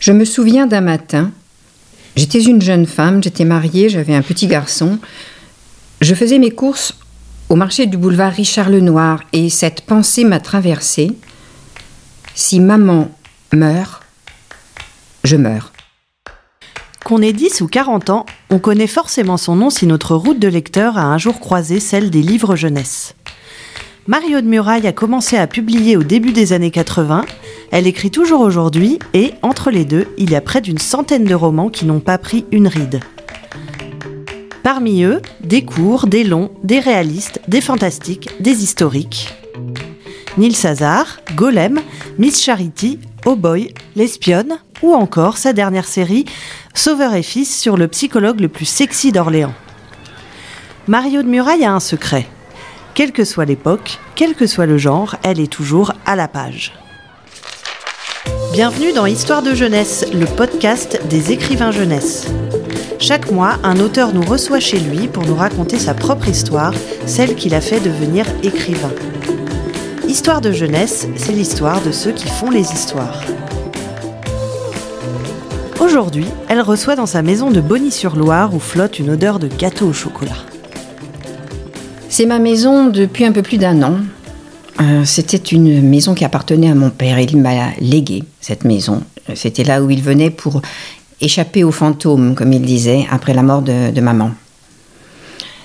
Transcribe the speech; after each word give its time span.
Je 0.00 0.12
me 0.12 0.24
souviens 0.24 0.66
d'un 0.66 0.80
matin, 0.80 1.30
j'étais 2.16 2.42
une 2.42 2.62
jeune 2.62 2.86
femme, 2.86 3.22
j'étais 3.22 3.44
mariée, 3.44 3.90
j'avais 3.90 4.14
un 4.14 4.22
petit 4.22 4.46
garçon. 4.46 4.98
Je 6.00 6.14
faisais 6.14 6.38
mes 6.38 6.50
courses 6.50 6.94
au 7.50 7.54
marché 7.54 7.84
du 7.84 7.98
boulevard 7.98 8.32
Richard 8.32 8.70
Lenoir 8.70 9.20
et 9.34 9.50
cette 9.50 9.82
pensée 9.82 10.24
m'a 10.24 10.40
traversée. 10.40 11.12
Si 12.34 12.60
maman 12.60 13.10
meurt, 13.52 14.02
je 15.22 15.36
meurs. 15.36 15.70
Qu'on 17.04 17.20
ait 17.20 17.34
10 17.34 17.60
ou 17.60 17.68
40 17.68 18.08
ans, 18.08 18.24
on 18.48 18.58
connaît 18.58 18.86
forcément 18.86 19.36
son 19.36 19.54
nom 19.54 19.68
si 19.68 19.86
notre 19.86 20.16
route 20.16 20.38
de 20.38 20.48
lecteur 20.48 20.96
a 20.96 21.02
un 21.02 21.18
jour 21.18 21.40
croisé 21.40 21.78
celle 21.78 22.08
des 22.08 22.22
livres 22.22 22.56
jeunesse. 22.56 23.14
Mario 24.06 24.40
de 24.40 24.46
Muraille 24.46 24.86
a 24.86 24.92
commencé 24.92 25.36
à 25.36 25.46
publier 25.46 25.98
au 25.98 26.02
début 26.02 26.32
des 26.32 26.54
années 26.54 26.70
80. 26.70 27.26
Elle 27.70 27.86
écrit 27.86 28.10
toujours 28.10 28.40
aujourd'hui 28.40 28.98
et, 29.14 29.34
entre 29.42 29.70
les 29.70 29.84
deux, 29.84 30.08
il 30.18 30.30
y 30.30 30.36
a 30.36 30.40
près 30.40 30.60
d'une 30.60 30.78
centaine 30.78 31.24
de 31.24 31.34
romans 31.34 31.68
qui 31.70 31.84
n'ont 31.86 32.00
pas 32.00 32.18
pris 32.18 32.44
une 32.50 32.66
ride. 32.66 33.00
Parmi 34.64 35.04
eux, 35.04 35.22
des 35.42 35.64
courts, 35.64 36.06
des 36.06 36.24
longs, 36.24 36.50
des 36.64 36.80
réalistes, 36.80 37.40
des 37.48 37.60
fantastiques, 37.60 38.30
des 38.40 38.62
historiques. 38.62 39.34
Nils 40.36 40.66
Hazard, 40.66 41.20
Golem, 41.36 41.80
Miss 42.18 42.42
Charity, 42.42 42.98
Oh 43.24 43.36
Boy, 43.36 43.72
L'Espionne, 43.96 44.58
ou 44.82 44.92
encore 44.92 45.38
sa 45.38 45.52
dernière 45.52 45.86
série, 45.86 46.24
Sauveur 46.74 47.14
et 47.14 47.22
Fils 47.22 47.58
sur 47.58 47.76
le 47.76 47.88
psychologue 47.88 48.40
le 48.40 48.48
plus 48.48 48.64
sexy 48.64 49.12
d'Orléans. 49.12 49.54
Mario 50.88 51.22
de 51.22 51.28
Muraille 51.28 51.64
a 51.64 51.72
un 51.72 51.80
secret. 51.80 52.26
Quelle 52.94 53.12
que 53.12 53.24
soit 53.24 53.44
l'époque, 53.44 53.98
quel 54.14 54.34
que 54.34 54.46
soit 54.46 54.66
le 54.66 54.78
genre, 54.78 55.16
elle 55.22 55.40
est 55.40 55.50
toujours 55.50 55.92
à 56.04 56.16
la 56.16 56.26
page. 56.26 56.72
Bienvenue 58.52 58.92
dans 58.92 59.06
Histoire 59.06 59.42
de 59.42 59.54
jeunesse, 59.54 60.04
le 60.12 60.26
podcast 60.26 61.00
des 61.08 61.30
écrivains 61.30 61.70
jeunesse. 61.70 62.26
Chaque 62.98 63.30
mois, 63.30 63.58
un 63.62 63.78
auteur 63.78 64.12
nous 64.12 64.22
reçoit 64.22 64.58
chez 64.58 64.80
lui 64.80 65.06
pour 65.06 65.24
nous 65.24 65.36
raconter 65.36 65.78
sa 65.78 65.94
propre 65.94 66.26
histoire, 66.26 66.74
celle 67.06 67.36
qui 67.36 67.48
l'a 67.48 67.60
fait 67.60 67.78
devenir 67.78 68.26
écrivain. 68.42 68.90
Histoire 70.08 70.40
de 70.40 70.50
jeunesse, 70.50 71.06
c'est 71.14 71.30
l'histoire 71.30 71.80
de 71.82 71.92
ceux 71.92 72.10
qui 72.10 72.26
font 72.26 72.50
les 72.50 72.72
histoires. 72.72 73.22
Aujourd'hui, 75.78 76.26
elle 76.48 76.60
reçoit 76.60 76.96
dans 76.96 77.06
sa 77.06 77.22
maison 77.22 77.52
de 77.52 77.60
Bonny-sur-Loire 77.60 78.52
où 78.52 78.58
flotte 78.58 78.98
une 78.98 79.10
odeur 79.10 79.38
de 79.38 79.46
gâteau 79.46 79.86
au 79.86 79.92
chocolat. 79.92 80.36
C'est 82.08 82.26
ma 82.26 82.40
maison 82.40 82.88
depuis 82.88 83.24
un 83.24 83.32
peu 83.32 83.42
plus 83.42 83.58
d'un 83.58 83.80
an. 83.84 83.98
Euh, 84.80 85.04
C'était 85.04 85.36
une 85.36 85.82
maison 85.82 86.14
qui 86.14 86.24
appartenait 86.24 86.70
à 86.70 86.74
mon 86.74 86.90
père. 86.90 87.18
Il 87.18 87.36
m'a 87.36 87.70
légué 87.80 88.24
cette 88.40 88.64
maison. 88.64 89.02
C'était 89.34 89.64
là 89.64 89.82
où 89.82 89.90
il 89.90 90.02
venait 90.02 90.30
pour 90.30 90.62
échapper 91.20 91.64
aux 91.64 91.70
fantômes, 91.70 92.34
comme 92.34 92.52
il 92.52 92.62
disait, 92.62 93.06
après 93.10 93.34
la 93.34 93.42
mort 93.42 93.62
de, 93.62 93.90
de 93.90 94.00
maman. 94.00 94.30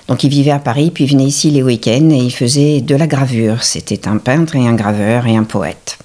Donc 0.08 0.22
il 0.22 0.30
vivait 0.30 0.52
à 0.52 0.58
Paris, 0.58 0.90
puis 0.92 1.04
il 1.04 1.10
venait 1.10 1.24
ici 1.24 1.50
les 1.50 1.62
week-ends 1.62 2.10
et 2.10 2.18
il 2.18 2.30
faisait 2.30 2.80
de 2.80 2.94
la 2.94 3.06
gravure. 3.06 3.62
C'était 3.64 4.06
un 4.06 4.18
peintre 4.18 4.54
et 4.54 4.66
un 4.68 4.74
graveur 4.74 5.26
et 5.26 5.36
un 5.36 5.44
poète. 5.44 5.98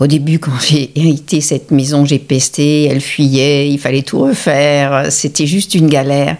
Au 0.00 0.08
début, 0.08 0.40
quand 0.40 0.58
j'ai 0.60 0.90
hérité 0.98 1.40
cette 1.40 1.70
maison, 1.70 2.04
j'ai 2.04 2.18
pesté, 2.18 2.84
elle 2.84 3.00
fuyait, 3.00 3.70
il 3.70 3.78
fallait 3.78 4.02
tout 4.02 4.18
refaire, 4.20 5.12
c'était 5.12 5.46
juste 5.46 5.74
une 5.74 5.88
galère. 5.88 6.36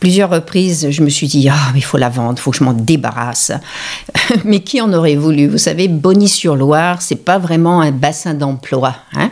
Plusieurs 0.00 0.30
reprises, 0.30 0.88
je 0.90 1.02
me 1.02 1.08
suis 1.08 1.28
dit, 1.28 1.48
ah, 1.48 1.70
mais 1.72 1.78
il 1.78 1.84
faut 1.84 1.98
la 1.98 2.08
vendre, 2.08 2.34
il 2.38 2.40
faut 2.40 2.50
que 2.50 2.56
je 2.56 2.64
m'en 2.64 2.72
débarrasse. 2.72 3.52
mais 4.44 4.60
qui 4.60 4.80
en 4.80 4.92
aurait 4.92 5.14
voulu? 5.14 5.46
Vous 5.46 5.58
savez, 5.58 5.86
Bonny-sur-Loire, 5.88 7.00
c'est 7.00 7.24
pas 7.24 7.38
vraiment 7.38 7.80
un 7.80 7.92
bassin 7.92 8.34
d'emploi. 8.34 8.96
Hein 9.14 9.30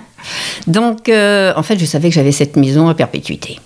Donc, 0.66 1.08
euh, 1.08 1.52
en 1.56 1.62
fait, 1.62 1.78
je 1.78 1.84
savais 1.84 2.10
que 2.10 2.14
j'avais 2.14 2.32
cette 2.32 2.56
maison 2.56 2.88
à 2.88 2.94
perpétuité. 2.94 3.58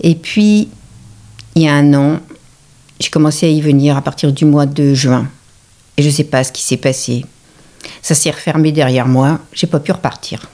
Et 0.00 0.16
puis, 0.16 0.68
il 1.54 1.62
y 1.62 1.68
a 1.68 1.74
un 1.74 1.94
an, 1.94 2.20
j'ai 2.98 3.10
commencé 3.10 3.46
à 3.46 3.48
y 3.48 3.60
venir 3.60 3.96
à 3.96 4.02
partir 4.02 4.32
du 4.32 4.44
mois 4.44 4.66
de 4.66 4.92
juin. 4.94 5.28
Et 5.96 6.02
je 6.02 6.08
ne 6.08 6.12
sais 6.12 6.24
pas 6.24 6.44
ce 6.44 6.52
qui 6.52 6.62
s'est 6.62 6.76
passé. 6.76 7.24
Ça 8.02 8.14
s'est 8.14 8.30
refermé 8.30 8.72
derrière 8.72 9.06
moi, 9.06 9.40
j'ai 9.52 9.66
pas 9.66 9.80
pu 9.80 9.92
repartir. 9.92 10.48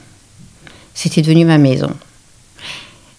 C'était 0.93 1.21
devenu 1.21 1.45
ma 1.45 1.57
maison. 1.57 1.91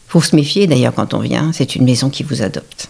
Faut 0.09 0.22
se 0.22 0.34
méfier 0.34 0.66
d'ailleurs 0.66 0.94
quand 0.94 1.15
on 1.15 1.21
vient, 1.21 1.53
c'est 1.53 1.77
une 1.77 1.84
maison 1.84 2.10
qui 2.10 2.22
vous 2.22 2.43
adopte. 2.43 2.88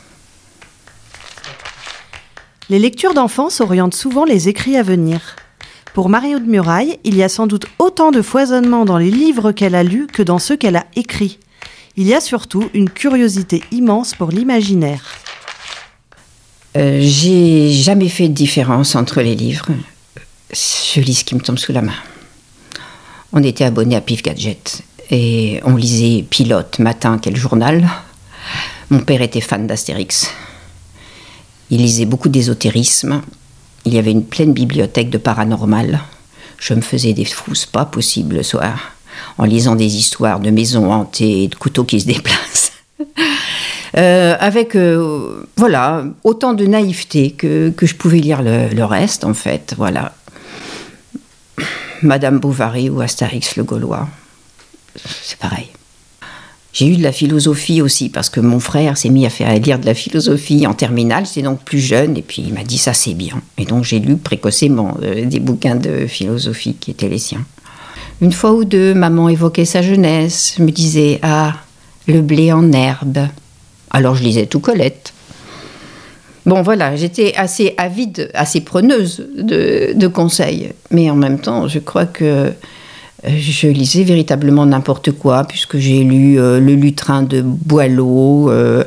Les 2.69 2.79
lectures 2.79 3.15
d'enfance 3.15 3.61
orientent 3.61 3.95
souvent 3.95 4.25
les 4.25 4.49
écrits 4.49 4.77
à 4.77 4.83
venir. 4.83 5.37
Pour 5.95 6.09
Mario 6.09 6.39
de 6.39 6.45
Muraille, 6.45 6.99
il 7.05 7.17
y 7.17 7.23
a 7.23 7.29
sans 7.29 7.47
doute 7.47 7.67
autant 7.79 8.11
de 8.11 8.23
foisonnement 8.23 8.85
dans 8.85 8.99
les 8.99 9.11
livres 9.11 9.53
qu'elle 9.53 9.75
a 9.75 9.83
lus 9.83 10.09
que 10.09 10.23
dans 10.23 10.39
ceux 10.39 10.57
qu'elle 10.57 10.77
a 10.77 10.85
écrits. 10.95 11.39
Il 11.97 12.07
y 12.07 12.13
a 12.13 12.21
surtout 12.21 12.69
une 12.75 12.91
curiosité 12.91 13.63
immense 13.73 14.15
pour 14.15 14.31
l'imaginaire. 14.31 15.03
Euh, 16.77 16.99
j'ai 17.01 17.71
jamais 17.73 18.09
fait 18.09 18.29
de 18.29 18.35
différence 18.35 18.95
entre 18.95 19.23
les 19.23 19.35
livres. 19.35 19.69
Je 20.53 21.01
lis 21.01 21.15
ce 21.15 21.25
qui 21.25 21.35
me 21.35 21.41
tombe 21.41 21.59
sous 21.59 21.73
la 21.73 21.83
main. 21.83 21.97
On 23.33 23.43
était 23.43 23.65
abonnés 23.65 23.97
à 23.97 24.01
Pif 24.01 24.23
Gadget 24.23 24.83
et 25.11 25.61
on 25.65 25.77
lisait 25.77 26.23
Pilote 26.23 26.79
matin, 26.79 27.19
quel 27.21 27.37
journal. 27.37 27.89
Mon 28.91 29.01
père 29.01 29.23
était 29.23 29.41
fan 29.41 29.67
d'Astérix. 29.67 30.31
Il 31.71 31.79
lisait 31.79 32.05
beaucoup 32.05 32.29
d'ésotérisme. 32.29 33.23
Il 33.85 33.95
y 33.95 33.99
avait 33.99 34.13
une 34.13 34.25
pleine 34.25 34.53
bibliothèque 34.53 35.11
de 35.11 35.19
paranormal. 35.19 36.01
Je 36.59 36.75
me 36.75 36.81
faisais 36.81 37.13
des 37.13 37.25
frousses 37.25 37.67
pas 37.67 37.85
possibles 37.85 38.37
le 38.37 38.43
soir 38.43 38.93
en 39.39 39.45
lisant 39.45 39.75
des 39.75 39.97
histoires 39.97 40.41
de 40.41 40.51
maisons 40.51 40.93
hantées 40.93 41.45
et 41.45 41.49
de 41.49 41.55
couteaux 41.55 41.85
qui 41.85 42.01
se 42.01 42.07
déplacent. 42.07 42.73
Euh, 43.97 44.37
avec 44.39 44.75
euh, 44.75 45.47
voilà 45.57 46.05
autant 46.25 46.55
de 46.55 46.67
naïveté 46.67 47.31
que, 47.31 47.71
que 47.71 47.87
je 47.87 47.95
pouvais 47.95 48.19
lire 48.19 48.43
le, 48.43 48.69
le, 48.69 48.85
reste 48.85 49.25
en 49.25 49.33
fait 49.33 49.75
voilà 49.79 50.13
Madame 52.03 52.39
Bovary 52.39 52.91
ou 52.91 53.01
Astérix 53.01 53.57
le 53.57 53.65
Gaulois. 53.65 54.09
C'est 55.23 55.39
pareil. 55.39 55.69
J'ai 56.73 56.89
eu 56.89 56.97
de 56.99 57.03
la 57.03 57.13
philosophie 57.13 57.81
aussi 57.81 58.11
parce 58.11 58.29
que 58.29 58.39
mon 58.39 58.61
frère 58.61 58.99
s'est 58.99 59.09
mis 59.09 59.25
à 59.25 59.31
faire 59.31 59.51
lire 59.59 59.79
de 59.79 59.87
la 59.87 59.95
philosophie 59.95 60.67
en 60.67 60.75
terminale. 60.75 61.27
C'est 61.27 61.41
donc 61.41 61.63
plus 61.63 61.81
jeune 61.81 62.19
et 62.19 62.23
puis 62.23 62.43
il 62.47 62.53
m'a 62.53 62.65
dit 62.65 62.77
ça 62.77 62.93
c'est 62.93 63.15
bien. 63.15 63.41
Et 63.57 63.65
donc 63.65 63.85
j'ai 63.85 63.99
lu 63.99 64.17
précocement 64.19 64.95
euh, 65.03 65.25
des 65.25 65.41
bouquins 65.41 65.77
de 65.77 66.07
philosophie 66.07 66.75
qui 66.75 66.91
étaient 66.91 67.09
les 67.09 67.19
siens. 67.19 67.47
Une 68.21 68.33
fois 68.33 68.53
ou 68.53 68.65
deux, 68.65 68.93
maman 68.93 69.31
évoquait 69.31 69.65
sa 69.65 69.81
jeunesse, 69.81 70.59
me 70.59 70.71
disait 70.71 71.19
Ah, 71.23 71.55
le 72.09 72.21
blé 72.21 72.53
en 72.53 72.71
herbe. 72.73 73.27
Alors 73.91 74.15
je 74.15 74.23
lisais 74.23 74.45
tout 74.45 74.61
Colette. 74.61 75.15
Bon, 76.47 76.63
voilà, 76.63 76.95
j'étais 76.95 77.35
assez 77.37 77.75
avide, 77.77 78.31
assez 78.33 78.61
preneuse 78.61 79.27
de, 79.37 80.07
conseils. 80.07 80.71
Mais 80.91 81.11
en 81.11 81.17
même 81.17 81.41
temps, 81.41 81.67
je 81.67 81.81
crois 81.81 82.07
que 82.07 82.53
je 83.27 83.67
lisais 83.67 84.05
véritablement 84.05 84.65
n'importe 84.65 85.11
quoi, 85.11 85.43
puisque 85.45 85.79
j'ai 85.79 86.05
lu 86.05 86.39
euh, 86.39 86.61
Le 86.61 86.75
Lutrin 86.75 87.25
de 87.25 87.43
Boileau. 87.43 88.49
Euh, 88.51 88.85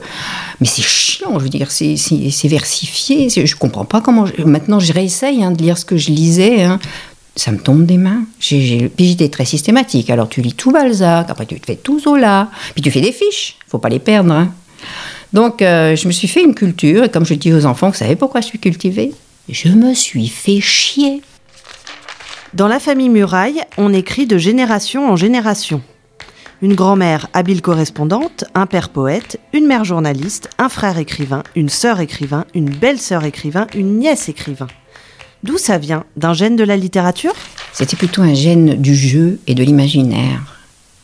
mais 0.62 0.68
c'est 0.68 0.82
chiant, 0.82 1.38
je 1.38 1.44
veux 1.44 1.50
dire, 1.50 1.70
c'est 1.70 2.48
versifié. 2.48 3.30
Je 3.30 3.56
comprends 3.58 3.86
pas 3.86 4.00
comment. 4.00 4.26
Maintenant, 4.46 4.80
je 4.80 4.94
réessaye 4.94 5.44
hein, 5.44 5.52
de 5.52 5.62
lire 5.62 5.78
ce 5.78 5.84
que 5.86 5.98
je 5.98 6.12
lisais. 6.12 6.64
Hein 6.64 6.80
ça 7.40 7.52
me 7.52 7.58
tombe 7.58 7.86
des 7.86 7.98
mains. 7.98 8.24
Puis 8.40 8.90
j'étais 8.98 9.30
très 9.30 9.46
systématique. 9.46 10.10
Alors 10.10 10.30
tu 10.30 10.42
lis 10.42 10.54
tout 10.54 10.72
Balzac, 10.72 11.30
après 11.30 11.46
tu 11.46 11.60
fais 11.66 11.76
tout 11.76 12.00
Zola, 12.00 12.50
puis 12.74 12.82
tu 12.82 12.92
fais 12.92 13.02
des 13.02 13.12
fiches. 13.12 13.56
Faut 13.68 13.80
pas 13.80 13.90
les 13.90 14.00
perdre. 14.00 14.34
Hein. 14.34 14.52
Donc 15.34 15.62
euh, 15.62 15.96
je 15.96 16.08
me 16.08 16.12
suis 16.12 16.28
fait 16.28 16.44
une 16.44 16.56
culture, 16.56 17.04
et 17.04 17.10
comme 17.10 17.26
je 17.26 17.36
dis 17.36 17.54
aux 17.54 17.66
enfants, 17.66 17.90
vous 17.90 17.96
savez 17.96 18.16
pourquoi 18.16 18.42
je 18.42 18.48
suis 18.48 18.60
cultivée? 18.60 19.14
Je 19.48 19.70
me 19.70 19.94
suis 19.94 20.28
fait 20.28 20.60
chier. 20.60 21.22
Dans 22.54 22.68
la 22.68 22.80
famille 22.80 23.10
Muraille, 23.10 23.62
on 23.78 23.94
écrit 23.94 24.26
de 24.26 24.38
génération 24.38 25.12
en 25.12 25.16
génération. 25.16 25.82
Une 26.62 26.74
grand-mère 26.74 27.28
habile 27.34 27.62
correspondante, 27.62 28.44
un 28.54 28.66
père 28.66 28.90
poète, 28.90 29.40
une 29.54 29.66
mère 29.66 29.86
journaliste, 29.86 30.50
un 30.58 30.68
frère 30.68 30.98
écrivain, 30.98 31.44
une 31.56 31.70
sœur 31.70 32.00
écrivain, 32.00 32.46
une 32.54 32.70
belle-sœur 32.70 33.24
écrivain, 33.24 33.68
une 33.76 34.00
nièce 34.00 34.30
écrivain. 34.30 34.68
D'où 35.44 35.58
ça 35.58 35.78
vient? 35.78 36.04
D'un 36.18 36.34
gène 36.34 36.58
de 36.58 36.66
la 36.66 36.76
littérature? 36.76 37.34
C'était 37.72 37.96
plutôt 37.96 38.24
un 38.24 38.34
gène 38.34 38.76
du 38.76 38.94
jeu 38.94 39.40
et 39.48 39.56
de 39.56 39.64
l'imaginaire 39.64 40.59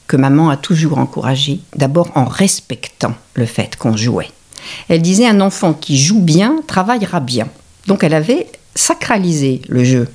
que 0.07 0.17
maman 0.17 0.49
a 0.49 0.57
toujours 0.57 0.97
encouragé, 0.97 1.59
d'abord 1.75 2.11
en 2.15 2.25
respectant 2.25 3.13
le 3.33 3.45
fait 3.45 3.75
qu'on 3.75 3.97
jouait. 3.97 4.29
Elle 4.89 5.01
disait 5.01 5.27
un 5.27 5.41
enfant 5.41 5.73
qui 5.73 5.97
joue 5.97 6.21
bien 6.21 6.61
travaillera 6.67 7.19
bien. 7.19 7.47
Donc 7.87 8.03
elle 8.03 8.13
avait 8.13 8.47
sacralisé 8.73 9.61
le 9.67 9.83
jeu. 9.83 10.07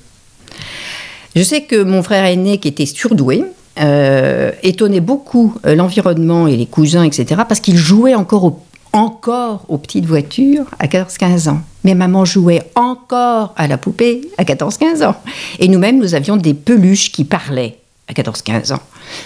Je 1.36 1.42
sais 1.42 1.62
que 1.62 1.82
mon 1.82 2.02
frère 2.02 2.24
aîné, 2.24 2.58
qui 2.58 2.68
était 2.68 2.86
surdoué, 2.86 3.44
euh, 3.78 4.50
étonnait 4.62 5.00
beaucoup 5.00 5.54
l'environnement 5.64 6.48
et 6.48 6.56
les 6.56 6.66
cousins, 6.66 7.04
etc., 7.04 7.42
parce 7.48 7.60
qu'il 7.60 7.76
jouait 7.76 8.14
encore 8.14 8.60
encore 8.92 9.64
aux 9.68 9.78
petites 9.78 10.06
voitures 10.06 10.66
à 10.78 10.86
14-15 10.86 11.48
ans. 11.48 11.60
Mais 11.84 11.94
maman 11.94 12.24
jouait 12.24 12.62
encore 12.74 13.54
à 13.56 13.66
la 13.68 13.78
poupée 13.78 14.22
à 14.38 14.44
14-15 14.44 15.04
ans. 15.04 15.16
Et 15.58 15.68
nous-mêmes, 15.68 15.98
nous 15.98 16.14
avions 16.14 16.36
des 16.36 16.54
peluches 16.54 17.12
qui 17.12 17.24
parlaient. 17.24 17.79
À 18.10 18.12
14-15 18.12 18.74
ans. 18.74 18.80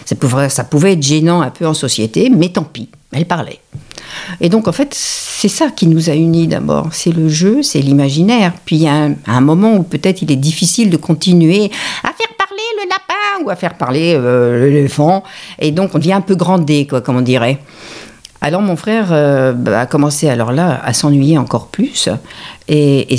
Ça 0.04 0.14
pouvait, 0.14 0.48
ça 0.48 0.64
pouvait 0.64 0.92
être 0.92 1.02
gênant 1.02 1.40
un 1.40 1.50
peu 1.50 1.66
en 1.66 1.74
société, 1.74 2.30
mais 2.30 2.50
tant 2.50 2.64
pis, 2.64 2.88
elle 3.12 3.26
parlait. 3.26 3.60
Et 4.40 4.48
donc, 4.48 4.68
en 4.68 4.72
fait, 4.72 4.94
c'est 4.94 5.48
ça 5.48 5.70
qui 5.70 5.86
nous 5.86 6.10
a 6.10 6.14
unis 6.14 6.46
d'abord. 6.46 6.88
C'est 6.92 7.12
le 7.12 7.28
jeu, 7.28 7.62
c'est 7.62 7.80
l'imaginaire. 7.80 8.52
Puis, 8.64 8.76
il 8.76 8.82
y 8.82 8.88
a 8.88 9.08
un, 9.26 9.40
moment 9.40 9.74
où 9.74 9.82
peut-être 9.82 10.22
il 10.22 10.30
est 10.30 10.36
difficile 10.36 10.90
de 10.90 10.96
continuer 10.96 11.70
à 12.02 12.12
faire 12.12 12.34
parler 12.38 12.62
le 12.82 12.88
lapin 12.88 13.44
ou 13.44 13.50
à 13.50 13.56
faire 13.56 13.74
parler 13.74 14.14
euh, 14.16 14.68
l'éléphant. 14.70 15.24
Et 15.58 15.70
donc, 15.70 15.94
on 15.94 15.98
devient 15.98 16.12
un 16.12 16.20
peu 16.20 16.34
grandé, 16.34 16.86
quoi, 16.86 17.00
comme 17.00 17.16
on 17.16 17.22
dirait. 17.22 17.58
Alors, 18.40 18.60
mon 18.60 18.76
frère 18.76 19.08
euh, 19.10 19.52
bah, 19.52 19.80
a 19.80 19.86
commencé 19.86 20.28
alors 20.28 20.52
là 20.52 20.80
à 20.84 20.92
s'ennuyer 20.92 21.38
encore 21.38 21.68
plus. 21.68 22.08
Et, 22.68 23.16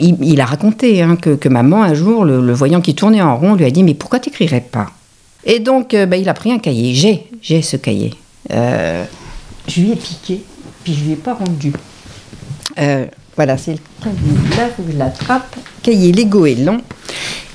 il, 0.00 0.40
a 0.40 0.44
raconté 0.44 1.02
hein, 1.02 1.16
que, 1.16 1.48
maman, 1.48 1.82
un 1.82 1.94
jour, 1.94 2.24
le, 2.24 2.40
le 2.40 2.52
voyant 2.52 2.80
qui 2.80 2.94
tournait 2.94 3.20
en 3.20 3.36
rond, 3.36 3.54
lui 3.54 3.64
a 3.64 3.70
dit 3.70 3.82
Mais 3.82 3.94
pourquoi 3.94 4.20
t'écrirais 4.20 4.60
pas? 4.60 4.90
Et 5.44 5.60
donc, 5.60 5.94
euh, 5.94 6.06
bah, 6.06 6.16
il 6.16 6.28
a 6.28 6.34
pris 6.34 6.52
un 6.52 6.58
cahier. 6.58 6.94
J'ai, 6.94 7.26
j'ai 7.40 7.62
ce 7.62 7.76
cahier. 7.76 8.14
Euh, 8.50 9.04
je 9.66 9.80
lui 9.80 9.92
ai 9.92 9.96
piqué, 9.96 10.42
puis 10.84 10.94
je 10.94 11.04
lui 11.04 11.12
ai 11.12 11.16
pas 11.16 11.34
rendu. 11.34 11.72
Euh, 12.78 13.06
voilà, 13.36 13.56
c'est 13.56 13.72
le 13.72 13.78
cahier 14.02 14.56
là, 14.56 14.68
faut 14.76 14.82
l'attrape. 14.96 15.56
Cahier 15.82 16.12
Lego 16.12 16.46
et 16.46 16.54
long. 16.54 16.80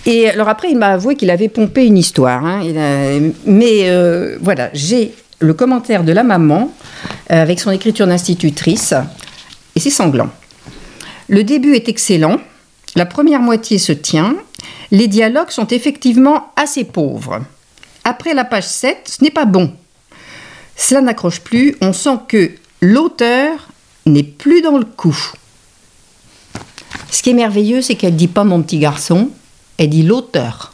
Et 0.06 0.30
alors 0.30 0.50
après, 0.50 0.70
il 0.70 0.78
m'a 0.78 0.88
avoué 0.88 1.16
qu'il 1.16 1.30
avait 1.30 1.50
pompé 1.50 1.86
une 1.86 1.98
histoire. 1.98 2.46
hein. 2.46 2.62
Mais 3.46 3.90
voilà, 4.42 4.70
j'ai 4.74 5.14
le 5.40 5.54
commentaire 5.54 6.04
de 6.04 6.12
la 6.12 6.24
maman 6.24 6.72
avec 7.30 7.60
son 7.60 7.72
écriture 7.72 8.06
d'institutrice, 8.08 8.94
et 9.76 9.80
c'est 9.80 9.90
sanglant. 9.90 10.30
Le 11.30 11.44
début 11.44 11.74
est 11.74 11.88
excellent, 11.88 12.38
la 12.96 13.06
première 13.06 13.40
moitié 13.40 13.78
se 13.78 13.94
tient, 13.94 14.36
les 14.92 15.08
dialogues 15.08 15.50
sont 15.50 15.68
effectivement 15.68 16.52
assez 16.56 16.84
pauvres. 16.84 17.40
Après 18.04 18.34
la 18.34 18.44
page 18.44 18.68
7, 18.68 18.98
ce 19.06 19.24
n'est 19.24 19.32
pas 19.32 19.46
bon. 19.46 19.74
Cela 20.76 21.02
n'accroche 21.02 21.40
plus, 21.42 21.76
on 21.82 21.94
sent 21.94 22.18
que 22.28 22.52
l'auteur 22.82 23.70
n'est 24.06 24.24
plus 24.24 24.62
dans 24.62 24.78
le 24.78 24.86
coup. 24.86 25.18
Ce 27.12 27.22
qui 27.22 27.30
est 27.30 27.34
merveilleux, 27.34 27.82
c'est 27.82 27.96
qu'elle 27.96 28.16
dit 28.16 28.28
pas 28.28 28.44
mon 28.44 28.62
petit 28.62 28.80
garçon, 28.80 29.30
elle 29.78 29.90
dit 29.90 30.04
l'auteur. 30.04 30.74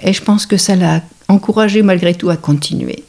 Et 0.00 0.12
je 0.12 0.22
pense 0.22 0.46
que 0.46 0.56
ça 0.56 0.76
l'a 0.76 1.02
encouragé 1.28 1.82
malgré 1.82 2.14
tout 2.14 2.30
à 2.30 2.36
continuer. 2.36 3.04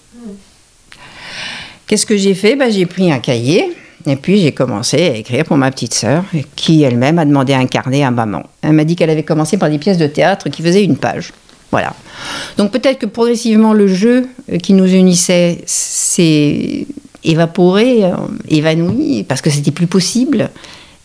Qu'est-ce 1.86 2.06
que 2.06 2.18
j'ai 2.18 2.34
fait? 2.36 2.56
Ben, 2.56 2.72
J'ai 2.72 2.86
pris 2.86 3.12
un 3.12 3.20
cahier 3.20 3.72
et 4.06 4.16
puis 4.16 4.42
j'ai 4.42 4.52
commencé 4.52 4.98
à 5.10 5.16
écrire 5.16 5.46
pour 5.46 5.58
ma 5.58 5.72
petite 5.72 5.94
sœur, 5.94 6.24
qui 6.56 6.84
elle-même 6.84 7.20
a 7.20 7.26
demandé 7.26 7.54
un 7.54 7.66
carnet 7.66 8.04
à 8.04 8.12
maman. 8.12 8.44
Elle 8.62 8.74
m'a 8.74 8.84
dit 8.84 8.96
qu'elle 8.96 9.10
avait 9.10 9.24
commencé 9.24 9.58
par 9.58 9.70
des 9.70 9.78
pièces 9.78 9.98
de 9.98 10.08
théâtre 10.08 10.50
qui 10.50 10.62
faisaient 10.62 10.84
une 10.84 10.98
page. 10.98 11.32
Voilà. 11.72 11.94
Donc 12.58 12.72
peut-être 12.72 13.00
que 13.00 13.06
progressivement 13.06 13.74
le 13.74 13.88
jeu 13.88 14.28
euh, 14.52 14.58
qui 14.58 14.74
nous 14.74 14.88
unissait 14.88 15.64
s'est 15.66 16.88
évaporé, 17.24 18.06
euh, 18.06 18.16
évanoui, 18.48 19.24
parce 19.24 19.42
que 19.42 19.50
c'était 19.50 19.72
plus 19.72 19.88
possible. 19.88 20.50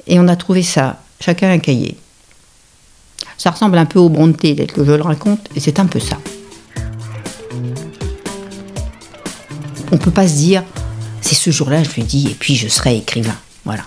Et 0.06 0.18
on 0.18 0.28
a 0.28 0.36
trouvé 0.36 0.62
ça, 0.62 1.00
chacun 1.20 1.50
un 1.50 1.58
cahier. 1.58 1.96
Ça 3.38 3.50
ressemble 3.50 3.78
un 3.78 3.86
peu 3.86 3.98
au 3.98 4.08
Brontë, 4.08 4.56
tel 4.56 4.70
que 4.70 4.84
je 4.84 4.92
le 4.92 5.02
raconte, 5.02 5.48
et 5.56 5.60
c'est 5.60 5.80
un 5.80 5.86
peu 5.86 6.00
ça. 6.00 6.18
On 9.90 9.96
ne 9.96 10.00
peut 10.00 10.10
pas 10.10 10.26
se 10.26 10.34
dire, 10.34 10.64
c'est 11.20 11.34
ce 11.34 11.50
jour-là, 11.50 11.82
je 11.82 11.90
lui 11.90 12.02
dit, 12.04 12.28
et 12.30 12.34
puis 12.34 12.56
je 12.56 12.68
serai 12.68 12.96
écrivain. 12.96 13.36
Voilà. 13.64 13.84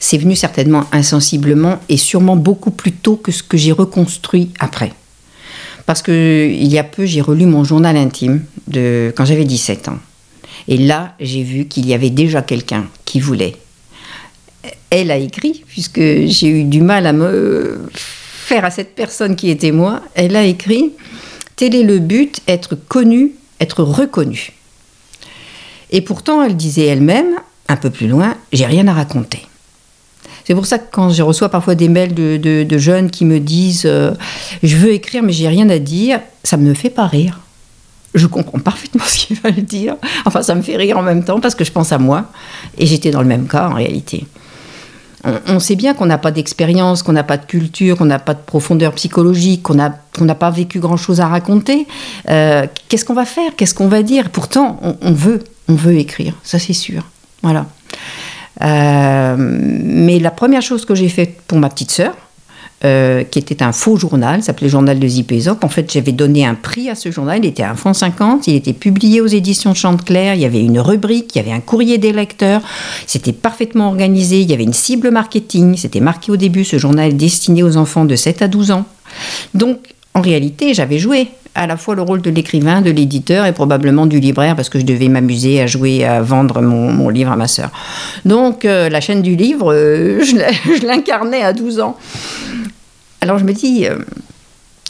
C'est 0.00 0.18
venu 0.18 0.36
certainement 0.36 0.84
insensiblement 0.92 1.78
et 1.88 1.96
sûrement 1.96 2.36
beaucoup 2.36 2.70
plus 2.70 2.92
tôt 2.92 3.16
que 3.16 3.32
ce 3.32 3.42
que 3.42 3.56
j'ai 3.56 3.72
reconstruit 3.72 4.50
après. 4.58 4.92
Parce 5.88 6.02
que 6.02 6.50
il 6.50 6.66
y 6.66 6.76
a 6.76 6.84
peu, 6.84 7.06
j'ai 7.06 7.22
relu 7.22 7.46
mon 7.46 7.64
journal 7.64 7.96
intime 7.96 8.44
de 8.66 9.10
quand 9.16 9.24
j'avais 9.24 9.46
17 9.46 9.88
ans. 9.88 9.98
Et 10.68 10.76
là, 10.76 11.14
j'ai 11.18 11.42
vu 11.42 11.64
qu'il 11.64 11.86
y 11.86 11.94
avait 11.94 12.10
déjà 12.10 12.42
quelqu'un 12.42 12.84
qui 13.06 13.20
voulait. 13.20 13.56
Elle 14.90 15.10
a 15.10 15.16
écrit, 15.16 15.64
puisque 15.66 15.98
j'ai 15.98 16.48
eu 16.48 16.64
du 16.64 16.82
mal 16.82 17.06
à 17.06 17.14
me 17.14 17.80
faire 17.94 18.66
à 18.66 18.70
cette 18.70 18.94
personne 18.94 19.34
qui 19.34 19.48
était 19.48 19.70
moi. 19.70 20.02
Elle 20.14 20.36
a 20.36 20.44
écrit 20.44 20.92
Tel 21.56 21.74
est 21.74 21.84
le 21.84 22.00
but, 22.00 22.42
être 22.46 22.74
connu, 22.74 23.32
être 23.58 23.82
reconnu. 23.82 24.52
Et 25.90 26.02
pourtant, 26.02 26.42
elle 26.42 26.58
disait 26.58 26.84
elle-même, 26.84 27.40
un 27.66 27.76
peu 27.76 27.88
plus 27.88 28.08
loin, 28.08 28.36
j'ai 28.52 28.66
rien 28.66 28.86
à 28.88 28.92
raconter. 28.92 29.47
C'est 30.48 30.54
pour 30.54 30.64
ça 30.64 30.78
que 30.78 30.86
quand 30.90 31.10
je 31.10 31.22
reçois 31.22 31.50
parfois 31.50 31.74
des 31.74 31.90
mails 31.90 32.14
de, 32.14 32.78
jeunes 32.78 33.10
qui 33.10 33.26
me 33.26 33.38
disent 33.38 33.82
euh, 33.84 34.14
je 34.62 34.78
veux 34.78 34.92
écrire 34.92 35.22
mais 35.22 35.34
j'ai 35.34 35.46
rien 35.46 35.68
à 35.68 35.78
dire, 35.78 36.20
ça 36.42 36.56
me 36.56 36.72
fait 36.72 36.88
pas 36.88 37.06
rire. 37.06 37.40
Je 38.14 38.26
comprends 38.26 38.58
parfaitement 38.58 39.04
ce 39.06 39.26
qu'ils 39.26 39.36
veulent 39.38 39.62
dire. 39.62 39.96
Enfin, 40.24 40.40
ça 40.40 40.54
me 40.54 40.62
fait 40.62 40.76
rire 40.76 40.96
en 40.96 41.02
même 41.02 41.22
temps 41.22 41.38
parce 41.38 41.54
que 41.54 41.64
je 41.64 41.70
pense 41.70 41.92
à 41.92 41.98
moi. 41.98 42.32
Et 42.78 42.86
j'étais 42.86 43.10
dans 43.10 43.20
le 43.20 43.26
même 43.26 43.46
cas 43.46 43.68
en 43.68 43.74
réalité. 43.74 44.24
On, 45.46 45.60
sait 45.60 45.76
bien 45.76 45.92
qu'on 45.92 46.06
n'a 46.06 46.16
pas 46.16 46.30
d'expérience, 46.30 47.02
qu'on 47.02 47.12
n'a 47.12 47.24
pas 47.24 47.36
de 47.36 47.44
culture, 47.44 47.98
qu'on 47.98 48.06
n'a 48.06 48.18
pas 48.18 48.32
de 48.32 48.40
profondeur 48.40 48.94
psychologique, 48.94 49.62
qu'on 49.62 49.74
n'a 49.74 50.34
pas 50.34 50.50
vécu 50.50 50.80
grand-chose 50.80 51.20
à 51.20 51.26
raconter. 51.26 51.86
Euh, 52.30 52.66
Qu'est-ce 52.88 53.04
qu'on 53.04 53.12
va 53.12 53.26
faire? 53.26 53.54
Qu'est-ce 53.54 53.74
qu'on 53.74 53.88
va 53.88 54.02
dire? 54.02 54.30
Pourtant, 54.30 54.80
on 55.02 55.12
veut, 55.12 55.44
on 55.68 55.74
veut 55.74 55.96
écrire, 55.96 56.32
ça 56.42 56.58
c'est 56.58 56.72
sûr. 56.72 57.02
Voilà. 57.42 57.66
Euh, 58.62 59.36
mais 59.38 60.18
la 60.18 60.30
première 60.30 60.62
chose 60.62 60.84
que 60.84 60.94
j'ai 60.94 61.08
faite 61.08 61.40
pour 61.46 61.58
ma 61.58 61.68
petite 61.68 61.90
sœur, 61.90 62.14
euh, 62.84 63.24
qui 63.24 63.40
était 63.40 63.62
un 63.64 63.72
faux 63.72 63.96
journal, 63.96 64.40
s'appelait 64.42 64.68
Journal 64.68 64.98
de 64.98 65.08
Zipésop. 65.08 65.64
En 65.64 65.68
fait, 65.68 65.92
j'avais 65.92 66.12
donné 66.12 66.46
un 66.46 66.54
prix 66.54 66.88
à 66.88 66.94
ce 66.94 67.10
journal. 67.10 67.40
Il 67.44 67.48
était 67.48 67.64
à 67.64 67.70
1 67.70 67.74
franc 67.74 67.92
50. 67.92 68.46
Il 68.46 68.54
était 68.54 68.72
publié 68.72 69.20
aux 69.20 69.26
éditions 69.26 69.74
Chanteclair. 69.74 70.34
Il 70.34 70.40
y 70.40 70.44
avait 70.44 70.62
une 70.62 70.78
rubrique, 70.78 71.34
il 71.34 71.38
y 71.38 71.40
avait 71.40 71.50
un 71.50 71.60
courrier 71.60 71.98
des 71.98 72.12
lecteurs. 72.12 72.62
C'était 73.08 73.32
parfaitement 73.32 73.88
organisé. 73.88 74.40
Il 74.42 74.48
y 74.48 74.54
avait 74.54 74.62
une 74.62 74.72
cible 74.72 75.10
marketing. 75.10 75.76
C'était 75.76 75.98
marqué 75.98 76.30
au 76.30 76.36
début, 76.36 76.64
ce 76.64 76.78
journal 76.78 77.10
est 77.10 77.14
destiné 77.14 77.64
aux 77.64 77.76
enfants 77.76 78.04
de 78.04 78.14
7 78.14 78.42
à 78.42 78.48
12 78.48 78.70
ans. 78.70 78.84
Donc, 79.54 79.78
en 80.14 80.20
réalité, 80.20 80.72
j'avais 80.72 80.98
joué 80.98 81.28
à 81.54 81.66
la 81.66 81.76
fois 81.76 81.94
le 81.94 82.02
rôle 82.02 82.22
de 82.22 82.30
l'écrivain, 82.30 82.80
de 82.80 82.90
l'éditeur 82.90 83.44
et 83.46 83.52
probablement 83.52 84.06
du 84.06 84.20
libraire 84.20 84.56
parce 84.56 84.68
que 84.68 84.78
je 84.78 84.84
devais 84.84 85.08
m'amuser 85.08 85.60
à 85.60 85.66
jouer, 85.66 86.04
à 86.04 86.22
vendre 86.22 86.60
mon, 86.62 87.08
livre 87.08 87.32
à 87.32 87.36
ma 87.36 87.48
sœur. 87.48 87.70
Donc, 88.24 88.64
euh, 88.64 88.88
la 88.88 89.00
chaîne 89.00 89.22
du 89.22 89.36
livre, 89.36 89.72
euh, 89.72 90.20
je 90.22 90.86
l'incarnais 90.86 91.42
à 91.42 91.52
12 91.52 91.80
ans. 91.80 91.96
Alors 93.20 93.38
je 93.38 93.44
me 93.44 93.52
dis, 93.52 93.86
euh, 93.86 93.98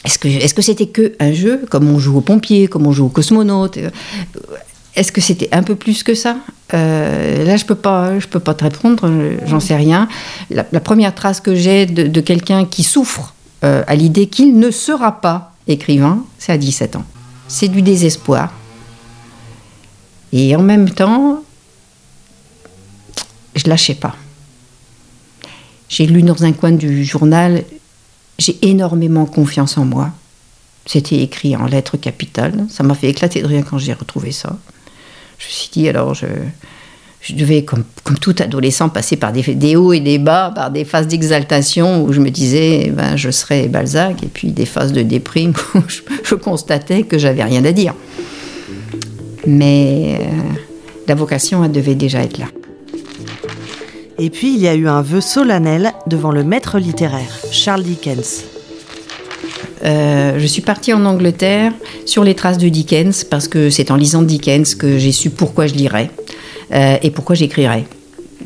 est-ce 0.04 0.54
que 0.54 0.62
c'était 0.62 0.86
que 0.86 1.14
un 1.20 1.32
jeu, 1.32 1.62
comme 1.70 1.88
on 1.88 1.98
joue 1.98 2.18
aux 2.18 2.22
pompiers, 2.22 2.68
comme 2.68 2.86
on 2.86 2.92
joue 2.92 3.06
aux 3.06 3.10
cosmonautes 3.10 3.78
Est-ce 4.94 5.12
que 5.12 5.20
c'était 5.20 5.48
un 5.52 5.62
peu 5.62 5.74
plus 5.74 6.02
que 6.02 6.14
ça? 6.14 6.36
Là, 6.72 7.56
je 7.56 7.64
peux 7.64 7.74
pas, 7.74 8.18
je 8.18 8.26
peux 8.26 8.40
pas 8.40 8.52
te 8.52 8.64
répondre, 8.64 9.10
j'en 9.46 9.60
sais 9.60 9.76
rien. 9.76 10.08
La, 10.50 10.80
première 10.80 11.14
trace 11.14 11.40
que 11.40 11.54
j'ai 11.54 11.86
de, 11.86 12.20
quelqu'un 12.20 12.66
qui 12.66 12.82
souffre 12.82 13.34
à 13.62 13.94
l'idée 13.94 14.26
qu'il 14.26 14.58
ne 14.58 14.70
sera 14.70 15.20
pas 15.20 15.52
écrivain, 15.68 16.24
c'est 16.38 16.52
à 16.52 16.58
17 16.58 16.96
ans. 16.96 17.04
C'est 17.46 17.68
du 17.68 17.82
désespoir. 17.82 18.52
Et 20.32 20.54
en 20.56 20.62
même 20.62 20.90
temps, 20.90 21.42
je 23.54 23.68
lâchais 23.68 23.94
pas. 23.94 24.16
J'ai 25.88 26.06
lu 26.06 26.22
dans 26.22 26.44
un 26.44 26.52
coin 26.52 26.72
du 26.72 27.04
journal, 27.04 27.64
j'ai 28.38 28.58
énormément 28.62 29.24
confiance 29.24 29.78
en 29.78 29.84
moi. 29.84 30.10
C'était 30.84 31.22
écrit 31.22 31.56
en 31.56 31.66
lettres 31.66 31.96
capitales. 31.96 32.66
Ça 32.70 32.82
m'a 32.82 32.94
fait 32.94 33.08
éclater 33.08 33.42
de 33.42 33.46
rire 33.46 33.64
quand 33.68 33.78
j'ai 33.78 33.92
retrouvé 33.94 34.32
ça. 34.32 34.58
Je 35.38 35.46
me 35.46 35.50
suis 35.50 35.70
dit, 35.70 35.88
alors 35.88 36.14
je, 36.14 36.26
je 37.20 37.34
devais, 37.34 37.64
comme, 37.64 37.84
comme 38.04 38.18
tout 38.18 38.34
adolescent, 38.38 38.88
passer 38.88 39.16
par 39.16 39.32
des, 39.32 39.42
des 39.42 39.76
hauts 39.76 39.92
et 39.92 40.00
des 40.00 40.18
bas, 40.18 40.52
par 40.54 40.70
des 40.70 40.84
phases 40.84 41.08
d'exaltation 41.08 42.04
où 42.04 42.12
je 42.12 42.20
me 42.20 42.30
disais, 42.30 42.84
eh 42.86 42.90
ben, 42.90 43.16
je 43.16 43.30
serais 43.30 43.68
Balzac, 43.68 44.22
et 44.22 44.28
puis 44.28 44.52
des 44.52 44.66
phases 44.66 44.92
de 44.92 45.02
déprime 45.02 45.52
où 45.74 45.80
je, 45.88 46.00
je 46.22 46.34
constatais 46.34 47.02
que 47.02 47.18
j'avais 47.18 47.42
rien 47.42 47.64
à 47.64 47.72
dire. 47.72 47.94
Mais 49.46 50.18
euh, 50.20 50.24
la 51.06 51.14
vocation, 51.14 51.64
elle 51.64 51.72
devait 51.72 51.94
déjà 51.94 52.22
être 52.22 52.38
là. 52.38 52.46
Et 54.20 54.30
puis 54.30 54.52
il 54.52 54.60
y 54.60 54.66
a 54.66 54.74
eu 54.74 54.88
un 54.88 55.00
vœu 55.00 55.20
solennel 55.20 55.92
devant 56.08 56.32
le 56.32 56.42
maître 56.42 56.78
littéraire, 56.78 57.38
Charles 57.52 57.84
Dickens. 57.84 58.44
Euh, 59.84 60.38
je 60.38 60.46
suis 60.46 60.62
partie 60.62 60.92
en 60.92 61.04
Angleterre 61.04 61.72
sur 62.04 62.24
les 62.24 62.34
traces 62.34 62.58
de 62.58 62.68
Dickens 62.68 63.22
parce 63.22 63.46
que 63.46 63.70
c'est 63.70 63.92
en 63.92 63.96
lisant 63.96 64.22
Dickens 64.22 64.74
que 64.74 64.98
j'ai 64.98 65.12
su 65.12 65.30
pourquoi 65.30 65.68
je 65.68 65.74
lirais 65.74 66.10
et 66.70 67.10
pourquoi 67.10 67.34
j'écrirais? 67.34 67.84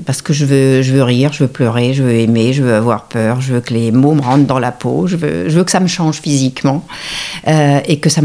Parce 0.07 0.23
que 0.23 0.33
je 0.33 0.45
veux, 0.47 0.83
je 0.83 0.93
veux 0.93 1.03
rire, 1.03 1.33
je 1.33 1.45
veux 1.45 1.51
pleurer, 1.51 1.93
je 1.93 2.03
veux 2.03 2.15
aimer, 2.15 2.53
je 2.53 2.63
veux 2.63 2.75
avoir 2.75 3.05
peur, 3.05 3.41
je 3.41 3.55
veux 3.55 3.61
que 3.61 3.75
les 3.75 3.93
mots 3.93 4.15
me 4.15 4.23
rentrent 4.23 4.47
dans 4.47 4.59
la 4.59 4.73
peau, 4.73 5.07
je 5.07 5.17
veux, 5.17 5.49
je 5.49 5.59
veux 5.59 5.65
que 5.65 5.71
ça 5.71 5.81
me 5.81 5.87
change 5.87 6.21
physiquement 6.21 6.85
euh, 7.47 7.81
et 7.87 7.99
que 7.99 8.09
ça 8.09 8.23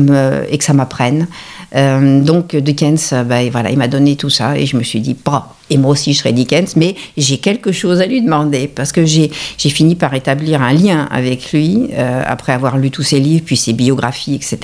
et 0.50 0.58
que 0.58 0.64
ça 0.64 0.74
m'apprenne. 0.74 1.28
Euh, 1.76 2.22
donc 2.22 2.56
Dickens, 2.56 3.14
ben, 3.26 3.50
voilà, 3.52 3.72
il 3.72 3.78
m'a 3.78 3.88
donné 3.88 4.16
tout 4.16 4.30
ça 4.30 4.58
et 4.58 4.66
je 4.66 4.78
me 4.78 4.84
suis 4.84 5.02
dit, 5.02 5.16
bah, 5.26 5.54
et 5.70 5.78
moi 5.78 5.92
aussi 5.92 6.14
je 6.14 6.20
serais 6.20 6.34
Dickens, 6.34 6.76
mais 6.76 6.96
j'ai 7.18 7.38
quelque 7.38 7.72
chose 7.72 8.02
à 8.02 8.06
lui 8.06 8.22
demander 8.22 8.68
parce 8.68 8.92
que 8.92 9.06
j'ai 9.06 9.30
fini 9.58 9.96
par 9.96 10.14
établir 10.14 10.62
un 10.62 10.74
lien 10.74 11.08
avec 11.12 11.52
lui 11.52 11.90
euh, 11.94 12.24
après 12.26 12.54
avoir 12.54 12.78
lu 12.78 12.92
tous 12.92 13.04
ses 13.04 13.20
livres, 13.20 13.44
puis 13.46 13.58
ses 13.58 13.74
biographies, 13.74 14.36
etc. 14.36 14.58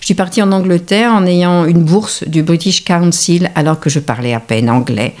Je 0.00 0.06
suis 0.06 0.14
partie 0.14 0.42
en 0.42 0.52
Angleterre 0.52 1.12
en 1.12 1.26
ayant 1.26 1.64
une 1.66 1.82
bourse 1.82 2.24
du 2.26 2.42
British 2.42 2.84
Council 2.84 3.50
alors 3.54 3.80
que 3.80 3.90
je 3.90 3.98
parlais 3.98 4.34
à 4.34 4.40
peine 4.40 4.70
anglais. 4.70 5.14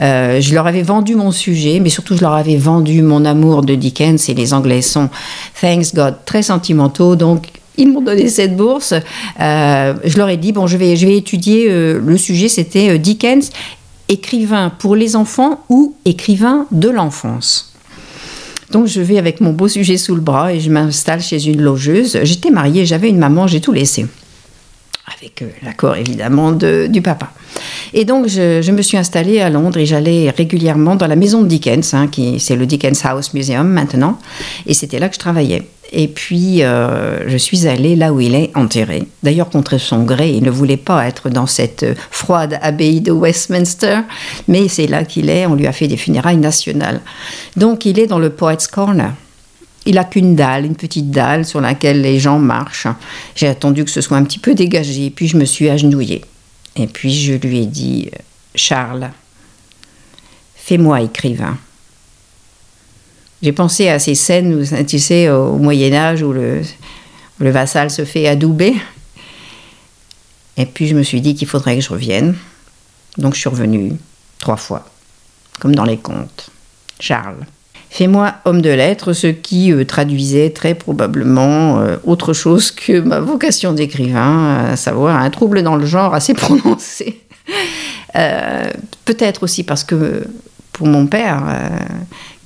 Euh, 0.00 0.40
je 0.40 0.54
leur 0.54 0.66
avais 0.66 0.82
vendu 0.82 1.14
mon 1.14 1.32
sujet, 1.32 1.80
mais 1.80 1.88
surtout 1.88 2.16
je 2.16 2.20
leur 2.20 2.34
avais 2.34 2.56
vendu 2.56 3.02
mon 3.02 3.24
amour 3.24 3.62
de 3.62 3.74
Dickens 3.74 4.28
et 4.28 4.34
les 4.34 4.52
Anglais 4.52 4.82
sont, 4.82 5.08
thanks 5.60 5.94
God, 5.94 6.16
très 6.24 6.42
sentimentaux, 6.42 7.16
donc 7.16 7.48
ils 7.76 7.88
m'ont 7.88 8.00
donné 8.00 8.28
cette 8.28 8.56
bourse. 8.56 8.94
Euh, 9.40 9.94
je 10.04 10.16
leur 10.18 10.28
ai 10.28 10.36
dit 10.36 10.52
bon, 10.52 10.66
je 10.66 10.76
vais, 10.76 10.96
je 10.96 11.06
vais 11.06 11.16
étudier. 11.16 11.68
le 11.68 12.16
sujet, 12.16 12.48
c'était 12.48 12.98
Dickens 12.98 13.50
écrivain 14.08 14.70
pour 14.70 14.96
les 14.96 15.16
enfants 15.16 15.64
ou 15.68 15.94
écrivain 16.04 16.66
de 16.70 16.88
l'enfance. 16.88 17.72
Donc 18.70 18.86
je 18.86 19.00
vais 19.00 19.18
avec 19.18 19.40
mon 19.40 19.52
beau 19.52 19.68
sujet 19.68 19.96
sous 19.96 20.14
le 20.14 20.20
bras 20.20 20.52
et 20.52 20.60
je 20.60 20.70
m'installe 20.70 21.22
chez 21.22 21.46
une 21.46 21.60
logeuse. 21.60 22.18
J'étais 22.22 22.50
mariée, 22.50 22.84
j'avais 22.84 23.08
une 23.08 23.18
maman, 23.18 23.46
j'ai 23.46 23.60
tout 23.60 23.72
laissé. 23.72 24.06
Avec 25.16 25.42
euh, 25.42 25.46
l'accord 25.62 25.94
évidemment 25.94 26.52
du 26.52 27.00
papa. 27.00 27.30
Et 27.94 28.04
donc 28.04 28.26
je, 28.26 28.70
me 28.70 28.82
suis 28.82 28.96
installée 28.96 29.40
à 29.40 29.50
Londres 29.50 29.78
et 29.78 29.86
j'allais 29.86 30.30
régulièrement 30.30 30.96
dans 30.96 31.06
la 31.06 31.16
maison 31.16 31.42
de 31.42 31.46
Dickens, 31.46 31.94
hein, 31.94 32.08
qui 32.08 32.40
c'est 32.40 32.56
le 32.56 32.66
Dickens 32.66 33.04
House 33.04 33.32
Museum 33.34 33.68
maintenant. 33.68 34.18
Et 34.66 34.74
c'était 34.74 34.98
là 34.98 35.08
que 35.08 35.14
je 35.14 35.20
travaillais. 35.20 35.62
Et 35.92 36.08
puis, 36.08 36.62
euh, 36.62 37.28
je 37.28 37.36
suis 37.36 37.66
allée 37.68 37.94
là 37.94 38.12
où 38.12 38.20
il 38.20 38.34
est 38.34 38.50
enterré. 38.56 39.06
D'ailleurs, 39.22 39.50
contre 39.50 39.78
son 39.78 40.02
gré, 40.02 40.30
il 40.30 40.42
ne 40.42 40.50
voulait 40.50 40.76
pas 40.76 41.06
être 41.06 41.30
dans 41.30 41.46
cette 41.46 41.86
froide 42.10 42.58
abbaye 42.60 43.00
de 43.00 43.12
Westminster, 43.12 44.00
mais 44.48 44.68
c'est 44.68 44.88
là 44.88 45.04
qu'il 45.04 45.30
est. 45.30 45.46
On 45.46 45.54
lui 45.54 45.66
a 45.66 45.72
fait 45.72 45.86
des 45.86 45.96
funérailles 45.96 46.38
nationales. 46.38 47.00
Donc, 47.56 47.84
il 47.84 47.98
est 47.98 48.06
dans 48.06 48.18
le 48.18 48.30
Poets 48.30 48.66
Corner. 48.70 49.12
Il 49.84 49.94
n'a 49.94 50.04
qu'une 50.04 50.34
dalle, 50.34 50.66
une 50.66 50.74
petite 50.74 51.12
dalle 51.12 51.44
sur 51.44 51.60
laquelle 51.60 52.02
les 52.02 52.18
gens 52.18 52.40
marchent. 52.40 52.88
J'ai 53.36 53.46
attendu 53.46 53.84
que 53.84 53.90
ce 53.90 54.00
soit 54.00 54.16
un 54.16 54.24
petit 54.24 54.40
peu 54.40 54.54
dégagé, 54.54 55.10
puis 55.10 55.28
je 55.28 55.36
me 55.36 55.44
suis 55.44 55.68
agenouillée. 55.68 56.22
Et 56.74 56.88
puis, 56.88 57.14
je 57.14 57.34
lui 57.34 57.60
ai 57.60 57.66
dit 57.66 58.10
Charles, 58.56 59.10
fais-moi 60.56 61.02
écrivain. 61.02 61.56
J'ai 63.46 63.52
pensé 63.52 63.88
à 63.88 64.00
ces 64.00 64.16
scènes, 64.16 64.66
tu 64.88 64.98
sais, 64.98 65.30
au 65.30 65.52
Moyen 65.52 65.92
Âge 65.92 66.20
où 66.20 66.32
le, 66.32 66.62
le 67.38 67.50
vassal 67.52 67.92
se 67.92 68.04
fait 68.04 68.26
adouber. 68.26 68.74
Et 70.56 70.66
puis 70.66 70.88
je 70.88 70.96
me 70.96 71.04
suis 71.04 71.20
dit 71.20 71.36
qu'il 71.36 71.46
faudrait 71.46 71.76
que 71.76 71.80
je 71.80 71.90
revienne. 71.90 72.34
Donc 73.18 73.34
je 73.34 73.38
suis 73.38 73.48
revenue 73.48 73.92
trois 74.40 74.56
fois, 74.56 74.84
comme 75.60 75.76
dans 75.76 75.84
les 75.84 75.96
contes. 75.96 76.50
Charles. 76.98 77.46
Fais-moi 77.88 78.34
homme 78.46 78.62
de 78.62 78.70
lettres, 78.70 79.12
ce 79.12 79.28
qui 79.28 79.72
euh, 79.72 79.84
traduisait 79.84 80.50
très 80.50 80.74
probablement 80.74 81.78
euh, 81.78 81.98
autre 82.02 82.32
chose 82.32 82.72
que 82.72 82.98
ma 82.98 83.20
vocation 83.20 83.74
d'écrivain, 83.74 84.70
à 84.72 84.76
savoir 84.76 85.20
un 85.20 85.30
trouble 85.30 85.62
dans 85.62 85.76
le 85.76 85.86
genre 85.86 86.14
assez 86.14 86.34
prononcé. 86.34 87.20
Euh, 88.16 88.70
peut-être 89.04 89.44
aussi 89.44 89.62
parce 89.62 89.84
que 89.84 90.26
pour 90.72 90.88
mon 90.88 91.06
père, 91.06 91.44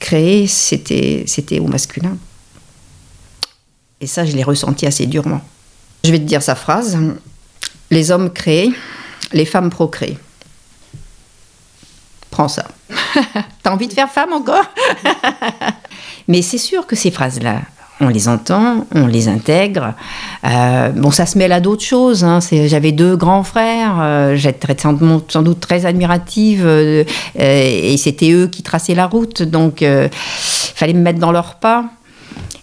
créer, 0.01 0.49
c'était, 0.49 1.25
c'était 1.27 1.61
au 1.61 1.69
masculin. 1.69 2.17
Et 4.01 4.07
ça, 4.07 4.25
je 4.25 4.35
l'ai 4.35 4.43
ressenti 4.43 4.87
assez 4.87 5.07
durement. 5.07 5.43
Je 6.03 6.11
vais 6.11 6.19
te 6.19 6.25
dire 6.25 6.43
sa 6.43 6.55
phrase. 6.55 6.99
Les 7.91 8.11
hommes 8.11 8.33
créent, 8.33 8.73
les 9.33 9.45
femmes 9.45 9.71
procréent. 9.71 10.17
Prends 12.31 12.49
ça. 12.49 12.67
T'as 13.63 13.71
envie 13.71 13.89
de 13.89 13.93
faire 13.93 14.11
femme 14.11 14.33
encore? 14.33 14.65
Mais 16.29 16.43
c'est 16.43 16.59
sûr 16.59 16.87
que 16.87 16.97
ces 16.97 17.11
phrases-là, 17.11 17.61
on 18.01 18.09
les 18.09 18.29
entend, 18.29 18.87
on 18.95 19.07
les 19.07 19.29
intègre. 19.29 19.95
Euh, 20.45 20.89
bon, 20.91 21.11
ça 21.11 21.27
se 21.27 21.37
mêle 21.37 21.53
à 21.53 21.61
d'autres 21.61 21.85
choses. 21.85 22.25
Hein. 22.25 22.41
J'avais 22.67 22.93
deux 22.93 23.17
grands 23.17 23.43
frères, 23.43 23.97
euh, 24.01 24.37
j'étais 24.37 24.75
sans, 24.79 25.43
doute 25.43 25.61
très 25.61 25.87
admirative, 25.87 26.65
euh, 26.67 27.05
et 27.37 27.97
c'était 27.99 28.31
eux 28.31 28.47
qui 28.47 28.63
traçaient 28.63 28.95
la 28.95 29.07
route, 29.07 29.43
donc 29.43 29.83
il 29.83 30.11
fallait 30.75 30.95
me 30.95 31.03
mettre 31.03 31.19
dans 31.19 31.33
leurs 31.33 31.57
pas. 31.57 31.85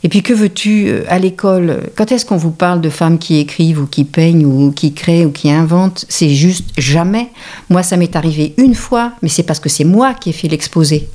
Et 0.03 0.09
puis 0.09 0.21
que 0.21 0.33
veux-tu 0.33 0.91
à 1.09 1.19
l'école? 1.19 1.81
Quand 1.95 2.11
est-ce 2.11 2.25
qu'on 2.25 2.37
vous 2.37 2.51
parle 2.51 2.81
de 2.81 2.89
femmes 2.89 3.17
qui 3.17 3.39
écrivent 3.39 3.81
ou 3.81 3.87
qui 3.87 4.03
peignent 4.03 4.45
ou 4.45 4.71
qui 4.71 4.93
créent 4.93 5.25
ou 5.25 5.31
qui 5.31 5.51
inventent? 5.51 6.05
C'est 6.07 6.29
juste 6.29 6.69
jamais. 6.77 7.29
Moi, 7.69 7.83
ça 7.83 7.97
m'est 7.97 8.15
arrivé 8.15 8.53
une 8.57 8.75
fois, 8.75 9.13
mais 9.21 9.29
c'est 9.29 9.43
parce 9.43 9.59
que 9.59 9.69
c'est 9.69 9.83
moi 9.83 10.13
qui 10.13 10.29
ai 10.29 10.33
fait 10.33 10.47
l'exposé. 10.47 11.09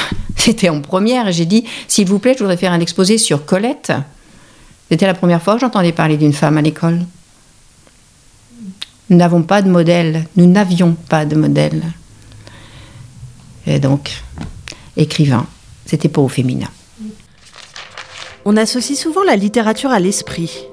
C'était 0.36 0.68
en 0.68 0.80
première 0.80 1.28
et 1.28 1.32
j'ai 1.32 1.46
dit, 1.46 1.64
s'il 1.88 2.06
vous 2.06 2.18
plaît, 2.18 2.34
je 2.34 2.40
voudrais 2.40 2.56
faire 2.56 2.72
un 2.72 2.80
exposé 2.80 3.18
sur 3.18 3.44
Colette. 3.44 3.92
C'était 4.90 5.06
la 5.06 5.14
première 5.14 5.42
fois 5.42 5.54
que 5.54 5.60
j'entendais 5.60 5.92
parler 5.92 6.16
d'une 6.16 6.32
femme 6.32 6.58
à 6.58 6.62
l'école. 6.62 7.00
Nous 9.10 9.16
n'avons 9.16 9.42
pas 9.42 9.62
de 9.62 9.70
modèle. 9.70 10.26
Nous 10.36 10.46
n'avions 10.46 10.94
pas 11.08 11.24
de 11.24 11.36
modèle. 11.36 11.82
Et 13.66 13.78
donc, 13.78 14.22
écrivain, 14.96 15.46
c'était 15.86 16.08
pas 16.08 16.20
au 16.20 16.28
féminin. 16.28 16.68
On 18.44 18.56
associe 18.56 18.98
souvent 18.98 19.24
la 19.24 19.36
littérature 19.36 19.90
à 19.90 19.98
l'esprit. 19.98 20.66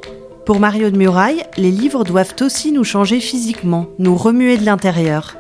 Pour 0.45 0.59
Mario 0.59 0.91
de 0.91 0.97
Muraille, 0.97 1.43
les 1.57 1.71
livres 1.71 2.03
doivent 2.03 2.35
aussi 2.41 2.71
nous 2.71 2.83
changer 2.83 3.19
physiquement, 3.19 3.87
nous 3.97 4.15
remuer 4.15 4.57
de 4.57 4.65
l'intérieur. 4.65 5.37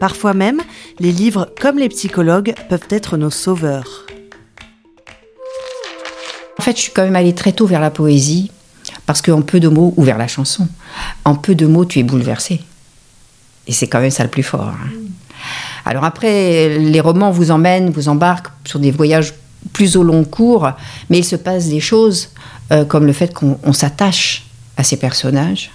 Parfois 0.00 0.34
même, 0.34 0.60
les 0.98 1.12
livres, 1.12 1.48
comme 1.60 1.78
les 1.78 1.88
psychologues, 1.88 2.54
peuvent 2.68 2.86
être 2.90 3.16
nos 3.16 3.30
sauveurs. 3.30 4.06
En 6.58 6.62
fait, 6.62 6.76
je 6.76 6.82
suis 6.82 6.92
quand 6.92 7.04
même 7.04 7.16
allée 7.16 7.34
très 7.34 7.52
tôt 7.52 7.66
vers 7.66 7.80
la 7.80 7.90
poésie, 7.90 8.50
parce 9.06 9.22
qu'en 9.22 9.42
peu 9.42 9.60
de 9.60 9.68
mots, 9.68 9.94
ou 9.96 10.02
vers 10.02 10.18
la 10.18 10.28
chanson, 10.28 10.68
en 11.24 11.34
peu 11.34 11.54
de 11.54 11.66
mots, 11.66 11.84
tu 11.84 11.98
es 11.98 12.02
bouleversé. 12.02 12.60
Et 13.66 13.72
c'est 13.72 13.86
quand 13.86 14.00
même 14.00 14.10
ça 14.10 14.24
le 14.24 14.30
plus 14.30 14.42
fort. 14.42 14.68
Hein. 14.68 14.90
Alors 15.84 16.04
après, 16.04 16.78
les 16.78 17.00
romans 17.00 17.30
vous 17.30 17.50
emmènent, 17.50 17.90
vous 17.90 18.08
embarquent 18.08 18.50
sur 18.64 18.80
des 18.80 18.90
voyages 18.90 19.34
plus 19.72 19.96
au 19.96 20.02
long 20.02 20.24
cours, 20.24 20.70
mais 21.10 21.18
il 21.18 21.24
se 21.24 21.36
passe 21.36 21.68
des 21.68 21.80
choses 21.80 22.30
euh, 22.72 22.84
comme 22.84 23.06
le 23.06 23.12
fait 23.12 23.32
qu'on 23.32 23.72
s'attache 23.72 24.46
à 24.76 24.82
ces 24.82 24.96
personnages, 24.96 25.70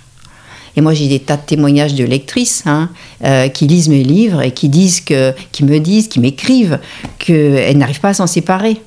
et 0.76 0.82
moi, 0.82 0.94
j'ai 0.94 1.08
des 1.08 1.20
tas 1.20 1.38
de 1.38 1.42
témoignages 1.42 1.96
de 1.96 2.04
lectrices 2.04 2.64
hein, 2.66 2.90
euh, 3.24 3.50
qui 3.50 3.68
lisent 3.68 3.90
mes 3.90 4.04
livres 4.04 4.42
et 4.42 4.52
qui 4.52 4.70
disent 4.70 5.02
que, 5.02 5.34
qui 5.52 5.66
me 5.66 5.80
disent, 5.80 6.08
qui 6.08 6.20
m'écrivent 6.20 6.80
qu'elles 7.20 7.78
n'arrivent 7.78 8.00
pas 8.00 8.10
à 8.10 8.14
s'en 8.14 8.28
séparer. 8.28 8.82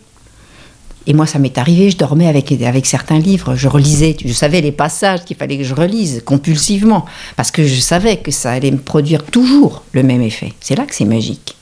Et 1.06 1.12
moi, 1.12 1.26
ça 1.26 1.38
m'est 1.38 1.58
arrivé, 1.58 1.90
je 1.90 1.98
dormais 1.98 2.26
avec, 2.26 2.50
avec 2.62 2.86
certains 2.86 3.18
livres, 3.18 3.56
je 3.56 3.68
relisais, 3.68 4.16
je 4.24 4.32
savais 4.32 4.62
les 4.62 4.72
passages 4.72 5.24
qu'il 5.24 5.36
fallait 5.36 5.58
que 5.58 5.64
je 5.64 5.74
relise 5.74 6.22
compulsivement, 6.24 7.04
parce 7.36 7.50
que 7.50 7.66
je 7.66 7.78
savais 7.78 8.16
que 8.16 8.30
ça 8.30 8.52
allait 8.52 8.70
me 8.70 8.78
produire 8.78 9.22
toujours 9.22 9.82
le 9.92 10.02
même 10.02 10.22
effet. 10.22 10.54
C'est 10.60 10.76
là 10.76 10.86
que 10.86 10.94
c'est 10.94 11.04
magique. 11.04 11.56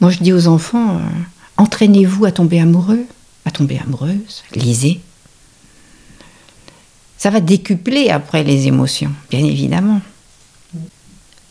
Moi, 0.00 0.10
je 0.10 0.18
dis 0.20 0.32
aux 0.32 0.46
enfants, 0.46 0.96
euh, 0.96 1.00
entraînez-vous 1.58 2.24
à 2.24 2.32
tomber 2.32 2.58
amoureux, 2.58 3.04
à 3.44 3.50
tomber 3.50 3.78
amoureuse, 3.84 4.44
lisez, 4.54 5.00
ça 7.18 7.30
va 7.30 7.40
décupler 7.40 8.10
après 8.10 8.44
les 8.44 8.68
émotions, 8.68 9.10
bien 9.28 9.44
évidemment. 9.44 10.00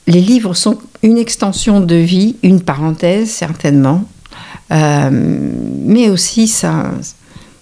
Les 0.08 0.22
livres 0.22 0.54
sont 0.54 0.80
une 1.04 1.18
extension 1.18 1.82
de 1.82 1.96
vie, 1.96 2.38
une 2.42 2.62
parenthèse 2.62 3.30
certainement, 3.30 4.06
euh, 4.72 5.10
mais 5.12 6.10
aussi 6.10 6.48
ça, 6.48 6.92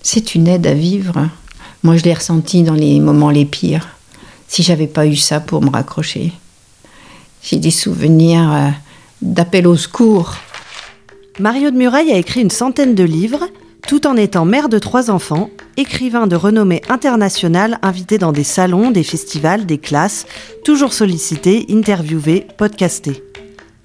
c'est 0.03 0.35
une 0.35 0.47
aide 0.47 0.67
à 0.67 0.75
vivre. 0.75 1.27
Moi, 1.81 1.97
je 1.97 2.03
l'ai 2.03 2.13
ressenti 2.13 2.61
dans 2.61 2.73
les 2.73 2.99
moments 2.99 3.31
les 3.31 3.45
pires. 3.45 3.87
Si 4.47 4.61
j'avais 4.61 4.87
pas 4.87 5.07
eu 5.07 5.15
ça 5.15 5.39
pour 5.39 5.63
me 5.63 5.71
raccrocher, 5.71 6.31
j'ai 7.41 7.57
des 7.57 7.71
souvenirs 7.71 8.53
euh, 8.53 8.69
d'appel 9.23 9.65
au 9.65 9.75
secours. 9.75 10.35
Mario 11.39 11.71
de 11.71 11.77
Muraille 11.77 12.11
a 12.11 12.17
écrit 12.17 12.41
une 12.41 12.51
centaine 12.51 12.93
de 12.93 13.03
livres 13.03 13.47
tout 13.87 14.07
en 14.07 14.15
étant 14.17 14.45
mère 14.45 14.69
de 14.69 14.79
trois 14.79 15.11
enfants, 15.11 15.49
écrivain 15.77 16.27
de 16.27 16.35
renommée 16.35 16.81
internationale, 16.89 17.77
invité 17.81 18.17
dans 18.17 18.31
des 18.31 18.43
salons, 18.43 18.91
des 18.91 19.03
festivals, 19.03 19.65
des 19.65 19.77
classes, 19.77 20.25
toujours 20.63 20.93
sollicité, 20.93 21.65
interviewé, 21.69 22.47
podcasté. 22.57 23.23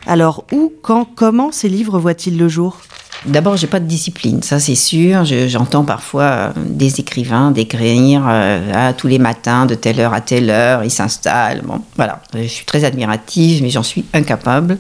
Alors 0.07 0.45
où, 0.53 0.73
quand, 0.83 1.05
comment 1.05 1.53
ces 1.53 1.69
livres 1.69 1.99
voient-ils 1.99 2.39
le 2.39 2.49
jour? 2.49 2.79
D'abord, 3.27 3.59
j'ai 3.59 3.67
pas 3.67 3.81
de 3.81 3.85
discipline, 3.85 4.43
ça 4.43 4.59
c'est 4.59 4.75
sûr. 4.75 5.27
J'entends 5.27 5.85
parfois 5.85 6.23
euh, 6.23 6.53
des 6.57 7.01
écrivains 7.01 7.51
d'écrire 7.51 8.25
euh, 8.27 8.93
tous 8.97 9.09
les 9.09 9.19
matins, 9.19 9.67
de 9.67 9.75
telle 9.75 10.01
heure 10.01 10.15
à 10.15 10.23
telle 10.23 10.49
heure, 10.49 10.85
ils 10.85 10.91
s'installent. 10.91 11.61
Bon, 11.63 11.83
voilà, 11.97 12.23
je 12.35 12.47
suis 12.47 12.65
très 12.65 12.85
admirative, 12.85 13.63
mais 13.63 13.69
j'en 13.69 13.83
suis 13.83 14.07
incapable. 14.15 14.79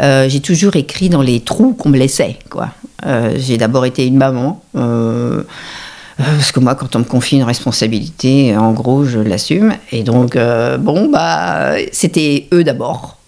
Euh, 0.00 0.26
j'ai 0.26 0.40
toujours 0.40 0.74
écrit 0.76 1.10
dans 1.10 1.20
les 1.20 1.40
trous 1.40 1.74
qu'on 1.74 1.90
me 1.90 1.98
laissait, 1.98 2.38
quoi. 2.48 2.70
J'ai 3.02 3.56
d'abord 3.58 3.84
été 3.84 4.06
une 4.06 4.16
maman. 4.16 4.62
parce 4.72 6.52
que 6.52 6.60
moi, 6.60 6.74
quand 6.74 6.96
on 6.96 7.00
me 7.00 7.04
confie 7.04 7.36
une 7.36 7.42
responsabilité, 7.42 8.56
en 8.56 8.72
gros, 8.72 9.04
je 9.04 9.18
l'assume. 9.18 9.74
Et 9.92 10.02
donc, 10.02 10.36
bon, 10.78 11.10
bah, 11.10 11.74
c'était 11.92 12.48
eux 12.52 12.64
d'abord. 12.64 13.18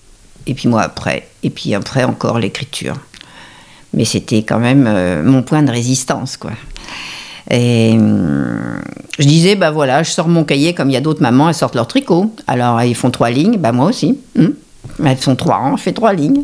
Et 0.47 0.55
puis 0.55 0.69
moi 0.69 0.83
après. 0.83 1.29
Et 1.43 1.51
puis 1.51 1.75
après 1.75 2.05
encore 2.05 2.39
l'écriture. 2.39 2.97
Mais 3.93 4.05
c'était 4.05 4.43
quand 4.43 4.59
même 4.59 5.23
mon 5.23 5.43
point 5.43 5.63
de 5.63 5.71
résistance, 5.71 6.37
quoi. 6.37 6.53
Et 7.51 7.93
hum, 7.93 8.81
je 9.19 9.27
disais, 9.27 9.55
bah 9.55 9.71
voilà, 9.71 10.03
je 10.03 10.11
sors 10.11 10.29
mon 10.29 10.45
cahier 10.45 10.75
comme 10.75 10.91
il 10.91 10.93
y 10.93 10.97
a 10.97 11.01
d'autres 11.01 11.23
mamans, 11.23 11.49
elles 11.49 11.55
sortent 11.55 11.75
leur 11.75 11.89
tricot. 11.89 12.35
Alors 12.47 12.83
ils 12.83 12.95
font 12.95 13.11
trois 13.11 13.31
lignes, 13.31 13.57
bah 13.59 13.73
moi 13.73 13.87
aussi. 13.87 14.19
Hum. 14.39 14.55
Elles 15.05 15.17
font 15.17 15.37
trois, 15.37 15.57
hein, 15.57 15.75
je 15.77 15.83
fais 15.83 15.93
trois 15.93 16.13
lignes. 16.13 16.43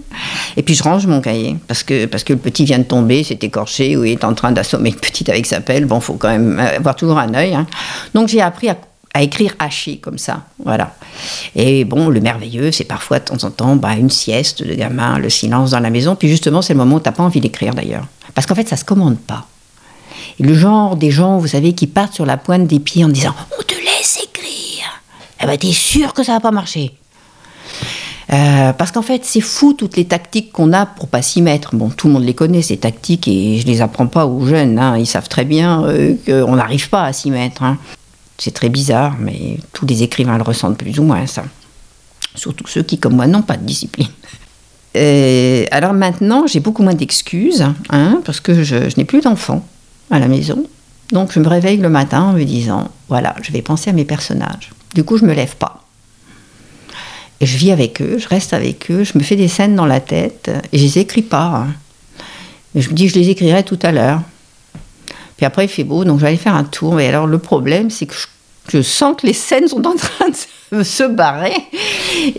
Et 0.56 0.62
puis 0.62 0.74
je 0.74 0.82
range 0.82 1.06
mon 1.06 1.20
cahier 1.20 1.56
parce 1.66 1.82
que, 1.82 2.06
parce 2.06 2.24
que 2.24 2.32
le 2.32 2.38
petit 2.38 2.64
vient 2.64 2.78
de 2.78 2.84
tomber, 2.84 3.24
c'est 3.24 3.42
écorché 3.42 3.96
ou 3.96 4.04
il 4.04 4.12
est 4.12 4.24
en 4.24 4.34
train 4.34 4.52
d'assommer 4.52 4.90
une 4.90 4.96
petite 4.96 5.28
avec 5.28 5.46
sa 5.46 5.60
pelle. 5.60 5.86
Bon, 5.86 6.00
faut 6.00 6.14
quand 6.14 6.28
même 6.28 6.58
avoir 6.58 6.96
toujours 6.96 7.18
un 7.18 7.34
œil. 7.34 7.54
Hein. 7.54 7.66
Donc 8.14 8.28
j'ai 8.28 8.40
appris 8.40 8.68
à, 8.68 8.76
écrire 9.20 9.54
haché 9.58 9.98
comme 9.98 10.18
ça. 10.18 10.42
Voilà. 10.64 10.94
Et 11.54 11.84
bon, 11.84 12.08
le 12.08 12.20
merveilleux, 12.20 12.72
c'est 12.72 12.84
parfois 12.84 13.20
de 13.20 13.24
temps 13.24 13.44
en 13.44 13.50
temps 13.50 13.76
bah, 13.76 13.94
une 13.94 14.10
sieste 14.10 14.62
de 14.62 14.74
gamin, 14.74 15.18
le 15.18 15.30
silence 15.30 15.70
dans 15.70 15.80
la 15.80 15.90
maison. 15.90 16.16
Puis 16.16 16.28
justement, 16.28 16.62
c'est 16.62 16.72
le 16.74 16.78
moment 16.78 16.96
où 16.96 17.00
tu 17.00 17.08
n'as 17.08 17.12
pas 17.12 17.22
envie 17.22 17.40
d'écrire 17.40 17.74
d'ailleurs. 17.74 18.06
Parce 18.34 18.46
qu'en 18.46 18.56
fait, 18.56 18.68
ça 18.68 18.76
se 18.76 18.84
commande 18.84 19.18
pas 19.18 19.46
le 20.40 20.54
genre 20.54 20.96
des 20.96 21.10
gens, 21.10 21.38
vous 21.38 21.48
savez, 21.48 21.72
qui 21.74 21.86
partent 21.86 22.14
sur 22.14 22.26
la 22.26 22.36
pointe 22.36 22.66
des 22.66 22.80
pieds 22.80 23.04
en 23.04 23.08
disant 23.08 23.34
On 23.58 23.62
te 23.62 23.74
laisse 23.74 24.18
écrire. 24.22 25.02
Eh 25.40 25.46
ben, 25.46 25.56
t'es 25.56 25.72
sûr 25.72 26.12
que 26.12 26.22
ça 26.22 26.32
va 26.32 26.40
pas 26.40 26.50
marcher. 26.50 26.94
Euh, 28.34 28.72
parce 28.72 28.90
qu'en 28.90 29.02
fait, 29.02 29.24
c'est 29.24 29.40
fou 29.40 29.74
toutes 29.74 29.96
les 29.96 30.06
tactiques 30.06 30.50
qu'on 30.50 30.72
a 30.72 30.86
pour 30.86 31.08
pas 31.08 31.22
s'y 31.22 31.40
mettre. 31.40 31.76
Bon, 31.76 31.88
tout 31.88 32.08
le 32.08 32.14
monde 32.14 32.24
les 32.24 32.34
connaît, 32.34 32.62
ces 32.62 32.76
tactiques, 32.76 33.28
et 33.28 33.60
je 33.60 33.66
les 33.66 33.80
apprends 33.80 34.08
pas 34.08 34.26
aux 34.26 34.44
jeunes. 34.44 34.78
Hein. 34.78 34.98
Ils 34.98 35.06
savent 35.06 35.28
très 35.28 35.44
bien 35.44 35.84
euh, 35.84 36.14
qu'on 36.26 36.56
n'arrive 36.56 36.88
pas 36.88 37.04
à 37.04 37.12
s'y 37.12 37.30
mettre. 37.30 37.62
Hein. 37.62 37.78
C'est 38.38 38.52
très 38.52 38.68
bizarre, 38.68 39.14
mais 39.20 39.58
tous 39.72 39.86
les 39.86 40.02
écrivains 40.02 40.36
le 40.36 40.42
ressentent 40.42 40.78
plus 40.78 40.98
ou 40.98 41.04
moins, 41.04 41.26
ça. 41.26 41.44
Surtout 42.34 42.66
ceux 42.66 42.82
qui, 42.82 42.98
comme 42.98 43.14
moi, 43.14 43.28
n'ont 43.28 43.42
pas 43.42 43.56
de 43.56 43.64
discipline. 43.64 44.08
alors 45.70 45.92
maintenant, 45.92 46.46
j'ai 46.48 46.58
beaucoup 46.58 46.82
moins 46.82 46.94
d'excuses, 46.94 47.64
hein, 47.90 48.20
parce 48.24 48.40
que 48.40 48.64
je 48.64 48.96
n'ai 48.96 49.04
plus 49.04 49.20
d'enfants 49.20 49.64
à 50.10 50.18
la 50.18 50.26
maison. 50.26 50.66
Donc 51.12 51.32
je 51.32 51.38
me 51.38 51.46
réveille 51.46 51.76
le 51.76 51.90
matin 51.90 52.22
en 52.22 52.32
me 52.32 52.42
disant, 52.42 52.88
voilà, 53.08 53.36
je 53.42 53.52
vais 53.52 53.62
penser 53.62 53.90
à 53.90 53.92
mes 53.92 54.04
personnages. 54.04 54.72
Du 54.94 55.04
coup, 55.04 55.16
je 55.16 55.24
me 55.24 55.34
lève 55.34 55.54
pas. 55.56 55.83
Je 57.40 57.56
vis 57.56 57.72
avec 57.72 58.00
eux, 58.00 58.16
je 58.18 58.28
reste 58.28 58.52
avec 58.52 58.90
eux, 58.90 59.04
je 59.04 59.18
me 59.18 59.22
fais 59.22 59.36
des 59.36 59.48
scènes 59.48 59.74
dans 59.74 59.86
la 59.86 60.00
tête 60.00 60.50
et 60.72 60.78
je 60.78 60.82
les 60.82 60.98
écris 60.98 61.22
pas. 61.22 61.66
Je 62.74 62.88
me 62.88 62.94
dis, 62.94 63.08
je 63.08 63.14
les 63.14 63.28
écrirai 63.28 63.62
tout 63.62 63.78
à 63.82 63.92
l'heure. 63.92 64.20
Puis 65.36 65.46
après, 65.46 65.64
il 65.64 65.68
fait 65.68 65.84
beau, 65.84 66.04
donc 66.04 66.18
je 66.18 66.22
vais 66.22 66.28
aller 66.28 66.36
faire 66.36 66.54
un 66.54 66.64
tour. 66.64 67.00
Et 67.00 67.08
alors, 67.08 67.26
le 67.26 67.38
problème, 67.38 67.90
c'est 67.90 68.06
que 68.06 68.14
je, 68.68 68.82
sens 68.82 69.16
que 69.20 69.26
les 69.26 69.32
scènes 69.32 69.68
sont 69.68 69.84
en 69.86 69.94
train 69.94 70.26
de 70.72 70.82
se 70.82 71.04
barrer. 71.04 71.56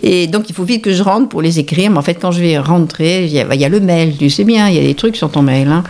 Et 0.02 0.26
donc, 0.26 0.48
il 0.48 0.54
faut 0.54 0.64
vite 0.64 0.82
que 0.82 0.92
je 0.92 1.02
rentre 1.02 1.28
pour 1.28 1.42
les 1.42 1.58
écrire. 1.58 1.90
Mais 1.90 1.98
en 1.98 2.02
fait, 2.02 2.14
quand 2.14 2.32
je 2.32 2.40
vais 2.40 2.58
rentrer, 2.58 3.24
il 3.24 3.32
y 3.32 3.40
a, 3.40 3.68
le 3.68 3.80
mail. 3.80 4.16
Tu 4.16 4.30
sais 4.30 4.44
bien, 4.44 4.68
il 4.68 4.76
y 4.76 4.78
a 4.78 4.82
des 4.82 4.94
trucs 4.94 5.16
sur 5.16 5.30
ton 5.30 5.42
mail. 5.42 5.68
Hein. 5.68 5.84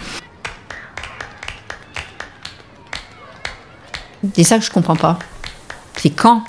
C'est 4.35 4.45
ça 4.45 4.59
que 4.59 4.65
je 4.65 4.71
comprends 4.71 4.97
pas. 4.97 5.19
C'est 5.97 6.11
quand? 6.11 6.43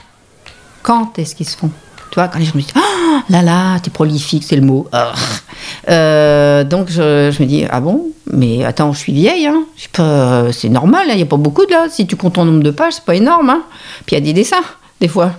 Quand 0.81 1.17
est-ce 1.19 1.35
qu'ils 1.35 1.47
se 1.47 1.57
font? 1.57 1.71
Tu 2.11 2.15
vois, 2.15 2.27
quand 2.27 2.39
les 2.39 2.45
gens 2.45 2.53
me 2.55 2.61
disent 2.61 2.73
Ah 2.75 3.23
là 3.29 3.41
là, 3.41 3.79
t'es 3.79 3.89
prolifique, 3.89 4.43
c'est 4.43 4.55
le 4.55 4.61
mot. 4.61 4.87
Euh, 5.89 6.63
donc 6.63 6.89
je, 6.89 7.29
me 7.41 7.45
dis 7.45 7.65
Ah 7.69 7.79
bon 7.79 8.09
Mais 8.31 8.63
attends, 8.63 8.93
je 8.93 8.99
suis 8.99 9.13
vieille, 9.13 9.47
hein. 9.47 9.63
c'est 10.51 10.69
normal, 10.69 11.03
il 11.07 11.11
hein, 11.11 11.15
n'y 11.15 11.21
a 11.21 11.25
pas 11.25 11.37
beaucoup 11.37 11.65
de 11.65 11.71
là. 11.71 11.87
Si 11.89 12.05
tu 12.05 12.15
comptes 12.15 12.33
ton 12.33 12.45
nombre 12.45 12.63
de 12.63 12.71
pages, 12.71 12.93
c'est 12.93 13.05
pas 13.05 13.15
énorme. 13.15 13.49
Hein. 13.49 13.63
Puis 14.05 14.15
il 14.15 14.19
y 14.19 14.21
a 14.21 14.25
des 14.25 14.33
dessins, 14.33 14.63
des 14.99 15.07
fois. 15.07 15.31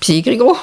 Puis 0.00 0.12
c'est 0.12 0.18
écrit 0.18 0.36
gros. 0.36 0.56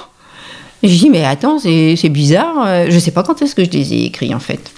Et 0.83 0.87
je 0.87 0.97
dis 0.97 1.09
Mais 1.09 1.25
attends, 1.25 1.59
c'est 1.59 2.09
bizarre. 2.09 2.65
Euh, 2.65 2.87
je 2.89 2.99
sais 2.99 3.11
pas 3.11 3.23
quand 3.23 3.41
est-ce 3.41 3.55
que 3.55 3.63
je 3.63 3.71
les 3.71 3.93
ai 3.93 4.05
écrits 4.05 4.33
en 4.33 4.39
fait. 4.39 4.71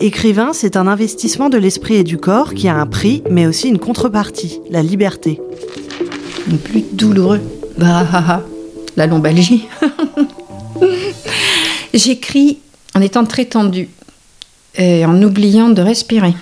Écrivain, 0.00 0.50
c'est 0.52 0.76
un 0.76 0.88
investissement 0.88 1.48
de 1.48 1.58
l'esprit 1.58 1.94
et 1.94 2.04
du 2.04 2.18
corps 2.18 2.54
qui 2.54 2.68
a 2.68 2.74
un 2.74 2.86
prix, 2.86 3.22
mais 3.30 3.46
aussi 3.46 3.68
une 3.68 3.78
contrepartie, 3.78 4.60
la 4.68 4.82
liberté. 4.82 5.40
Le 6.50 6.56
plus 6.56 6.84
douloureux. 6.92 7.40
Bah, 7.78 8.42
la 8.96 9.06
lombalgie. 9.06 9.66
J'écris 11.94 12.58
en 12.94 13.00
étant 13.00 13.24
très 13.24 13.44
tendue 13.44 13.88
et 14.76 15.04
en 15.04 15.20
oubliant 15.22 15.68
de 15.68 15.82
respirer. 15.82 16.34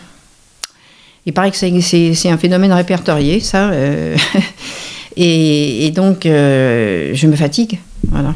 Il 1.27 1.33
paraît 1.33 1.51
que 1.51 1.57
c'est 1.57 2.29
un 2.29 2.39
phénomène 2.39 2.73
répertorié, 2.73 3.41
ça. 3.41 3.71
Euh, 3.71 4.17
et, 5.17 5.91
donc, 5.95 6.27
euh, 6.27 7.11
je 7.15 7.27
me 7.27 7.37
fatigue. 7.37 7.79
Voilà. 8.09 8.35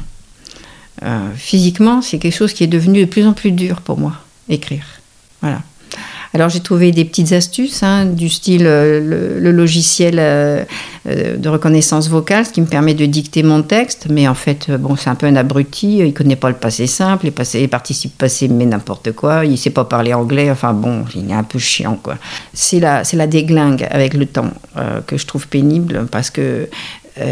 Euh, 1.02 1.30
physiquement, 1.34 2.02
c'est 2.02 2.18
quelque 2.18 2.36
chose 2.36 2.52
qui 2.52 2.64
est 2.64 2.68
devenu 2.68 3.00
de 3.00 3.06
plus 3.06 3.26
en 3.26 3.32
plus 3.32 3.52
dur 3.52 3.80
pour 3.80 3.98
moi, 3.98 4.12
écrire. 4.48 4.84
Voilà. 5.40 5.62
Alors 6.34 6.48
j'ai 6.48 6.58
trouvé 6.58 6.90
des 6.90 7.04
petites 7.04 7.30
astuces 7.30 7.84
hein, 7.84 8.06
du 8.06 8.28
style 8.28 8.66
euh, 8.66 9.38
le, 9.38 9.52
logiciel 9.52 10.16
euh, 10.18 10.64
euh, 11.06 11.36
de 11.36 11.48
reconnaissance 11.48 12.08
vocale, 12.08 12.44
ce 12.44 12.50
qui 12.50 12.60
me 12.60 12.66
permet 12.66 12.94
de 12.94 13.06
dicter 13.06 13.44
mon 13.44 13.62
texte, 13.62 14.08
mais 14.10 14.26
en 14.26 14.34
fait 14.34 14.68
bon 14.72 14.96
c'est 14.96 15.08
un 15.08 15.14
peu 15.14 15.26
un 15.26 15.36
abruti, 15.36 15.98
il 15.98 16.12
connaît 16.12 16.34
pas 16.34 16.48
le 16.48 16.56
passé 16.56 16.88
simple, 16.88 17.26
les, 17.26 17.30
passés, 17.30 17.60
les 17.60 17.68
participes 17.68 18.18
passés 18.18 18.48
mais 18.48 18.66
n'importe 18.66 19.12
quoi, 19.12 19.44
il 19.44 19.56
sait 19.56 19.70
pas 19.70 19.84
parler 19.84 20.12
anglais, 20.12 20.50
enfin 20.50 20.72
bon 20.72 21.04
il 21.14 21.30
est 21.30 21.34
un 21.34 21.44
peu 21.44 21.60
chiant 21.60 22.00
quoi. 22.02 22.16
C'est 22.52 22.80
la 22.80 23.04
c'est 23.04 23.16
la 23.16 23.28
déglingue 23.28 23.86
avec 23.88 24.14
le 24.14 24.26
temps 24.26 24.50
que 25.06 25.16
je 25.16 25.26
trouve 25.26 25.46
pénible 25.46 26.08
parce 26.10 26.30
que 26.30 26.68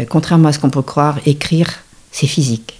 contrairement 0.07 0.47
à 0.47 0.53
ce 0.53 0.59
qu'on 0.59 0.69
peut 0.69 0.81
croire, 0.81 1.19
écrire 1.25 1.67
c'est 2.13 2.27
physique. 2.27 2.79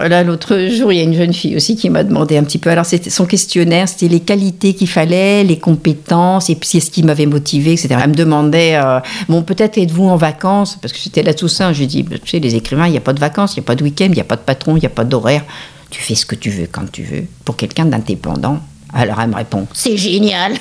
Là, 0.00 0.22
l'autre 0.22 0.68
jour, 0.68 0.92
il 0.92 0.98
y 0.98 1.00
a 1.00 1.04
une 1.04 1.14
jeune 1.14 1.32
fille 1.32 1.56
aussi 1.56 1.74
qui 1.74 1.90
m'a 1.90 2.04
demandé 2.04 2.36
un 2.36 2.44
petit 2.44 2.58
peu. 2.58 2.70
Alors, 2.70 2.86
c'était 2.86 3.10
son 3.10 3.26
questionnaire, 3.26 3.88
c'était 3.88 4.08
les 4.08 4.20
qualités 4.20 4.74
qu'il 4.74 4.88
fallait, 4.88 5.42
les 5.42 5.58
compétences, 5.58 6.50
et 6.50 6.54
puis 6.54 6.80
ce 6.80 6.90
qui 6.90 7.02
m'avait 7.02 7.26
motivé, 7.26 7.72
etc. 7.72 7.96
Elle 8.02 8.10
me 8.10 8.14
demandait, 8.14 8.76
euh, 8.76 9.00
bon, 9.28 9.42
peut-être 9.42 9.76
êtes-vous 9.78 10.04
en 10.04 10.16
vacances? 10.16 10.78
Parce 10.80 10.92
que 10.92 10.98
j'étais 11.02 11.22
là 11.22 11.34
tout 11.34 11.48
ça. 11.48 11.72
Je 11.72 11.80
lui 11.80 11.86
dit, 11.86 12.02
bah, 12.04 12.16
tu 12.22 12.30
sais, 12.30 12.38
les 12.38 12.54
écrivains, 12.54 12.86
il 12.86 12.92
n'y 12.92 12.96
a 12.96 13.02
pas 13.02 13.12
de 13.12 13.20
vacances, 13.20 13.56
il 13.56 13.60
n'y 13.60 13.64
a 13.64 13.66
pas 13.66 13.74
de 13.74 13.82
week-end, 13.82 14.06
il 14.06 14.14
n'y 14.14 14.20
a 14.20 14.24
pas 14.24 14.36
de 14.36 14.42
patron, 14.42 14.76
il 14.76 14.80
n'y 14.80 14.86
a 14.86 14.90
pas 14.90 15.04
d'horaire. 15.04 15.44
Tu 15.90 16.00
fais 16.00 16.14
ce 16.14 16.26
que 16.26 16.34
tu 16.34 16.50
veux 16.50 16.68
quand 16.70 16.90
tu 16.90 17.02
veux. 17.02 17.24
Pour 17.44 17.56
quelqu'un 17.56 17.86
d'indépendant. 17.86 18.60
Alors, 18.92 19.20
elle 19.20 19.30
me 19.30 19.36
répond, 19.36 19.66
c'est 19.74 19.96
génial 19.96 20.54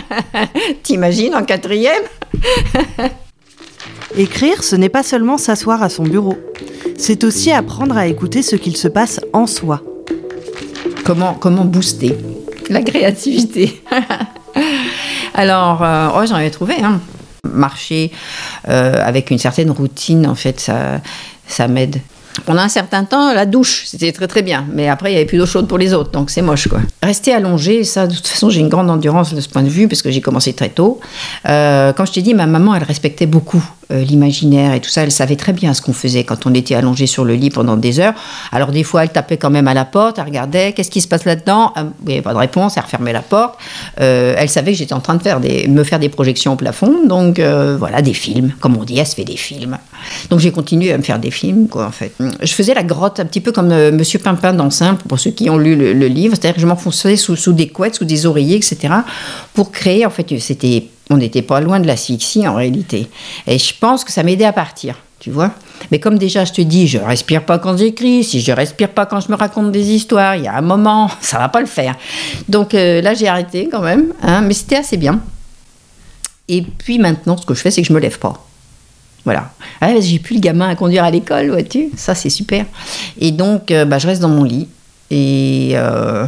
T'imagines 0.82 1.34
en 1.34 1.42
quatrième? 1.42 2.02
Écrire, 4.16 4.62
ce 4.64 4.76
n'est 4.76 4.88
pas 4.88 5.02
seulement 5.02 5.38
s'asseoir 5.38 5.82
à 5.82 5.88
son 5.88 6.02
bureau 6.02 6.36
c'est 6.98 7.24
aussi 7.24 7.52
apprendre 7.52 7.96
à 7.96 8.06
écouter 8.06 8.42
ce 8.42 8.56
qu'il 8.56 8.76
se 8.76 8.88
passe 8.88 9.20
en 9.32 9.46
soi. 9.46 9.80
Comment, 11.04 11.34
comment 11.34 11.64
booster? 11.64 12.18
La 12.68 12.82
créativité 12.82 13.80
Alors, 15.34 15.82
euh, 15.82 16.08
oh, 16.16 16.26
j'en 16.26 16.34
avais 16.34 16.50
trouvé. 16.50 16.74
Hein. 16.82 17.00
Marcher 17.44 18.10
euh, 18.68 19.00
avec 19.02 19.30
une 19.30 19.38
certaine 19.38 19.70
routine, 19.70 20.26
en 20.26 20.34
fait, 20.34 20.60
ça, 20.60 21.00
ça 21.46 21.68
m'aide. 21.68 22.00
Pendant 22.44 22.62
un 22.62 22.68
certain 22.68 23.04
temps, 23.04 23.32
la 23.32 23.46
douche, 23.46 23.84
c'était 23.86 24.12
très 24.12 24.26
très 24.26 24.42
bien. 24.42 24.66
Mais 24.72 24.88
après, 24.88 25.10
il 25.10 25.14
n'y 25.14 25.18
avait 25.18 25.26
plus 25.26 25.38
d'eau 25.38 25.46
chaude 25.46 25.66
pour 25.66 25.78
les 25.78 25.94
autres, 25.94 26.10
donc 26.10 26.30
c'est 26.30 26.42
moche 26.42 26.68
quoi. 26.68 26.80
Rester 27.02 27.32
allongé, 27.32 27.84
ça, 27.84 28.06
de 28.06 28.14
toute 28.14 28.26
façon, 28.26 28.50
j'ai 28.50 28.60
une 28.60 28.68
grande 28.68 28.90
endurance 28.90 29.34
de 29.34 29.40
ce 29.40 29.48
point 29.48 29.62
de 29.62 29.68
vue, 29.68 29.88
parce 29.88 30.02
que 30.02 30.10
j'ai 30.10 30.20
commencé 30.20 30.52
très 30.52 30.68
tôt. 30.68 31.00
Euh, 31.48 31.92
quand 31.92 32.04
je 32.04 32.12
t'ai 32.12 32.22
dit, 32.22 32.34
ma 32.34 32.46
maman, 32.46 32.74
elle 32.74 32.84
respectait 32.84 33.26
beaucoup 33.26 33.64
euh, 33.90 34.02
l'imaginaire 34.02 34.74
et 34.74 34.80
tout 34.80 34.90
ça. 34.90 35.02
Elle 35.02 35.10
savait 35.10 35.36
très 35.36 35.54
bien 35.54 35.72
ce 35.72 35.80
qu'on 35.80 35.94
faisait 35.94 36.22
quand 36.22 36.46
on 36.46 36.52
était 36.52 36.74
allongé 36.74 37.06
sur 37.06 37.24
le 37.24 37.34
lit 37.34 37.48
pendant 37.48 37.78
des 37.78 38.00
heures. 38.00 38.12
Alors 38.52 38.70
des 38.70 38.84
fois, 38.84 39.04
elle 39.04 39.08
tapait 39.08 39.38
quand 39.38 39.48
même 39.48 39.66
à 39.66 39.72
la 39.72 39.86
porte, 39.86 40.18
elle 40.18 40.26
regardait, 40.26 40.74
qu'est-ce 40.74 40.90
qui 40.90 41.00
se 41.00 41.08
passe 41.08 41.24
là-dedans? 41.24 41.72
Euh, 41.78 41.84
Il 42.02 42.08
n'y 42.08 42.12
avait 42.12 42.22
pas 42.22 42.34
de 42.34 42.38
réponse, 42.38 42.76
elle 42.76 42.82
refermait 42.82 43.14
la 43.14 43.22
porte. 43.22 43.58
Euh, 44.00 44.34
elle 44.36 44.50
savait 44.50 44.72
que 44.72 44.78
j'étais 44.78 44.92
en 44.92 45.00
train 45.00 45.14
de 45.14 45.22
faire 45.22 45.40
des, 45.40 45.68
me 45.68 45.84
faire 45.84 45.98
des 45.98 46.10
projections 46.10 46.52
au 46.52 46.56
plafond, 46.56 47.06
donc 47.06 47.40
voilà, 47.40 48.02
des 48.02 48.12
films. 48.12 48.52
Comme 48.60 48.76
on 48.76 48.84
dit, 48.84 48.98
elle 48.98 49.06
se 49.06 49.14
fait 49.14 49.24
des 49.24 49.36
films. 49.36 49.78
Donc 50.28 50.40
j'ai 50.40 50.52
continué 50.52 50.92
à 50.92 50.98
me 50.98 51.02
faire 51.02 51.18
des 51.18 51.30
films, 51.30 51.68
quoi, 51.68 51.86
en 51.86 51.90
fait. 51.90 52.12
Je 52.42 52.52
faisais 52.52 52.74
la 52.74 52.82
grotte 52.82 53.20
un 53.20 53.24
petit 53.24 53.40
peu 53.40 53.52
comme 53.52 53.68
Monsieur 53.90 54.18
Pimpin 54.18 54.52
dans 54.52 54.70
Simple, 54.70 55.04
pour 55.08 55.18
ceux 55.18 55.30
qui 55.30 55.48
ont 55.48 55.56
lu 55.56 55.76
le, 55.76 56.08
livre. 56.08 56.34
C'est-à-dire 56.34 56.56
que 56.56 56.60
je 56.60 56.66
m'enfonçais 56.66 57.16
sous, 57.16 57.36
sous 57.36 57.52
des 57.52 57.68
couettes, 57.68 57.94
sous 57.94 58.04
des 58.04 58.26
oreillers, 58.26 58.56
etc. 58.56 58.92
pour 59.54 59.72
créer, 59.72 60.04
en 60.04 60.10
fait, 60.10 60.38
c'était 60.40 60.88
on 61.10 61.16
n'était 61.16 61.42
pas 61.42 61.60
loin 61.60 61.80
de 61.80 61.86
l'asphyxie 61.86 62.46
en 62.46 62.54
réalité. 62.54 63.08
Et 63.46 63.58
je 63.58 63.74
pense 63.78 64.04
que 64.04 64.12
ça 64.12 64.22
m'aidait 64.22 64.44
à 64.44 64.52
partir, 64.52 64.96
tu 65.20 65.30
vois. 65.30 65.52
Mais 65.90 66.00
comme 66.00 66.18
déjà 66.18 66.44
je 66.44 66.52
te 66.52 66.60
dis, 66.60 66.86
je 66.86 66.98
respire 66.98 67.44
pas 67.44 67.58
quand 67.58 67.76
j'écris, 67.76 68.24
si 68.24 68.40
je 68.40 68.52
respire 68.52 68.90
pas 68.90 69.06
quand 69.06 69.20
je 69.20 69.30
me 69.30 69.36
raconte 69.36 69.72
des 69.72 69.90
histoires, 69.90 70.36
il 70.36 70.44
y 70.44 70.48
a 70.48 70.56
un 70.56 70.62
moment, 70.62 71.10
ça 71.20 71.38
va 71.38 71.48
pas 71.48 71.60
le 71.60 71.66
faire. 71.66 71.96
Donc 72.48 72.74
euh, 72.74 73.00
là 73.00 73.14
j'ai 73.14 73.28
arrêté 73.28 73.68
quand 73.70 73.82
même, 73.82 74.12
hein, 74.22 74.42
mais 74.42 74.54
c'était 74.54 74.76
assez 74.76 74.96
bien. 74.96 75.20
Et 76.48 76.62
puis 76.62 76.98
maintenant, 76.98 77.36
ce 77.36 77.44
que 77.44 77.54
je 77.54 77.60
fais, 77.60 77.70
c'est 77.70 77.82
que 77.82 77.88
je 77.88 77.92
me 77.92 78.00
lève 78.00 78.18
pas. 78.18 78.44
Voilà. 79.24 79.50
Ah, 79.82 80.00
j'ai 80.00 80.18
plus 80.18 80.36
le 80.36 80.40
gamin 80.40 80.68
à 80.70 80.74
conduire 80.74 81.04
à 81.04 81.10
l'école, 81.10 81.50
vois-tu? 81.50 81.90
Ça, 81.96 82.14
c'est 82.14 82.30
super. 82.30 82.64
Et 83.20 83.30
donc, 83.30 83.70
euh, 83.70 83.84
bah, 83.84 83.98
je 83.98 84.06
reste 84.06 84.22
dans 84.22 84.28
mon 84.28 84.44
lit 84.44 84.68
Et 85.10 85.70
euh, 85.72 86.26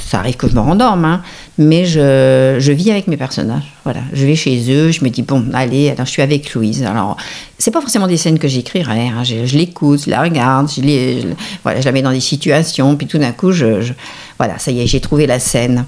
ça 0.00 0.20
arrive 0.20 0.36
que 0.36 0.48
je 0.48 0.54
me 0.54 0.60
rendorme, 0.60 1.04
hein, 1.04 1.22
mais 1.58 1.84
je, 1.84 2.56
je, 2.60 2.72
vis 2.72 2.92
avec 2.92 3.08
mes 3.08 3.16
personnages. 3.16 3.72
Voilà, 3.82 4.00
je 4.12 4.24
vais 4.24 4.36
chez 4.36 4.72
eux, 4.72 4.92
je 4.92 5.02
me 5.02 5.10
dis 5.10 5.22
bon, 5.22 5.46
allez, 5.52 5.90
alors 5.90 6.06
je 6.06 6.12
suis 6.12 6.22
avec 6.22 6.54
Louise. 6.54 6.84
Alors, 6.84 7.16
c'est 7.58 7.72
pas 7.72 7.80
forcément 7.80 8.06
des 8.06 8.16
scènes 8.16 8.38
que 8.38 8.46
j'écrirais. 8.46 9.08
Hein, 9.08 9.24
je, 9.24 9.56
l'écoute, 9.56 10.04
je 10.04 10.10
la 10.10 10.22
regarde, 10.22 10.70
je, 10.70 10.80
les, 10.80 11.26
voilà, 11.64 11.80
je 11.80 11.86
la 11.86 11.92
mets 11.92 12.02
dans 12.02 12.12
des 12.12 12.20
situations, 12.20 12.94
puis 12.94 13.08
tout 13.08 13.18
d'un 13.18 13.32
coup, 13.32 13.50
je, 13.50 13.92
voilà, 14.38 14.58
ça 14.58 14.70
y 14.70 14.80
est, 14.80 14.86
j'ai 14.86 15.00
trouvé 15.00 15.26
la 15.26 15.40
scène. 15.40 15.84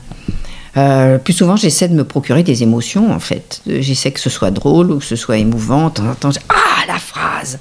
Euh, 0.76 1.18
plus 1.18 1.32
souvent, 1.32 1.56
j'essaie 1.56 1.88
de 1.88 1.94
me 1.94 2.04
procurer 2.04 2.42
des 2.42 2.62
émotions, 2.62 3.12
en 3.12 3.20
fait. 3.20 3.62
J'essaie 3.66 4.10
que 4.10 4.20
ce 4.20 4.30
soit 4.30 4.50
drôle 4.50 4.90
ou 4.90 4.98
que 4.98 5.04
ce 5.04 5.16
soit 5.16 5.38
émouvant. 5.38 5.92
ah, 6.48 6.54
la 6.86 6.98
phrase 6.98 7.58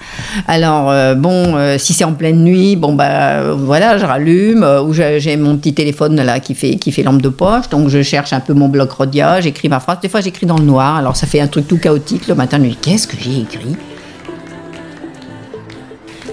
Alors, 0.48 0.90
euh, 0.90 1.16
bon, 1.16 1.56
euh, 1.56 1.78
si 1.78 1.94
c'est 1.94 2.04
en 2.04 2.14
pleine 2.14 2.44
nuit, 2.44 2.76
bon, 2.76 2.94
bah, 2.94 3.54
voilà, 3.54 3.98
je 3.98 4.06
rallume, 4.06 4.64
ou 4.86 4.94
j'ai 4.94 5.38
mon 5.38 5.58
petit 5.58 5.74
téléphone 5.74 6.16
là 6.22 6.40
qui 6.40 6.56
fait, 6.56 6.76
qui 6.76 6.92
fait 6.92 7.04
lampe 7.04 7.22
de 7.22 7.30
poche, 7.30 7.70
donc 7.70 7.90
je 7.90 8.02
cherche 8.02 8.34
un 8.34 8.40
peu 8.40 8.54
mon 8.54 8.70
bloc 8.70 8.92
Rodia, 8.92 9.42
j'écris 9.42 9.70
ma 9.70 9.80
phrase. 9.80 10.00
Des 10.02 10.10
fois, 10.10 10.22
j'écris 10.22 10.46
dans 10.46 10.58
le 10.58 10.66
noir, 10.66 10.98
alors 10.98 11.16
ça 11.16 11.28
fait 11.28 11.42
un 11.42 11.48
truc 11.48 11.68
tout 11.68 11.78
chaotique. 11.78 12.28
Le 12.28 12.36
matin, 12.36 12.58
je 12.58 12.64
me 12.64 12.70
dis, 12.70 12.78
qu'est-ce 12.82 13.08
que 13.08 13.18
j'ai 13.20 13.42
écrit? 13.42 13.76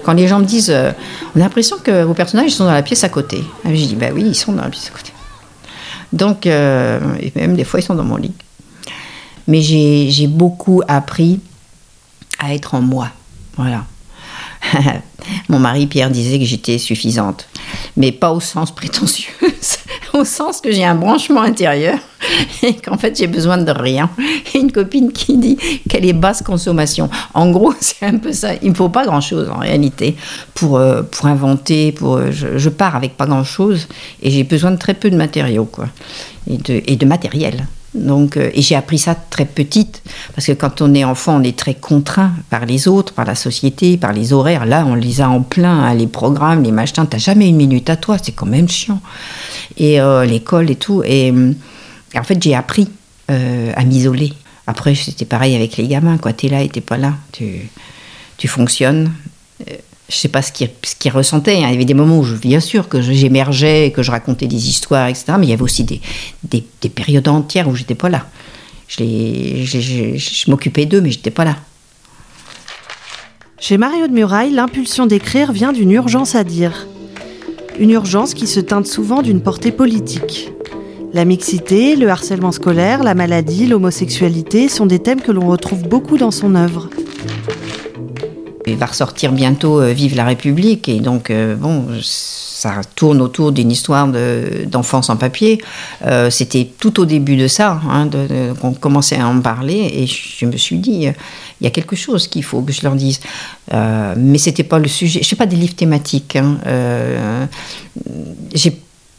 Quand 0.03 0.13
les 0.13 0.27
gens 0.27 0.39
me 0.39 0.45
disent, 0.45 0.73
on 1.35 1.39
a 1.39 1.43
l'impression 1.43 1.77
que 1.83 2.03
vos 2.03 2.13
personnages 2.13 2.51
sont 2.51 2.65
dans 2.65 2.71
la 2.71 2.83
pièce 2.83 3.03
à 3.03 3.09
côté. 3.09 3.43
Je 3.65 3.71
dis, 3.71 3.95
bah 3.95 4.07
oui, 4.13 4.23
ils 4.25 4.35
sont 4.35 4.53
dans 4.53 4.63
la 4.63 4.69
pièce 4.69 4.87
à 4.87 4.97
côté. 4.97 5.11
Donc, 6.13 6.47
euh, 6.47 6.99
et 7.19 7.31
même 7.35 7.55
des 7.55 7.63
fois, 7.63 7.79
ils 7.79 7.83
sont 7.83 7.95
dans 7.95 8.03
mon 8.03 8.17
lit. 8.17 8.33
Mais 9.47 9.61
j'ai 9.61 10.27
beaucoup 10.27 10.81
appris 10.87 11.39
à 12.39 12.53
être 12.53 12.75
en 12.75 12.81
moi. 12.81 13.09
Voilà. 13.55 13.85
Mon 15.49 15.59
mari 15.59 15.87
Pierre 15.87 16.09
disait 16.09 16.39
que 16.39 16.45
j'étais 16.45 16.77
suffisante, 16.77 17.47
mais 17.95 18.11
pas 18.11 18.31
au 18.31 18.39
sens 18.39 18.73
prétentieux, 18.73 19.33
au 20.13 20.23
sens 20.23 20.61
que 20.61 20.71
j'ai 20.71 20.85
un 20.85 20.95
branchement 20.95 21.41
intérieur 21.41 21.99
et 22.63 22.75
qu'en 22.75 22.97
fait 22.97 23.17
j'ai 23.17 23.27
besoin 23.27 23.57
de 23.57 23.71
rien. 23.71 24.09
Et 24.53 24.59
une 24.59 24.71
copine 24.71 25.11
qui 25.11 25.37
dit 25.37 25.57
qu'elle 25.89 26.05
est 26.05 26.13
basse 26.13 26.41
consommation. 26.41 27.09
En 27.33 27.51
gros, 27.51 27.73
c'est 27.79 28.05
un 28.05 28.17
peu 28.17 28.31
ça. 28.31 28.53
Il 28.61 28.69
ne 28.69 28.75
faut 28.75 28.89
pas 28.89 29.05
grand-chose 29.05 29.49
en 29.49 29.59
réalité 29.59 30.15
pour, 30.53 30.77
euh, 30.77 31.03
pour 31.03 31.25
inventer. 31.25 31.91
Pour, 31.91 32.17
euh, 32.17 32.31
je, 32.31 32.69
pars 32.69 32.95
avec 32.95 33.17
pas 33.17 33.25
grand-chose 33.25 33.87
et 34.21 34.29
j'ai 34.29 34.43
besoin 34.43 34.71
de 34.71 34.77
très 34.77 34.93
peu 34.93 35.09
de 35.09 35.15
matériaux 35.15 35.65
quoi, 35.65 35.87
et, 36.49 36.57
de, 36.57 36.81
et 36.85 36.95
de 36.95 37.05
matériel. 37.05 37.65
Euh, 37.97 38.49
et 38.53 38.61
j'ai 38.61 38.75
appris 38.75 38.97
ça 38.97 39.15
très 39.15 39.45
petite, 39.45 40.01
parce 40.35 40.47
que 40.47 40.51
quand 40.53 40.81
on 40.81 40.93
est 40.93 41.03
enfant, 41.03 41.39
on 41.39 41.43
est 41.43 41.57
très 41.57 41.73
contraint 41.73 42.31
par 42.49 42.65
les 42.65 42.87
autres, 42.87 43.13
par 43.13 43.25
la 43.25 43.35
société, 43.35 43.97
par 43.97 44.13
les 44.13 44.33
horaires. 44.33 44.65
Là, 44.65 44.85
on 44.87 44.95
les 44.95 45.21
a 45.21 45.29
en 45.29 45.41
plein, 45.41 45.83
hein, 45.83 45.93
les 45.93 46.07
programmes, 46.07 46.63
les 46.63 46.71
machins. 46.71 47.05
T'as 47.09 47.17
jamais 47.17 47.47
une 47.49 47.57
minute 47.57 47.89
à 47.89 47.95
toi, 47.95 48.17
c'est 48.21 48.33
quand 48.33 48.45
même 48.45 48.69
chiant. 48.69 49.01
Et 49.77 49.99
euh, 49.99 50.25
l'école 50.25 50.69
et 50.69 50.75
tout. 50.75 51.03
Et, 51.05 51.33
en 52.15 52.23
fait, 52.23 52.41
j'ai 52.41 52.55
appris 52.55 52.87
euh, 53.29 53.71
à 53.75 53.83
m'isoler. 53.83 54.33
Après, 54.65 54.95
c'était 54.95 55.25
pareil 55.25 55.55
avec 55.55 55.77
les 55.77 55.87
gamins. 55.87 56.17
Quoi, 56.17 56.33
t'es 56.33 56.49
là 56.49 56.61
et 56.61 56.69
t'es 56.69 56.81
pas 56.81 56.97
là. 56.97 57.13
Tu, 57.31 57.69
tu 58.37 58.47
fonctionnes 58.47 59.11
je 60.09 60.15
sais 60.15 60.29
pas 60.29 60.41
ce 60.41 60.51
qu'il 60.51 61.11
ressentait. 61.11 61.55
Hein. 61.55 61.67
Il 61.67 61.71
y 61.71 61.75
avait 61.75 61.85
des 61.85 61.93
moments 61.93 62.19
où, 62.19 62.25
bien 62.41 62.61
sûr, 62.61 62.87
que 62.87 63.01
j'émergeais, 63.01 63.91
que 63.93 64.03
je 64.03 64.11
racontais 64.11 64.47
des 64.47 64.69
histoires, 64.69 65.07
etc. 65.07 65.33
Mais 65.37 65.47
il 65.47 65.49
y 65.49 65.53
avait 65.53 65.63
aussi 65.63 65.83
des, 65.83 66.01
des, 66.43 66.89
périodes 66.89 67.27
entières 67.27 67.67
où 67.67 67.75
j'étais 67.75 67.95
pas 67.95 68.09
là. 68.09 68.25
Je, 68.87 69.03
je, 69.03 70.49
m'occupais 70.49 70.85
d'eux, 70.85 71.01
mais 71.01 71.11
j'étais 71.11 71.31
pas 71.31 71.43
là. 71.43 71.57
Chez 73.59 73.77
Mario 73.77 74.07
de 74.07 74.13
Muraille, 74.13 74.51
l'impulsion 74.51 75.07
d'écrire 75.07 75.51
vient 75.51 75.73
d'une 75.73 75.91
urgence 75.91 76.35
à 76.35 76.45
dire. 76.45 76.87
Une 77.77 77.89
urgence 77.89 78.33
qui 78.33 78.47
se 78.47 78.61
teinte 78.61 78.87
souvent 78.87 79.21
d'une 79.21 79.41
portée 79.41 79.73
politique. 79.73 80.51
La 81.13 81.25
mixité, 81.25 81.95
le 81.97 82.09
harcèlement 82.09 82.51
scolaire, 82.53 83.03
la 83.03 83.13
maladie, 83.13 83.65
l'homosexualité 83.65 84.69
sont 84.69 84.85
des 84.85 84.99
thèmes 84.99 85.21
que 85.21 85.31
l'on 85.31 85.47
retrouve 85.47 85.83
beaucoup 85.83 86.17
dans 86.17 86.31
son 86.31 86.55
œuvre. 86.55 86.89
Il 88.67 88.75
va 88.75 88.87
ressortir 88.87 89.31
bientôt 89.31 89.79
euh, 89.79 89.93
Vive 89.93 90.15
la 90.15 90.25
République, 90.25 90.89
et 90.89 90.99
donc, 90.99 91.29
euh, 91.29 91.55
bon, 91.55 91.87
ça 92.01 92.81
tourne 92.95 93.21
autour 93.21 93.53
d'une 93.53 93.71
histoire 93.71 94.09
d'enfants 94.67 95.01
sans 95.01 95.15
papier. 95.15 95.61
Euh, 96.05 96.29
c'était 96.29 96.67
tout 96.77 96.99
au 96.99 97.05
début 97.05 97.37
de 97.37 97.47
ça 97.47 97.79
hein, 97.89 98.09
qu'on 98.59 98.73
commençait 98.73 99.17
à 99.17 99.27
en 99.27 99.39
parler, 99.39 99.89
et 99.93 100.05
je 100.05 100.45
me 100.45 100.57
suis 100.57 100.79
dit, 100.79 101.07
il 101.61 101.63
y 101.63 101.67
a 101.67 101.69
quelque 101.69 101.95
chose 101.95 102.27
qu'il 102.27 102.43
faut 102.43 102.61
que 102.61 102.73
je 102.73 102.81
leur 102.83 102.95
dise. 102.95 103.21
mais 103.71 104.37
c'était 104.37 104.63
pas 104.63 104.79
le 104.79 104.87
sujet. 104.87 105.21
Je 105.23 105.27
sais 105.27 105.35
pas 105.35 105.45
des 105.45 105.55
livres 105.55 105.75
thématiques. 105.75 106.35
Hein. 106.35 106.57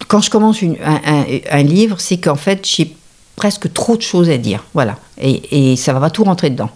quand 0.09 0.21
je 0.21 0.31
commence 0.31 0.59
un, 0.63 1.63
livre, 1.63 1.97
c'est 2.01 2.19
qu'en 2.19 2.37
fait, 2.37 2.67
j'ai 2.67 2.95
presque 3.37 3.73
trop 3.73 3.97
de 3.97 4.03
choses 4.03 4.29
à 4.29 4.37
dire. 4.37 4.65
Voilà. 4.75 4.97
Et, 5.21 5.77
ça 5.77 5.93
va 5.93 6.11
tout 6.11 6.25
rentrer 6.25 6.51
dedans 6.51 6.71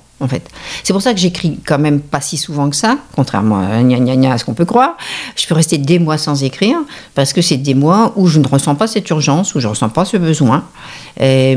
C'est 0.84 0.92
pour 0.92 1.02
ça 1.02 1.12
que 1.12 1.20
j'écris 1.20 1.58
quand 1.66 1.78
même 1.78 2.00
pas 2.00 2.20
si 2.20 2.36
souvent 2.36 2.70
que 2.70 2.76
ça, 2.76 2.98
contrairement 3.14 3.60
à, 3.60 4.32
à 4.32 4.38
ce 4.38 4.44
qu'on 4.44 4.54
peut 4.54 4.64
croire. 4.64 4.96
Je 5.36 5.46
peux 5.46 5.54
rester 5.54 5.78
des 5.78 5.98
mois 5.98 6.18
sans 6.18 6.42
écrire, 6.42 6.76
parce 7.14 7.32
que 7.32 7.42
c'est 7.42 7.56
des 7.56 7.74
mois 7.74 8.12
où 8.16 8.26
je 8.26 8.38
ne 8.38 8.46
ressens 8.46 8.74
pas 8.74 8.86
cette 8.86 9.08
urgence, 9.10 9.54
où 9.54 9.60
je 9.60 9.66
ne 9.66 9.70
ressens 9.70 9.88
pas 9.88 10.04
ce 10.04 10.16
besoin. 10.16 10.64
Et, 11.20 11.56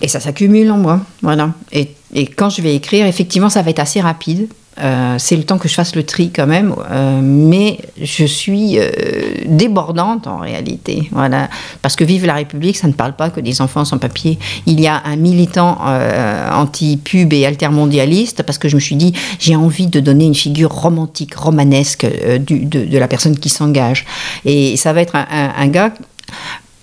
et 0.00 0.08
ça 0.08 0.20
s'accumule 0.20 0.70
en 0.70 0.78
moi. 0.78 1.00
Voilà. 1.22 1.50
Et 1.72 2.26
quand 2.26 2.50
je 2.50 2.62
vais 2.62 2.74
écrire, 2.74 3.06
effectivement, 3.06 3.50
ça 3.50 3.62
va 3.62 3.70
être 3.70 3.80
assez 3.80 4.00
rapide. 4.00 4.48
Euh, 4.80 5.16
c'est 5.18 5.36
le 5.36 5.44
temps 5.44 5.58
que 5.58 5.68
je 5.68 5.74
fasse 5.74 5.96
le 5.96 6.04
tri 6.04 6.30
quand 6.30 6.46
même, 6.46 6.74
euh, 6.90 7.20
mais 7.22 7.78
je 8.00 8.24
suis 8.24 8.78
euh, 8.78 8.88
débordante 9.46 10.26
en 10.26 10.38
réalité. 10.38 11.08
Voilà. 11.12 11.48
Parce 11.82 11.96
que 11.96 12.04
Vive 12.04 12.26
la 12.26 12.34
République, 12.34 12.76
ça 12.76 12.86
ne 12.86 12.92
parle 12.92 13.14
pas 13.14 13.30
que 13.30 13.40
des 13.40 13.60
enfants 13.60 13.84
sans 13.84 13.98
papier. 13.98 14.38
Il 14.66 14.80
y 14.80 14.86
a 14.86 15.02
un 15.04 15.16
militant 15.16 15.78
anti-pub 16.52 17.32
et 17.32 17.46
altermondialiste, 17.46 18.42
parce 18.42 18.58
que 18.58 18.68
je 18.68 18.76
me 18.76 18.80
suis 18.80 18.96
dit, 18.96 19.12
j'ai 19.38 19.56
envie 19.56 19.86
de 19.86 20.00
donner 20.00 20.24
une 20.24 20.34
figure 20.34 20.70
romantique, 20.70 21.34
romanesque 21.34 22.06
de, 22.06 22.98
la 22.98 23.08
personne 23.08 23.38
qui 23.38 23.48
s'engage. 23.48 24.06
Et 24.44 24.76
ça 24.76 24.92
va 24.92 25.02
être 25.02 25.14
un 25.16 25.68
gars 25.68 25.92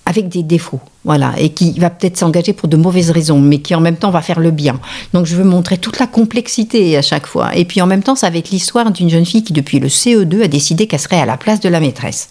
avec 0.08 0.30
des 0.30 0.44
défauts, 0.44 0.80
voilà, 1.04 1.34
et 1.38 1.50
qui 1.50 1.72
va 1.80 1.90
peut-être 1.90 2.18
s'engager 2.18 2.54
pour 2.54 2.70
de 2.70 2.78
mauvaises 2.78 3.10
raisons, 3.10 3.40
mais 3.40 3.58
qui 3.58 3.74
en 3.74 3.82
même 3.82 3.96
temps 3.96 4.12
va 4.12 4.22
faire 4.22 4.40
le 4.40 4.52
bien. 4.52 4.80
Donc 5.14 5.26
je 5.26 5.36
veux 5.36 5.44
montrer 5.44 5.78
toute 5.78 5.98
la 5.98 6.06
complexité 6.06 6.96
à 6.96 7.02
chaque 7.02 7.26
fois. 7.26 7.56
Et 7.56 7.66
puis 7.66 7.82
en 7.82 7.88
même 7.88 8.04
temps, 8.04 8.16
ça 8.16 8.30
va 8.30 8.38
être 8.38 8.52
l'histoire 8.52 8.92
d'une 8.92 9.10
jeune 9.10 9.26
fille 9.26 9.44
qui, 9.44 9.52
depuis 9.52 9.80
le 9.80 9.88
CE2, 9.88 10.44
a 10.44 10.48
décidé 10.48 10.86
qu'elle 10.86 11.00
serait 11.00 11.20
à 11.20 11.26
la 11.26 11.38
place 11.38 11.60
de 11.60 11.70
la 11.70 11.80
maîtresse. 11.80 12.30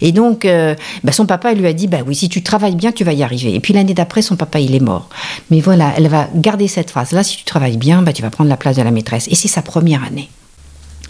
Et 0.00 0.10
donc, 0.10 0.44
euh, 0.44 0.74
bah, 1.04 1.12
son 1.12 1.26
papa 1.26 1.54
lui 1.54 1.66
a 1.68 1.72
dit, 1.72 1.86
bah 1.86 1.98
oui, 2.04 2.16
si 2.16 2.28
tu 2.28 2.42
travailles 2.42 2.76
bien, 2.76 2.90
tu 2.90 3.04
vas 3.04 3.12
y 3.12 3.22
arriver. 3.22 3.54
Et 3.54 3.60
puis 3.60 3.74
l'année 3.74 3.94
d'après, 3.94 4.20
son 4.20 4.34
papa, 4.34 4.58
il 4.58 4.74
est 4.74 4.80
mort. 4.80 5.08
Mais 5.50 5.60
voilà, 5.60 5.94
elle 5.96 6.08
va 6.08 6.28
garder 6.34 6.66
cette 6.66 6.90
phrase. 6.90 7.12
Là, 7.12 7.22
si 7.22 7.36
tu 7.36 7.44
travailles 7.44 7.76
bien, 7.76 8.02
bah, 8.02 8.12
tu 8.12 8.22
vas 8.22 8.30
prendre 8.30 8.50
la 8.50 8.56
place 8.56 8.76
de 8.76 8.82
la 8.82 8.90
maîtresse. 8.90 9.28
Et 9.28 9.36
c'est 9.36 9.48
sa 9.48 9.62
première 9.62 10.02
année. 10.02 10.28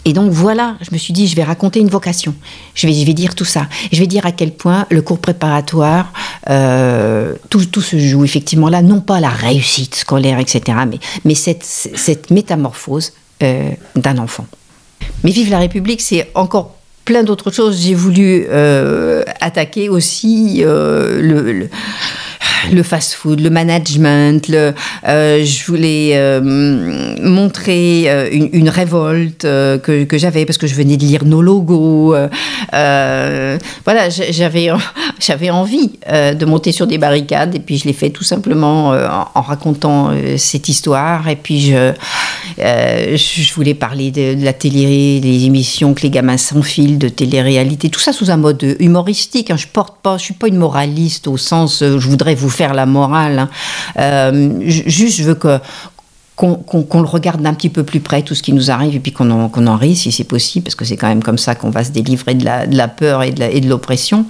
Et 0.07 0.13
donc 0.13 0.31
voilà, 0.31 0.77
je 0.81 0.89
me 0.91 0.99
suis 0.99 1.13
dit, 1.13 1.27
je 1.27 1.35
vais 1.35 1.43
raconter 1.43 1.79
une 1.79 1.89
vocation. 1.89 2.35
Je 2.75 2.85
vais, 2.85 2.93
je 2.93 3.03
vais 3.05 3.13
dire 3.13 3.33
tout 3.33 3.43
ça. 3.45 3.67
Je 3.91 3.99
vais 3.99 4.05
dire 4.05 4.25
à 4.27 4.31
quel 4.31 4.51
point 4.51 4.85
le 4.91 5.01
cours 5.01 5.17
préparatoire, 5.17 6.13
euh, 6.49 7.33
tout, 7.49 7.65
tout, 7.65 7.81
se 7.81 7.97
joue 7.97 8.23
effectivement 8.23 8.69
là, 8.69 8.83
non 8.83 9.01
pas 9.01 9.19
la 9.19 9.29
réussite 9.29 9.95
scolaire, 9.95 10.37
etc., 10.39 10.77
mais, 10.87 10.99
mais 11.25 11.33
cette, 11.33 11.63
cette 11.63 12.29
métamorphose 12.29 13.13
euh, 13.41 13.71
d'un 13.95 14.19
enfant. 14.19 14.45
Mais 15.23 15.31
Vive 15.31 15.49
la 15.49 15.59
République, 15.59 16.01
c'est 16.01 16.29
encore 16.35 16.75
plein 17.03 17.23
d'autres 17.23 17.51
choses. 17.51 17.81
J'ai 17.81 17.95
voulu 17.95 18.45
euh, 18.49 19.23
attaquer 19.41 19.89
aussi 19.89 20.61
le 20.63 21.51
le 21.51 21.69
fast-food, 22.83 23.39
le 23.41 23.49
management. 23.49 24.47
Le, 24.47 24.73
euh, 25.07 25.43
je 25.43 25.65
voulais 25.65 26.11
euh, 26.13 26.41
montrer 27.21 28.03
euh, 28.07 28.29
une, 28.31 28.69
révolte 28.69 29.43
que, 29.43 30.03
que 30.03 30.17
j'avais 30.17 30.45
parce 30.45 30.57
que 30.57 30.67
je 30.67 30.75
venais 30.75 30.97
de 30.97 31.03
lire 31.03 31.25
nos 31.25 31.41
logos. 31.41 32.15
voilà, 32.71 34.09
j'avais 34.09 34.69
j'avais 35.19 35.49
envie 35.49 35.91
de 36.09 36.45
monter 36.45 36.71
sur 36.71 36.87
des 36.87 36.97
barricades 36.97 37.55
et 37.55 37.59
puis 37.59 37.77
je 37.77 37.85
l'ai 37.85 37.93
fait 37.93 38.09
tout 38.09 38.23
simplement 38.23 38.89
en, 38.89 39.41
racontant 39.41 40.11
cette 40.37 40.69
histoire. 40.69 41.27
Et 41.29 41.35
puis 41.35 41.71
je 41.71 41.93
je 42.57 43.53
voulais 43.53 43.73
parler 43.73 44.11
de, 44.11 44.43
la 44.43 44.53
télé, 44.53 45.19
des 45.19 45.45
émissions 45.45 45.93
que 45.93 46.01
les 46.01 46.09
gamins 46.09 46.37
s'enfilent, 46.37 46.97
de 46.97 47.09
télé-réalité, 47.09 47.89
tout 47.89 47.99
ça 47.99 48.13
sous 48.13 48.31
un 48.31 48.37
mode 48.37 48.75
humoristique. 48.79 49.51
Hein. 49.51 49.57
Je 49.57 49.67
porte 49.67 49.95
pas, 50.01 50.17
je 50.17 50.23
suis 50.23 50.33
pas 50.33 50.47
une 50.47 50.57
moraliste 50.57 51.27
au 51.27 51.37
sens 51.37 51.83
je 51.83 52.07
voudrais 52.07 52.35
vous 52.35 52.49
faire 52.55 52.73
la 52.73 52.85
morale. 52.85 53.39
Hein. 53.39 53.49
Euh, 53.99 54.59
juste, 54.61 55.17
je 55.17 55.23
veux 55.23 55.35
que 55.35 55.59
qu'on 56.35 57.01
le 57.01 57.07
regarde 57.07 57.41
d'un 57.41 57.53
petit 57.53 57.69
peu 57.69 57.83
plus 57.83 57.99
près, 57.99 58.21
tout 58.21 58.35
ce 58.35 58.43
qui 58.43 58.53
nous 58.53 58.71
arrive, 58.71 58.95
et 58.95 58.99
puis 58.99 59.11
qu'on 59.11 59.29
en, 59.31 59.77
rit 59.77 59.95
si 59.95 60.11
c'est 60.11 60.23
possible, 60.23 60.65
parce 60.65 60.75
que 60.75 60.85
c'est 60.85 60.97
quand 60.97 61.07
même 61.07 61.23
comme 61.23 61.37
ça 61.37 61.55
qu'on 61.55 61.69
va 61.69 61.83
se 61.83 61.91
délivrer 61.91 62.35
de 62.35 62.45
la, 62.45 62.67
de 62.67 62.75
la 62.75 62.87
peur 62.87 63.23
et 63.23 63.31
de 63.31 63.69
l'oppression. 63.69 64.25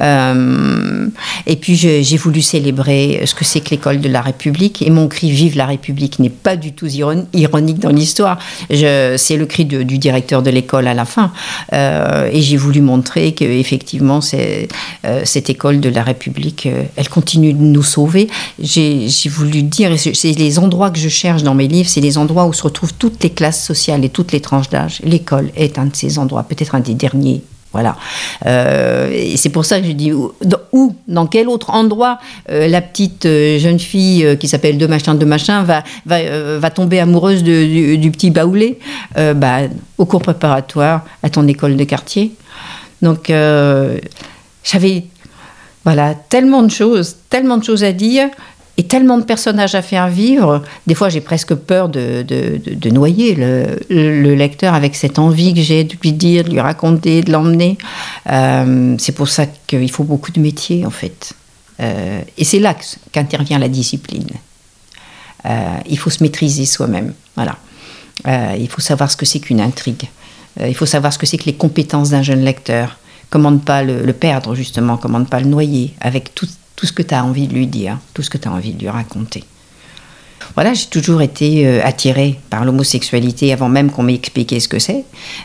Euh, 0.00 1.06
et 1.46 1.56
puis 1.56 1.76
j'ai 1.76 2.16
voulu 2.16 2.42
célébrer 2.42 3.22
ce 3.26 3.34
que 3.34 3.44
c'est 3.44 3.60
que 3.60 3.70
l'école 3.70 4.00
de 4.00 4.08
la 4.08 4.22
République, 4.22 4.82
et 4.82 4.90
mon 4.90 5.08
cri 5.08 5.30
Vive 5.30 5.56
la 5.56 5.66
République 5.66 6.18
n'est 6.18 6.30
pas 6.30 6.56
du 6.56 6.72
tout 6.72 6.88
ironique 6.88 7.78
dans 7.78 7.90
l'histoire. 7.90 8.38
C'est 8.70 9.36
le 9.36 9.46
cri 9.46 9.64
du 9.64 9.98
directeur 9.98 10.42
de 10.42 10.50
l'école 10.50 10.86
à 10.86 10.94
la 10.94 11.04
fin. 11.04 11.32
Euh, 11.72 12.28
et 12.32 12.40
j'ai 12.40 12.56
voulu 12.56 12.80
montrer 12.80 13.32
qu'effectivement, 13.32 14.20
euh, 14.34 15.22
cette 15.24 15.50
école 15.50 15.80
de 15.80 15.88
la 15.88 16.02
République, 16.02 16.66
euh, 16.66 16.82
elle 16.96 17.08
continue 17.08 17.52
de 17.52 17.62
nous 17.62 17.82
sauver. 17.82 18.28
J'ai 18.58 19.08
voulu 19.28 19.62
dire, 19.62 19.90
c'est 19.98 20.32
les 20.32 20.58
endroits 20.58 20.90
que 20.90 20.98
je 20.98 21.08
cherche 21.08 21.41
dans 21.42 21.54
mes 21.54 21.68
livres, 21.68 21.88
c'est 21.88 22.00
les 22.00 22.18
endroits 22.18 22.46
où 22.46 22.52
se 22.52 22.62
retrouvent 22.62 22.94
toutes 22.94 23.22
les 23.22 23.30
classes 23.30 23.64
sociales 23.64 24.04
et 24.04 24.08
toutes 24.08 24.32
les 24.32 24.40
tranches 24.40 24.68
d'âge. 24.68 25.00
L'école 25.04 25.50
est 25.56 25.78
un 25.78 25.86
de 25.86 25.96
ces 25.96 26.18
endroits, 26.18 26.42
peut-être 26.42 26.74
un 26.74 26.80
des 26.80 26.94
derniers 26.94 27.42
voilà. 27.72 27.96
Euh, 28.46 29.10
et 29.12 29.36
c'est 29.36 29.48
pour 29.48 29.64
ça 29.64 29.80
que 29.80 29.86
je 29.86 29.92
dis 29.92 30.12
où, 30.12 30.32
dans, 31.08 31.26
quel 31.26 31.48
autre 31.48 31.70
endroit 31.70 32.18
euh, 32.50 32.68
la 32.68 32.82
petite 32.82 33.24
euh, 33.26 33.58
jeune 33.58 33.78
fille 33.78 34.36
qui 34.38 34.46
s'appelle 34.46 34.78
de 34.78 34.86
machin 34.86 35.14
de 35.14 35.24
machin 35.24 35.62
va, 35.62 35.82
va, 36.04 36.58
va 36.58 36.70
tomber 36.70 37.00
amoureuse 37.00 37.42
du, 37.42 38.10
petit 38.12 38.30
baoulé 38.30 38.78
bah, 39.16 39.60
Au 39.96 40.04
cours 40.04 40.20
préparatoire 40.20 41.04
à 41.22 41.30
ton 41.30 41.46
école 41.48 41.76
de 41.76 41.84
quartier. 41.84 42.32
Donc 43.00 43.32
j'avais 44.64 45.04
voilà, 45.84 46.14
tellement 46.14 46.62
de 46.62 46.70
choses, 46.70 47.16
tellement 47.28 47.56
de 47.56 47.64
choses 47.64 47.82
à 47.82 47.92
dire 47.92 48.28
et 48.78 48.84
tellement 48.84 49.18
de 49.18 49.24
personnages 49.24 49.74
à 49.74 49.82
faire 49.82 50.08
vivre, 50.08 50.62
des 50.86 50.94
fois 50.94 51.10
j'ai 51.10 51.20
presque 51.20 51.54
peur 51.54 51.88
de, 51.90 52.22
de, 52.22 52.90
noyer 52.90 53.34
le, 53.34 54.34
lecteur 54.34 54.72
avec 54.72 54.96
cette 54.96 55.18
envie 55.18 55.52
que 55.52 55.60
j'ai 55.60 55.84
de 55.84 55.94
lui 56.02 56.12
dire, 56.12 56.44
de 56.44 56.50
lui 56.50 56.60
raconter, 56.60 57.20
de 57.20 57.30
l'emmener. 57.30 57.76
Euh, 58.30 58.96
c'est 58.98 59.12
pour 59.12 59.28
ça 59.28 59.46
qu'il 59.66 59.90
faut 59.90 60.04
beaucoup 60.04 60.32
de 60.32 60.40
métiers 60.40 60.86
en 60.86 60.90
fait. 60.90 61.34
Euh, 61.80 62.22
et 62.38 62.44
c'est 62.44 62.60
là 62.60 62.74
qu'intervient 63.12 63.58
la 63.58 63.68
discipline. 63.68 64.30
Euh, 65.44 65.76
il 65.86 65.98
faut 65.98 66.10
se 66.10 66.22
maîtriser 66.22 66.64
soi-même. 66.64 67.12
Voilà. 67.36 67.58
il 68.58 68.68
faut 68.68 68.80
savoir 68.80 69.10
ce 69.10 69.16
que 69.16 69.26
c'est 69.26 69.40
qu'une 69.40 69.60
intrigue. 69.60 70.08
il 70.64 70.74
faut 70.74 70.86
savoir 70.86 71.12
ce 71.12 71.18
que 71.18 71.26
c'est 71.26 71.36
que 71.36 71.44
les 71.44 71.54
compétences 71.54 72.10
d'un 72.10 72.22
jeune 72.22 72.42
lecteur. 72.42 72.96
Comment 73.28 73.50
ne 73.50 73.58
pas 73.58 73.82
le, 73.82 74.02
le, 74.02 74.12
perdre 74.12 74.54
justement, 74.54 74.98
comment 74.98 75.18
ne 75.18 75.24
pas 75.24 75.40
le 75.40 75.46
noyer 75.46 75.94
avec 76.00 76.34
tout, 76.34 76.46
tout 76.82 76.86
ce 76.88 76.92
que 76.92 77.02
tu 77.02 77.14
as 77.14 77.24
envie 77.24 77.46
de 77.46 77.54
lui 77.54 77.68
dire, 77.68 78.00
tout 78.12 78.24
ce 78.24 78.28
que 78.28 78.38
tu 78.38 78.48
as 78.48 78.50
envie 78.50 78.72
de 78.72 78.80
lui 78.80 78.88
raconter. 78.88 79.44
Voilà, 80.56 80.74
j'ai 80.74 80.86
toujours 80.86 81.22
été 81.22 81.64
euh, 81.64 81.80
attirée 81.84 82.40
par 82.50 82.64
l'homosexualité 82.64 83.52
avant 83.52 83.68
même 83.68 83.92
qu'on 83.92 84.02
m'ait 84.02 84.16
expliqué 84.16 84.58
ce 84.58 84.66
que 84.66 84.80
c'est. 84.80 85.04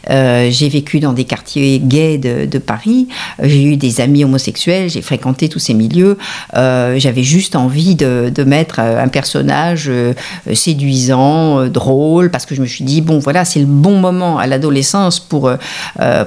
Euh, 0.10 0.50
j'ai 0.50 0.68
vécu 0.68 1.00
dans 1.00 1.14
des 1.14 1.26
quartiers 1.26 1.78
gays 1.78 2.18
de, 2.18 2.58
Paris, 2.58 3.08
j'ai 3.44 3.64
eu 3.64 3.78
des 3.78 4.02
amis 4.02 4.24
homosexuels, 4.24 4.90
j'ai 4.90 5.04
fréquenté 5.04 5.48
tous 5.48 5.60
ces 5.60 5.76
milieux. 5.76 6.18
Euh, 6.56 6.98
j'avais 6.98 7.22
juste 7.22 7.56
envie 7.56 7.94
de, 7.94 8.34
mettre 8.48 8.80
un 8.80 9.10
personnage 9.10 9.92
séduisant, 10.52 11.68
drôle, 11.68 12.32
parce 12.32 12.48
que 12.48 12.56
je 12.56 12.62
me 12.62 12.66
suis 12.66 12.84
dit, 12.84 13.02
bon 13.02 13.20
voilà, 13.20 13.46
c'est 13.46 13.60
le 13.60 13.68
bon 13.68 14.00
moment 14.00 14.40
à 14.40 14.48
l'adolescence 14.48 15.20
pour, 15.20 15.52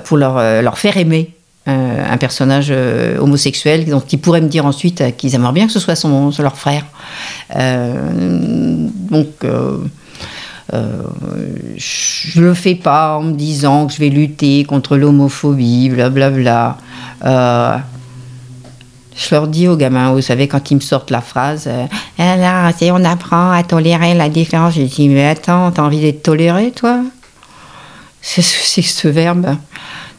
pour 0.05 0.17
leur, 0.17 0.63
leur 0.63 0.79
faire 0.79 0.97
aimer 0.97 1.31
un 1.71 2.17
personnage 2.17 2.69
euh, 2.71 3.19
homosexuel, 3.19 3.85
donc 3.87 4.07
qui 4.07 4.17
pourrait 4.17 4.41
me 4.41 4.49
dire 4.49 4.67
ensuite 4.67 5.01
euh, 5.01 5.11
qu'ils 5.11 5.35
aimeraient 5.35 5.53
bien 5.53 5.67
que 5.67 5.73
ce 5.73 5.81
soit 5.81 5.95
son, 5.95 6.31
leur 6.39 6.57
frère. 6.57 6.85
donc, 9.11 9.27
je 10.73 12.41
le 12.41 12.55
fais 12.55 12.75
pas 12.77 13.17
en 13.19 13.23
me 13.23 13.33
disant 13.33 13.87
que 13.87 13.93
je 13.93 13.99
vais 13.99 14.09
lutter 14.09 14.65
contre 14.65 14.97
l'homophobie, 14.97 15.91
blablabla. 15.91 16.79
je 17.23 17.81
leur 19.33 19.49
dis 19.49 19.67
aux 19.69 19.77
gamins, 19.77 20.13
vous 20.13 20.23
savez, 20.23 20.49
quand 20.49 20.71
ils 20.71 20.77
me 20.77 20.81
sortent 20.81 21.11
la 21.11 21.21
phrase, 21.21 21.69
alors, 22.19 22.73
on 22.93 23.05
apprend 23.05 23.51
à 23.51 23.63
tolérer 23.63 24.15
la 24.15 24.29
différence. 24.29 24.75
Je 24.75 24.83
dis, 24.83 25.09
mais 25.09 25.27
attends, 25.27 25.71
t'as 25.73 25.83
envie 25.83 26.01
d'être 26.01 26.23
toléré, 26.23 26.71
toi? 26.71 27.01
C'est 28.23 28.43
ce 28.43 29.09
verbe. 29.09 29.57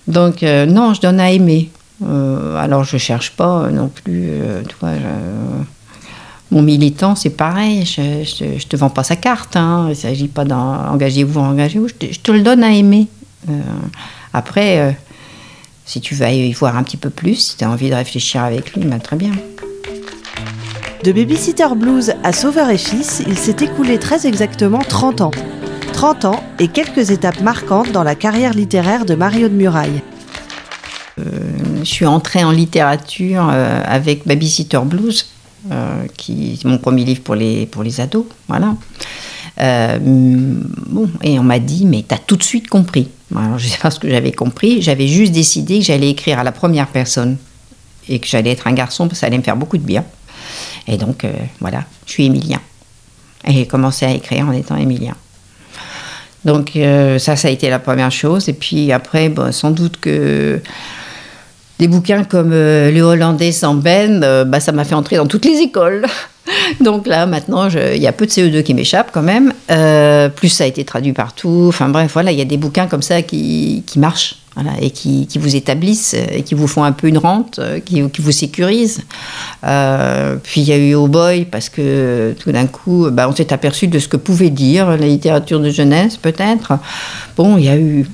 Donc, 0.08 0.44
euh, 0.44 0.66
non, 0.66 0.94
je 0.94 1.02
donne 1.02 1.20
à 1.20 1.32
aimer. 1.32 1.70
Euh, 2.04 2.56
alors, 2.58 2.84
je 2.84 2.98
cherche 2.98 3.32
pas 3.32 3.70
non 3.70 3.90
plus. 3.90 4.30
Euh, 4.30 4.62
mon 6.50 6.62
militant, 6.62 7.16
c'est 7.16 7.30
pareil. 7.30 7.86
Je, 7.86 8.46
ne 8.46 8.60
te 8.60 8.76
vends 8.76 8.90
pas 8.90 9.04
sa 9.04 9.16
carte. 9.16 9.56
Hein. 9.56 9.86
Il 9.88 9.90
ne 9.90 9.94
s'agit 9.96 10.28
pas 10.28 10.46
d'engager-vous, 10.46 11.40
engagez-vous. 11.40 11.88
Je, 11.88 12.08
je, 12.12 12.20
te 12.20 12.32
le 12.32 12.42
donne 12.42 12.64
à 12.64 12.72
aimer. 12.72 13.08
après, 14.34 14.96
si 15.86 16.02
tu 16.02 16.16
vas 16.16 16.32
y 16.32 16.52
voir 16.54 16.78
un 16.78 16.84
petit 16.84 16.98
peu 16.98 17.10
plus, 17.10 17.36
si 17.36 17.58
tu 17.58 17.64
as 17.64 17.70
envie 17.70 17.90
de 17.90 17.96
réfléchir 17.96 18.44
avec 18.44 18.74
lui, 18.74 18.84
ben, 18.84 19.00
très 19.00 19.16
bien. 19.16 19.32
De 21.04 21.12
Babysitter 21.12 21.68
Blues 21.76 22.14
à 22.24 22.32
Sauveur 22.32 22.70
et 22.70 22.78
Fils, 22.78 23.24
il 23.28 23.38
s'est 23.38 23.56
écoulé 23.62 23.98
très 23.98 24.28
exactement 24.28 24.80
30 24.80 25.22
ans. 25.22 25.32
30 26.02 26.26
ans 26.26 26.44
et 26.58 26.68
quelques 26.68 27.12
étapes 27.12 27.42
marquantes 27.42 27.92
dans 27.92 28.02
la 28.02 28.16
carrière 28.16 28.56
littéraire 28.56 29.06
de 29.06 29.14
Mario 29.14 29.50
de 29.50 29.54
Muraille. 29.54 30.02
Euh, 31.20 31.24
je 31.78 31.84
suis 31.84 32.08
entrée 32.08 32.44
en 32.44 32.50
littérature 32.50 33.48
euh, 33.54 33.84
avec 33.86 34.26
Babysitter 34.26 34.80
Blues, 34.84 35.28
euh, 35.72 36.08
qui 36.18 36.54
est 36.54 36.66
mon 36.66 36.80
premier 36.80 37.04
livre 37.04 37.22
pour 37.22 37.36
les, 37.36 37.68
pour 37.68 37.84
les 37.84 38.02
ados. 38.02 38.26
Voilà. 38.48 38.76
bon, 40.00 41.08
et 41.22 41.38
on 41.38 41.44
m'a 41.44 41.60
dit, 41.60 41.86
mais 41.86 42.04
tu 42.10 42.16
as 42.16 42.18
tout 42.18 42.36
de 42.36 42.42
suite 42.42 42.68
compris. 42.68 43.08
Alors, 43.36 43.60
je 43.60 43.68
ne 43.68 43.70
sais 43.70 43.78
pas 43.78 43.92
ce 43.92 44.00
que 44.00 44.10
j'avais 44.10 44.32
compris. 44.32 44.82
J'avais 44.82 45.08
juste 45.08 45.34
décidé 45.34 45.78
que 45.78 45.86
j'allais 45.86 46.10
écrire 46.10 46.40
à 46.40 46.44
la 46.44 46.52
première 46.52 46.88
personne 46.88 47.38
et 48.10 48.18
que 48.18 48.26
j'allais 48.26 48.50
être 48.50 48.66
un 48.66 48.74
garçon 48.74 49.04
parce 49.04 49.20
que 49.20 49.20
ça 49.20 49.28
allait 49.28 49.38
me 49.38 49.44
faire 49.44 49.56
beaucoup 49.56 49.78
de 49.78 49.86
bien. 49.86 50.04
Et 50.88 50.98
donc, 50.98 51.28
voilà, 51.60 51.84
je 52.08 52.14
suis 52.14 52.26
Émilien. 52.26 52.60
Et 53.46 53.54
j'ai 53.54 53.68
commencé 53.68 54.08
à 54.08 54.10
écrire 54.10 54.48
en 54.48 54.52
étant 54.52 54.78
Émilien. 54.78 55.16
Donc 56.46 56.76
euh, 56.76 57.20
ça, 57.20 57.36
ça 57.36 57.48
a 57.48 57.52
été 57.52 57.70
la 57.70 57.80
première 57.80 58.12
chose. 58.12 58.50
Et 58.50 58.54
puis 58.54 58.92
après, 58.92 59.32
sans 59.52 59.72
doute 59.72 60.00
que 60.00 60.60
des 61.80 61.88
bouquins 61.88 62.24
comme 62.24 62.52
euh, 62.54 62.92
Le 62.92 63.02
Hollandais 63.02 63.52
sans 63.52 63.76
Ben, 63.76 64.46
bah, 64.46 64.60
ça 64.60 64.72
m'a 64.72 64.84
fait 64.84 64.96
entrer 64.96 65.18
dans 65.18 65.28
toutes 65.28 65.46
les 65.46 65.60
écoles. 65.60 66.06
Donc 66.82 67.08
là, 67.08 67.26
maintenant, 67.26 67.70
il 67.70 68.02
y 68.02 68.08
a 68.08 68.12
peu 68.12 68.26
de 68.26 68.32
CE2 68.32 68.64
qui 68.64 68.74
m'échappent 68.74 69.12
quand 69.12 69.22
même. 69.22 69.54
plus 70.36 70.50
ça 70.50 70.64
a 70.64 70.68
été 70.68 70.84
traduit 70.84 71.14
partout. 71.14 71.66
Enfin 71.68 71.90
bref, 71.90 72.12
voilà, 72.14 72.32
il 72.32 72.38
y 72.38 72.42
a 72.42 72.46
des 72.46 72.58
bouquins 72.58 72.88
comme 72.88 73.04
ça 73.04 73.22
qui, 73.22 73.84
qui 73.86 74.00
marchent 74.00 74.41
et 74.82 74.92
qui, 74.92 75.28
vous 75.40 75.56
établissent 75.56 76.14
et 76.14 76.44
qui 76.44 76.56
vous 76.56 76.68
font 76.68 76.84
un 76.84 76.92
peu 76.92 77.08
une 77.08 77.18
rente, 77.18 77.60
euh, 77.60 77.80
qui, 77.80 78.02
vous 78.02 78.32
sécurisent. 78.32 79.02
Euh, 79.64 80.36
puis 80.42 80.62
il 80.62 80.68
y 80.68 80.74
a 80.74 80.78
eu 80.78 80.94
Oh 80.96 81.08
Boy, 81.08 81.46
parce 81.46 81.70
que 81.70 82.36
tout 82.40 82.52
d'un 82.52 82.68
coup, 82.68 83.10
bah, 83.12 83.28
on 83.30 83.36
s'est 83.36 83.54
aperçu 83.54 83.88
de 83.88 83.98
ce 83.98 84.08
que 84.08 84.18
pouvait 84.18 84.50
dire 84.50 84.90
la 84.90 85.08
littérature 85.08 85.60
de 85.60 85.70
jeunesse, 85.70 86.18
peut-être. 86.18 86.74
Bon, 87.38 87.58
il 87.58 87.66
y 87.66 87.70
a 87.70 87.78
eu. 87.78 88.08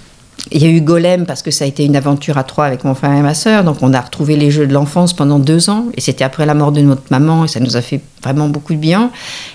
Il 0.51 0.61
y 0.61 0.65
a 0.65 0.69
eu 0.69 0.79
Golem 0.79 1.25
parce 1.25 1.41
que 1.41 1.51
ça 1.51 1.65
a 1.65 1.67
été 1.67 1.83
une 1.83 1.97
aventure 1.97 2.37
à 2.37 2.43
trois 2.43 2.65
avec 2.65 2.85
mon 2.85 2.95
frère 2.95 3.11
et 3.11 3.21
ma 3.21 3.33
sœur. 3.33 3.65
Donc 3.65 3.79
on 3.81 3.91
a 3.93 3.99
retrouvé 3.99 4.37
les 4.37 4.49
jeux 4.49 4.65
de 4.65 4.71
l'enfance 4.71 5.11
pendant 5.11 5.39
deux 5.39 5.69
ans. 5.69 5.87
Et 5.95 5.99
c'était 5.99 6.23
après 6.23 6.45
la 6.45 6.53
mort 6.53 6.71
de 6.71 6.79
notre 6.79 7.01
maman. 7.09 7.43
Et 7.43 7.47
ça 7.49 7.59
nous 7.59 7.75
a 7.75 7.81
fait 7.81 7.99
vraiment 8.23 8.47
beaucoup 8.47 8.73
de 8.73 8.79
bien. 8.79 9.11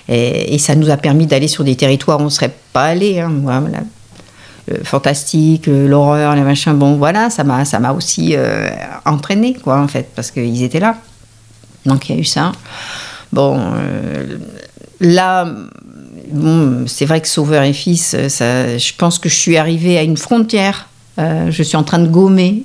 Et, 0.07 0.59
ça 0.59 0.75
nous 0.75 0.91
a 0.91 0.97
permis 0.97 1.25
d'aller 1.25 1.47
sur 1.47 1.63
des 1.63 1.75
territoires 1.75 2.19
où 2.19 2.23
on 2.23 2.25
ne 2.25 2.29
serait 2.29 2.53
pas 2.73 2.83
allé. 2.83 3.21
Hein. 3.21 3.31
Fantastique, 4.83 5.67
l'horreur, 5.67 6.35
les 6.35 6.41
machins. 6.41 6.73
Bon, 6.73 6.95
voilà, 6.95 7.29
ça 7.29 7.43
m'a, 7.43 7.65
ça 7.65 7.79
m'a 7.79 7.91
aussi 7.91 8.35
euh, 8.35 8.69
entraîné, 9.05 9.53
quoi, 9.53 9.79
en 9.79 9.87
fait, 9.87 10.09
parce 10.15 10.31
qu'ils 10.31 10.63
étaient 10.63 10.79
là. 10.79 10.95
Donc 11.85 12.07
il 12.07 12.15
y 12.15 12.17
a 12.17 12.21
eu 12.21 12.25
ça. 12.25 12.53
Bon, 13.33 13.59
euh, 13.59 14.37
là, 15.01 15.47
c'est 16.87 17.05
vrai 17.05 17.19
que 17.19 17.27
Sauveur 17.27 17.63
et 17.63 17.73
Fils, 17.73 18.15
ça, 18.29 18.77
je 18.77 18.91
pense 18.97 19.19
que 19.19 19.27
je 19.27 19.35
suis 19.35 19.57
arrivée 19.57 19.97
à 19.97 20.03
une 20.03 20.17
frontière. 20.17 20.87
Euh, 21.19 21.51
je 21.51 21.61
suis 21.61 21.77
en 21.77 21.83
train 21.83 21.99
de 21.99 22.07
gommer 22.07 22.63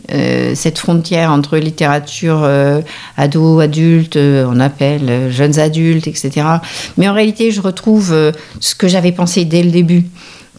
cette 0.55 0.79
frontière 0.79 1.33
entre 1.33 1.59
littérature 1.59 2.49
ado, 3.17 3.61
adulte, 3.61 4.17
on 4.17 4.61
appelle 4.61 5.31
jeunes 5.31 5.59
adultes, 5.59 6.07
etc. 6.07 6.47
Mais 6.97 7.09
en 7.09 7.13
réalité, 7.13 7.51
je 7.51 7.61
retrouve 7.61 8.33
ce 8.61 8.75
que 8.77 8.87
j'avais 8.87 9.13
pensé 9.13 9.45
dès 9.45 9.65
le 9.65 9.71
début 9.71 10.07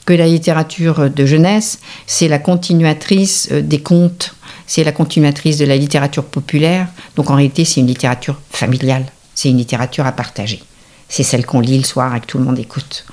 que 0.10 0.14
la 0.16 0.26
littérature 0.26 1.12
de 1.12 1.26
jeunesse, 1.28 1.78
c'est 2.08 2.28
la 2.28 2.40
continuatrice 2.40 3.50
euh, 3.52 3.62
des 3.62 3.80
contes, 3.80 4.34
c'est 4.66 4.84
la 4.84 4.92
continuatrice 4.92 5.58
de 5.58 5.66
la 5.66 5.78
littérature 5.78 6.24
populaire. 6.24 6.88
Donc 7.16 7.30
en 7.30 7.36
réalité, 7.36 7.64
c'est 7.64 7.80
une 7.80 7.86
littérature 7.86 8.42
familiale, 8.50 9.06
c'est 9.36 9.50
une 9.50 9.58
littérature 9.58 10.08
à 10.08 10.12
partager. 10.12 10.64
C'est 11.10 11.22
celle 11.22 11.46
qu'on 11.46 11.60
lit 11.60 11.78
le 11.78 11.84
soir 11.84 12.16
et 12.16 12.22
que 12.22 12.26
tout 12.26 12.40
le 12.40 12.44
monde 12.44 12.58
écoute. 12.58 13.06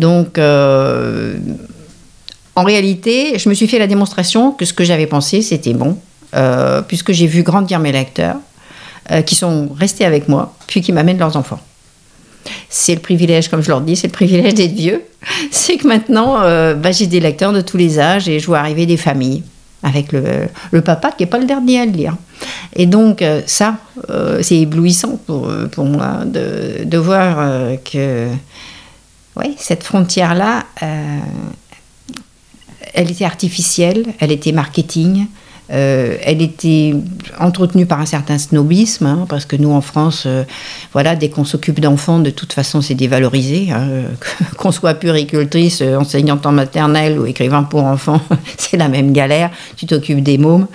Donc, 0.00 0.36
euh, 0.36 1.38
en 2.56 2.64
réalité, 2.64 3.38
je 3.38 3.48
me 3.48 3.54
suis 3.54 3.68
fait 3.68 3.78
la 3.78 3.86
démonstration 3.86 4.50
que 4.50 4.64
ce 4.64 4.72
que 4.72 4.82
j'avais 4.82 5.06
pensé, 5.06 5.42
c'était 5.42 5.74
bon, 5.74 5.96
euh, 6.34 6.82
puisque 6.82 7.12
j'ai 7.12 7.28
vu 7.28 7.44
grandir 7.44 7.78
mes 7.78 7.92
lecteurs, 7.92 8.38
qui 9.26 9.34
sont 9.34 9.68
restés 9.78 10.04
avec 10.04 10.28
moi, 10.28 10.54
puis 10.68 10.80
qui 10.80 10.92
m'amènent 10.92 11.18
leurs 11.18 11.36
enfants. 11.36 11.60
C'est 12.68 12.94
le 12.94 13.00
privilège, 13.00 13.48
comme 13.48 13.62
je 13.62 13.68
leur 13.68 13.80
dis, 13.80 13.96
c'est 13.96 14.08
le 14.08 14.12
privilège 14.12 14.54
d'être 14.54 14.74
vieux. 14.74 15.02
C'est 15.52 15.76
que 15.76 15.86
maintenant, 15.86 16.40
bah, 16.74 16.90
j'ai 16.90 17.06
des 17.06 17.20
lecteurs 17.20 17.52
de 17.52 17.60
tous 17.60 17.76
les 17.76 18.00
âges 18.00 18.28
et 18.28 18.40
je 18.40 18.46
vois 18.46 18.58
arriver 18.58 18.86
des 18.86 18.96
familles 18.96 19.44
avec 19.84 20.10
le, 20.10 20.48
le 20.72 20.80
papa 20.80 21.12
qui 21.12 21.22
n'est 21.22 21.28
pas 21.28 21.38
le 21.38 21.44
dernier 21.44 21.80
à 21.80 21.86
le 21.86 21.92
lire. 21.92 22.16
Et 22.74 22.86
donc, 22.86 23.24
ça, 23.46 23.76
c'est 24.40 24.58
éblouissant 24.58 25.20
pour, 25.26 25.48
pour 25.70 25.84
moi 25.84 26.24
de, 26.24 26.82
de 26.84 26.98
voir 26.98 27.70
que 27.84 28.26
oui, 29.36 29.54
cette 29.58 29.84
frontière-là, 29.84 30.64
elle 32.94 33.10
était 33.10 33.24
artificielle, 33.24 34.06
elle 34.18 34.32
était 34.32 34.52
marketing, 34.52 35.26
euh, 35.72 36.18
elle 36.22 36.42
était 36.42 36.94
entretenue 37.38 37.86
par 37.86 38.00
un 38.00 38.06
certain 38.06 38.36
snobisme, 38.36 39.06
hein, 39.06 39.26
parce 39.28 39.46
que 39.46 39.56
nous 39.56 39.70
en 39.70 39.80
France, 39.80 40.24
euh, 40.26 40.44
voilà, 40.92 41.16
dès 41.16 41.30
qu'on 41.30 41.46
s'occupe 41.46 41.80
d'enfants, 41.80 42.18
de 42.18 42.28
toute 42.28 42.52
façon, 42.52 42.82
c'est 42.82 42.94
dévalorisé. 42.94 43.70
Hein, 43.70 43.88
qu'on 44.58 44.70
soit 44.70 44.94
puricultrice, 44.94 45.80
euh, 45.80 45.96
enseignante 45.96 46.44
en 46.44 46.52
maternelle 46.52 47.18
ou 47.18 47.24
écrivain 47.24 47.62
pour 47.62 47.84
enfants, 47.84 48.20
c'est 48.58 48.76
la 48.76 48.88
même 48.88 49.12
galère. 49.12 49.50
Tu 49.76 49.86
t'occupes 49.86 50.22
des 50.22 50.36
mômes. 50.36 50.66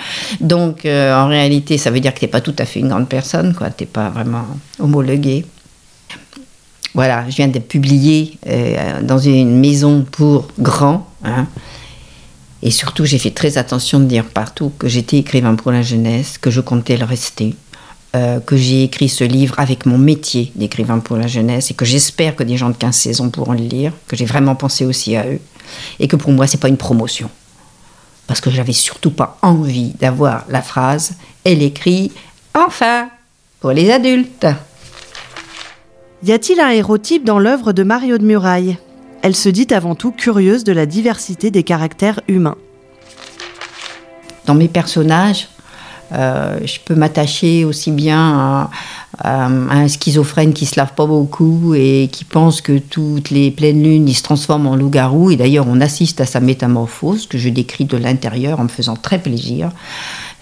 Donc, 0.42 0.86
en 0.86 1.28
réalité, 1.28 1.78
ça 1.78 1.92
veut 1.92 2.00
dire 2.00 2.14
que 2.14 2.20
tu 2.20 2.26
n'es 2.26 2.32
pas 2.32 2.42
tout 2.42 2.56
à 2.58 2.66
fait 2.66 2.80
une 2.80 2.90
grande 2.90 3.08
personne, 3.08 3.54
quoi. 3.54 3.70
Tu 3.70 3.84
n'es 3.84 3.88
pas 3.88 4.10
vraiment 4.10 4.46
homologué. 4.80 5.46
Voilà, 6.96 7.26
je 7.30 7.36
viens 7.36 7.48
d'être 7.48 7.68
publiée 7.68 8.40
dans 9.04 9.20
une 9.20 9.60
maison 9.60 10.04
pour 10.10 10.48
grands. 10.60 11.08
Hein, 11.24 11.46
et 12.64 12.72
surtout, 12.72 13.06
j'ai 13.06 13.20
fait 13.20 13.32
très 13.32 13.58
attention 13.58 14.00
de 14.00 14.06
dire 14.06 14.26
partout 14.26 14.72
que 14.80 14.88
j'étais 14.88 15.18
écrivain 15.18 15.56
pour 15.56 15.72
la 15.72 15.82
jeunesse, 15.82 16.38
que 16.38 16.50
je 16.50 16.62
comptais 16.62 16.98
le 16.98 17.06
rester, 17.06 17.56
euh, 18.16 18.40
que 18.40 18.58
j'ai 18.58 18.84
écrit 18.84 19.10
ce 19.10 19.24
livre 19.24 19.54
avec 19.60 19.86
mon 19.86 19.98
métier 19.98 20.52
d'écrivain 20.56 21.00
pour 21.00 21.18
la 21.18 21.28
jeunesse 21.28 21.70
et 21.70 21.76
que 21.76 21.86
j'espère 21.86 22.36
que 22.36 22.44
des 22.44 22.58
gens 22.58 22.70
de 22.70 22.76
15 22.76 22.96
saisons 22.96 23.30
pourront 23.30 23.54
le 23.54 23.60
lire, 23.60 23.94
que 24.08 24.16
j'ai 24.16 24.26
vraiment 24.26 24.56
pensé 24.56 24.86
aussi 24.86 25.16
à 25.16 25.28
eux 25.28 25.40
et 26.00 26.08
que 26.08 26.16
pour 26.16 26.32
moi, 26.32 26.48
c'est 26.48 26.60
pas 26.60 26.70
une 26.70 26.78
promotion. 26.78 27.30
Parce 28.26 28.42
que 28.42 28.50
j'avais 28.50 28.74
surtout 28.74 29.12
pas 29.12 29.38
envie 29.42 29.94
d'avoir 30.00 30.46
la 30.50 30.62
phrase 30.62 31.14
Elle 31.44 31.62
écrit 31.62 32.12
enfin 32.54 33.10
pour 33.60 33.72
les 33.72 33.92
adultes. 33.92 34.48
Y 36.24 36.32
a-t-il 36.32 36.60
un 36.60 36.70
hérotype 36.70 37.24
dans 37.24 37.40
l'œuvre 37.40 37.72
de 37.72 37.84
Mario 37.84 38.18
de 38.18 38.26
Muraille 38.26 38.78
elle 39.28 39.36
se 39.36 39.50
dit 39.50 39.68
avant 39.72 39.94
tout 39.94 40.14
curieuse 40.14 40.64
de 40.64 40.72
la 40.72 40.86
diversité 40.86 41.52
des 41.52 41.64
caractères 41.64 42.22
humains. 42.30 42.56
Dans 44.46 44.56
mes 44.56 44.70
personnages, 44.70 45.50
euh, 46.14 46.58
je 46.64 46.80
peux 46.80 46.96
m'attacher 46.96 47.66
aussi 47.66 47.92
bien 47.92 48.70
à, 49.20 49.48
un 49.48 49.88
schizophrène 49.90 50.54
qui 50.54 50.66
se 50.66 50.80
lave 50.80 50.94
pas 50.94 51.06
beaucoup 51.06 51.74
et 51.76 52.08
qui 52.10 52.24
pense 52.24 52.62
que 52.62 52.78
toutes 52.78 53.30
les 53.30 53.52
pleines 53.52 53.84
lunes, 53.84 54.08
il 54.08 54.14
se 54.14 54.24
transforme 54.24 54.66
en 54.66 54.78
loup-garou. 54.78 55.30
Et 55.32 55.36
d'ailleurs, 55.36 55.66
on 55.68 55.82
assiste 55.82 56.22
à 56.22 56.26
sa 56.26 56.40
métamorphose 56.40 57.28
que 57.28 57.38
je 57.38 57.50
décris 57.50 57.84
de 57.84 57.98
l'intérieur 57.98 58.62
en 58.62 58.64
me 58.64 58.70
faisant 58.70 58.96
très 58.96 59.20
plaisir. 59.20 59.72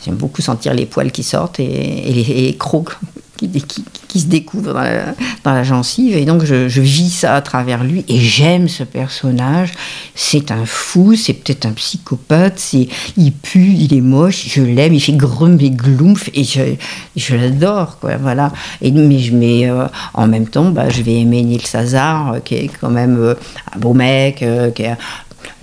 J'aime 0.05 0.15
beaucoup 0.15 0.43
sentir 0.43 0.75
les 0.75 0.85
poils 0.85 1.11
qui 1.11 1.23
sortent 1.23 1.59
et, 1.59 1.65
les, 1.65 2.55
crocs 2.59 2.91
qui, 3.37 4.19
se 4.19 4.25
découvrent 4.25 4.73
dans 4.73 5.53
la, 5.53 5.63
gencive. 5.63 6.15
Et 6.15 6.25
donc, 6.25 6.43
je, 6.45 6.81
vis 6.81 7.09
ça 7.09 7.35
à 7.35 7.41
travers 7.41 7.83
lui. 7.83 8.05
Et 8.07 8.19
j'aime 8.19 8.67
ce 8.67 8.83
personnage. 8.83 9.71
C'est 10.15 10.51
un 10.51 10.65
fou, 10.65 11.15
c'est 11.15 11.33
peut-être 11.33 11.65
un 11.65 11.73
psychopathe. 11.73 12.73
Il 13.17 13.33
pue, 13.33 13.73
il 13.73 13.93
est 13.93 14.01
moche. 14.01 14.45
Je 14.47 14.61
l'aime. 14.61 14.93
Il 14.93 15.01
fait 15.01 15.13
grum 15.13 15.57
et 15.59 15.69
gloumf. 15.69 16.29
Et 16.33 16.43
je, 16.43 17.35
l'adore, 17.35 17.99
quoi. 17.99 18.17
Voilà. 18.17 18.51
Mais 18.81 19.19
je 19.19 19.35
mets, 19.35 19.69
euh, 19.69 19.87
en 20.13 20.27
même 20.27 20.47
temps, 20.47 20.71
bah, 20.71 20.89
je 20.89 21.01
vais 21.01 21.19
aimer 21.19 21.43
Neil 21.43 21.61
Sazar, 21.61 22.33
euh, 22.33 22.39
qui 22.39 22.55
est 22.55 22.69
quand 22.79 22.89
même 22.89 23.17
euh, 23.17 23.35
un 23.75 23.79
beau 23.79 23.93
mec, 23.93 24.43
qui 24.75 24.83
est 24.83 24.97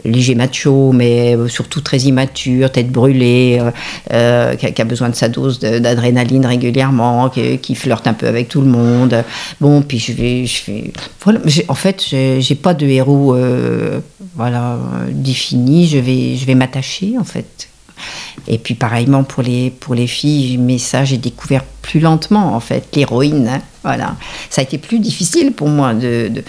léger 0.04 0.34
macho, 0.34 0.92
mais 0.92 1.36
euh, 1.36 1.48
surtout 1.48 1.80
très 1.80 1.98
immature, 1.98 2.70
tête 2.70 2.90
brûlée, 2.90 3.58
euh, 3.60 3.70
euh, 4.12 4.54
qui, 4.56 4.80
a, 4.80 4.84
besoin 4.84 5.08
de 5.08 5.14
sa 5.14 5.28
dose 5.28 5.58
d'adrénaline 5.58 6.46
régulièrement, 6.46 7.30
qui, 7.30 7.74
flirte 7.74 8.06
un 8.06 8.14
peu 8.14 8.26
avec 8.26 8.48
tout 8.48 8.60
le 8.60 8.66
monde. 8.66 9.24
Bon, 9.60 9.82
puis 9.82 9.98
je 9.98 10.12
vais, 10.12 10.46
je 10.46 10.72
voilà, 11.22 11.40
en 11.68 11.74
fait, 11.74 12.04
j'ai 12.10 12.54
pas 12.54 12.74
de 12.74 12.86
héros, 12.86 13.36
voilà, 14.36 14.78
défini. 15.10 15.86
Je 15.86 15.98
vais, 15.98 16.36
je 16.36 16.44
vais 16.44 16.54
m'attacher, 16.54 17.14
en 17.18 17.24
fait. 17.24 17.68
Et 18.48 18.58
puis 18.58 18.74
pareillement 18.74 19.22
pour 19.22 19.42
les, 19.42 19.70
pour 19.70 19.94
les 19.94 20.08
filles, 20.08 20.58
mais 20.58 20.78
ça 20.78 21.04
j'ai 21.04 21.18
découvert 21.18 21.62
plus 21.82 22.00
lentement 22.00 22.54
en 22.54 22.60
fait, 22.60 22.84
l'héroïne. 22.94 23.48
Hein, 23.48 23.62
voilà. 23.84 24.16
Ça 24.50 24.60
a 24.60 24.64
été 24.64 24.78
plus 24.78 24.98
difficile 24.98 25.52
pour 25.52 25.68
moi 25.68 25.94
de 25.94 26.42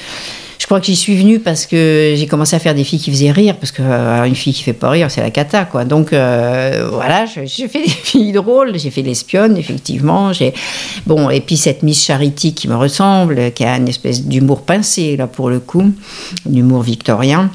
je 0.64 0.66
crois 0.66 0.80
que 0.80 0.86
j'y 0.86 0.96
suis 0.96 1.18
venue 1.18 1.40
parce 1.40 1.66
que 1.66 2.14
j'ai 2.16 2.26
commencé 2.26 2.56
à 2.56 2.60
faire 2.60 2.74
des 2.74 2.86
filles 2.86 3.02
qui 3.02 3.12
faisaient 3.12 3.32
rire, 3.32 3.58
parce 3.58 3.74
qu'une 3.74 3.84
euh, 3.84 4.34
fille 4.34 4.54
qui 4.54 4.64
fait 4.64 4.72
pas 4.72 4.92
rire, 4.92 5.12
c'est 5.12 5.20
la 5.20 5.30
cata, 5.30 5.66
quoi. 5.66 5.84
Donc 5.84 6.14
euh, 6.14 6.88
voilà, 6.90 7.26
j'ai 7.26 7.68
fait 7.68 7.84
des 7.84 7.90
filles 7.90 8.32
drôles, 8.32 8.80
j'ai 8.80 8.90
fait 8.90 9.02
l'espionne, 9.02 9.58
effectivement. 9.58 10.32
Bon, 11.06 11.30
et 11.30 11.42
puis 11.42 11.58
cette 11.58 11.84
Miss 11.84 12.06
Charity 12.06 12.54
qui 12.54 12.70
me 12.70 12.78
ressemble, 12.78 13.52
qui 13.52 13.66
a 13.66 13.76
une 13.76 13.90
espèce 13.90 14.24
d'humour 14.24 14.62
pincé, 14.62 15.18
là, 15.18 15.28
pour 15.28 15.50
le 15.50 15.60
coup, 15.60 15.92
un 16.50 16.54
humour 16.56 16.82
victorien. 16.82 17.52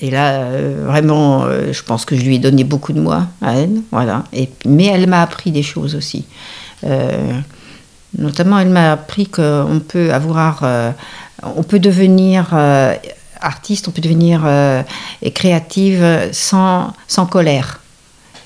Et 0.00 0.10
là, 0.10 0.32
euh, 0.32 0.86
vraiment, 0.88 1.46
je 1.70 1.82
pense 1.84 2.04
que 2.04 2.16
je 2.16 2.22
lui 2.22 2.34
ai 2.34 2.38
donné 2.40 2.64
beaucoup 2.64 2.92
de 2.92 3.00
moi 3.00 3.28
à 3.40 3.54
elle, 3.54 3.82
voilà. 3.92 4.24
Et, 4.32 4.48
mais 4.66 4.86
elle 4.86 5.06
m'a 5.06 5.22
appris 5.22 5.52
des 5.52 5.62
choses 5.62 5.94
aussi. 5.94 6.24
Notamment, 8.18 8.58
elle 8.58 8.68
m'a 8.68 8.92
appris 8.92 9.26
qu'on 9.26 9.80
peut 9.86 10.12
avoir 10.12 10.62
on 11.56 11.62
peut 11.62 11.78
devenir 11.78 12.50
euh, 12.52 12.94
artiste, 13.40 13.88
on 13.88 13.90
peut 13.90 14.02
devenir 14.02 14.42
euh, 14.44 14.82
créative 15.34 16.28
sans, 16.32 16.92
sans 17.06 17.26
colère. 17.26 17.80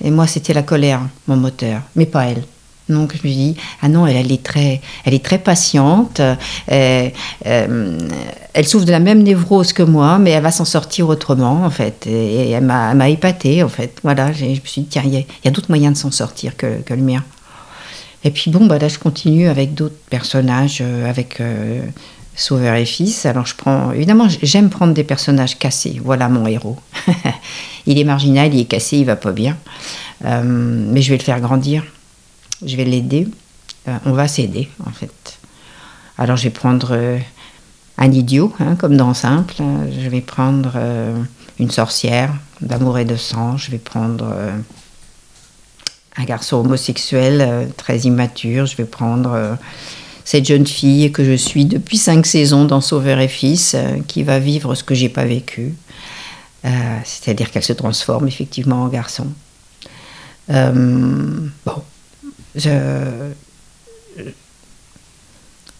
Et 0.03 0.11
moi, 0.11 0.27
c'était 0.27 0.53
la 0.53 0.63
colère, 0.63 1.01
mon 1.27 1.35
moteur, 1.35 1.81
mais 1.95 2.05
pas 2.05 2.25
elle. 2.25 2.43
Donc 2.87 3.15
je 3.15 3.27
me 3.27 3.31
dis, 3.31 3.55
ah 3.83 3.87
non, 3.87 4.07
elle, 4.07 4.31
est, 4.31 4.43
très, 4.43 4.81
elle 5.05 5.13
est 5.13 5.23
très 5.23 5.37
patiente, 5.37 6.21
euh, 6.71 7.09
elle 8.53 8.67
souffre 8.67 8.85
de 8.85 8.91
la 8.91 8.99
même 8.99 9.21
névrose 9.21 9.73
que 9.73 9.83
moi, 9.83 10.17
mais 10.17 10.31
elle 10.31 10.41
va 10.41 10.51
s'en 10.51 10.65
sortir 10.65 11.07
autrement, 11.07 11.63
en 11.63 11.69
fait. 11.69 12.07
Et, 12.07 12.49
elle 12.49 12.63
m'a 12.63 13.09
épatée, 13.09 13.61
en 13.61 13.69
fait. 13.69 13.99
Voilà, 14.03 14.31
je 14.31 14.45
me 14.45 14.55
suis 14.55 14.81
dit, 14.81 14.87
tiens, 14.89 15.03
il 15.05 15.13
y 15.13 15.47
a, 15.47 15.51
d'autres 15.51 15.69
moyens 15.69 15.93
de 15.93 15.99
s'en 15.99 16.09
sortir 16.09 16.57
que, 16.57 16.81
le 16.89 16.95
mien. 16.97 17.23
Et 18.23 18.31
puis 18.31 18.51
bon, 18.51 18.65
bah 18.65 18.77
là, 18.77 18.87
je 18.87 18.99
continue 18.99 19.47
avec 19.47 19.73
d'autres 19.73 19.95
personnages, 20.09 20.81
avec 20.81 21.41
Sauveur 22.39 22.75
et 22.75 22.85
Fils. 22.85 23.25
Alors 23.25 23.45
je 23.45 23.53
prends, 23.53 23.91
évidemment, 23.91 24.27
j'aime 24.41 24.69
prendre 24.69 24.93
des 24.93 25.03
personnages 25.03 25.59
cassés. 25.59 25.99
Voilà 26.03 26.29
mon 26.29 26.47
héros. 26.47 26.77
il 27.85 27.99
est 27.99 28.03
marginal, 28.05 28.53
il 28.53 28.61
est 28.61 28.65
cassé, 28.65 28.97
il 28.97 29.05
va 29.05 29.17
pas 29.17 29.33
bien. 29.33 29.57
Euh, 30.23 30.41
mais 30.43 31.01
je 31.01 31.09
vais 31.09 31.17
le 31.17 31.23
faire 31.23 31.41
grandir. 31.41 31.83
Je 32.65 32.77
vais 32.77 32.85
l'aider. 32.85 33.27
Euh, 33.87 33.97
on 34.05 34.13
va 34.13 34.29
s'aider, 34.29 34.69
en 34.85 34.91
fait. 34.91 35.39
Alors 36.17 36.37
je 36.37 36.43
vais 36.43 36.49
prendre 36.49 36.89
euh, 36.91 37.17
un 37.97 38.11
idiot, 38.11 38.53
hein, 38.61 38.75
comme 38.75 38.95
dans 38.95 39.13
Simple. 39.13 39.55
Je 40.01 40.09
vais 40.09 40.21
prendre 40.21 40.79
une 41.59 41.71
sorcière 41.71 42.33
d'amour 42.61 42.99
et 42.99 43.05
de 43.05 43.17
sang. 43.17 43.57
Je 43.57 43.69
vais 43.69 43.79
prendre 43.79 44.33
un 46.17 46.23
garçon 46.23 46.57
homosexuel 46.57 47.69
très 47.77 47.99
immature. 47.99 48.65
Je 48.65 48.75
vais 48.75 48.85
prendre 48.85 49.57
cette 50.29 50.45
jeune 50.45 50.67
fille 50.67 51.11
que 51.11 51.25
je 51.25 51.33
suis 51.33 51.65
depuis 51.65 51.97
cinq 51.97 52.27
saisons 52.27 52.65
dans 52.65 52.81
Sauveur 52.81 53.19
et 53.19 53.27
Fils, 53.27 53.73
euh, 53.73 53.97
qui 54.07 54.21
va 54.21 54.37
vivre 54.37 54.75
ce 54.75 54.83
que 54.83 54.93
j'ai 54.93 55.09
pas 55.09 55.25
vécu. 55.25 55.73
Euh, 56.65 56.69
c'est-à-dire 57.03 57.49
qu'elle 57.49 57.63
se 57.63 57.73
transforme 57.73 58.27
effectivement 58.27 58.83
en 58.83 58.89
garçon. 58.89 59.25
Euh, 60.51 61.47
bon, 61.65 61.81
je 62.53 62.69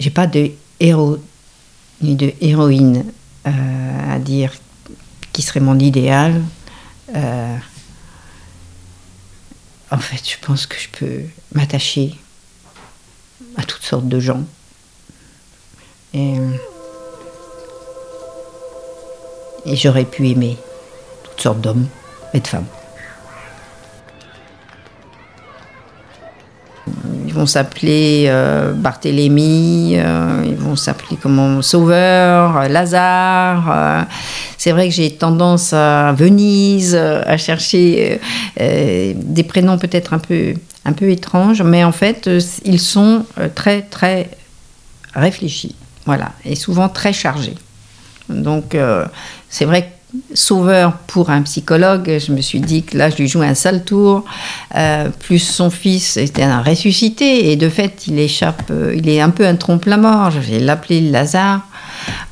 n'ai 0.04 0.10
pas 0.10 0.26
de 0.26 0.50
héros 0.80 1.20
ni 2.02 2.16
de 2.16 2.34
héroïne 2.42 3.06
à 3.46 4.18
dire 4.18 4.52
qui 5.32 5.44
serait 5.44 5.60
mon 5.60 5.78
idéal. 5.78 6.42
En 9.92 9.98
fait, 9.98 10.22
je 10.30 10.38
pense 10.46 10.66
que 10.66 10.78
je 10.78 10.90
peux 10.90 11.22
m'attacher 11.54 12.16
à 13.58 13.64
toutes 13.64 13.82
sortes 13.82 14.08
de 14.08 14.20
gens. 14.20 14.44
Et, 16.14 16.36
j'aurais 19.66 20.06
pu 20.06 20.30
aimer 20.30 20.58
toutes 21.24 21.42
sortes 21.42 21.62
d'hommes 21.62 21.88
et 22.34 22.40
de 22.40 22.48
femmes. 22.48 22.66
Ils 27.26 27.34
vont 27.34 27.46
s'appeler 27.46 28.26
euh, 28.28 28.74
Barthélemy, 28.74 29.96
euh, 29.98 30.44
ils 30.46 30.56
vont 30.56 30.76
s'appeler 30.76 31.18
comment 31.22 31.62
Sauveur, 31.62 32.68
Lazare. 32.70 33.72
Euh. 33.72 34.02
c'est 34.58 34.72
vrai 34.72 34.90
que 34.90 34.94
j'ai 34.94 35.12
tendance 35.12 35.74
à 35.74 36.14
Venise, 36.14 36.96
à 36.96 37.38
chercher 37.38 38.20
des 38.58 39.44
prénoms 39.44 39.78
peut-être 39.78 40.14
un 40.14 40.20
peu 40.20 40.54
peu 40.94 41.10
étrange, 41.10 41.62
mais 41.62 41.84
en 41.84 41.92
fait, 41.92 42.28
euh, 42.28 42.40
ils 42.66 42.80
sont 42.80 43.26
euh, 43.38 43.50
très, 43.54 43.82
très 43.82 44.30
réfléchis. 45.14 45.76
Voilà, 46.06 46.32
et 46.46 46.56
souvent 46.56 46.90
très 46.90 47.14
chargé. 47.14 47.56
Donc, 48.30 48.76
euh, 48.76 49.06
c'est 49.50 49.66
vrai 49.66 49.84
que 49.84 49.88
sauveur 50.34 50.94
pour 51.08 51.30
un 51.30 51.44
psychologue, 51.44 52.20
je 52.20 52.32
me 52.32 52.42
suis 52.42 52.60
dit 52.60 52.84
que 52.84 52.98
là, 52.98 53.10
je 53.10 53.18
lui 53.18 53.28
joue 53.28 53.42
un 53.42 53.54
sale 53.54 53.84
tour. 53.84 54.26
Euh, 54.76 55.10
plus 55.10 55.40
son 55.40 55.70
fils 55.70 56.18
était 56.18 56.44
un 56.44 56.62
ressuscité, 56.62 57.52
et 57.52 57.56
de 57.56 57.70
fait, 57.70 58.08
il 58.08 58.20
échappe, 58.20 58.64
euh, 58.72 58.94
il 58.96 59.08
est 59.10 59.22
un 59.22 59.30
peu 59.30 59.46
un 59.46 59.56
trompe-la-mort. 59.56 60.32
Je 60.32 60.40
vais 60.40 60.60
l'appeler 60.60 61.02
Lazare. 61.02 61.62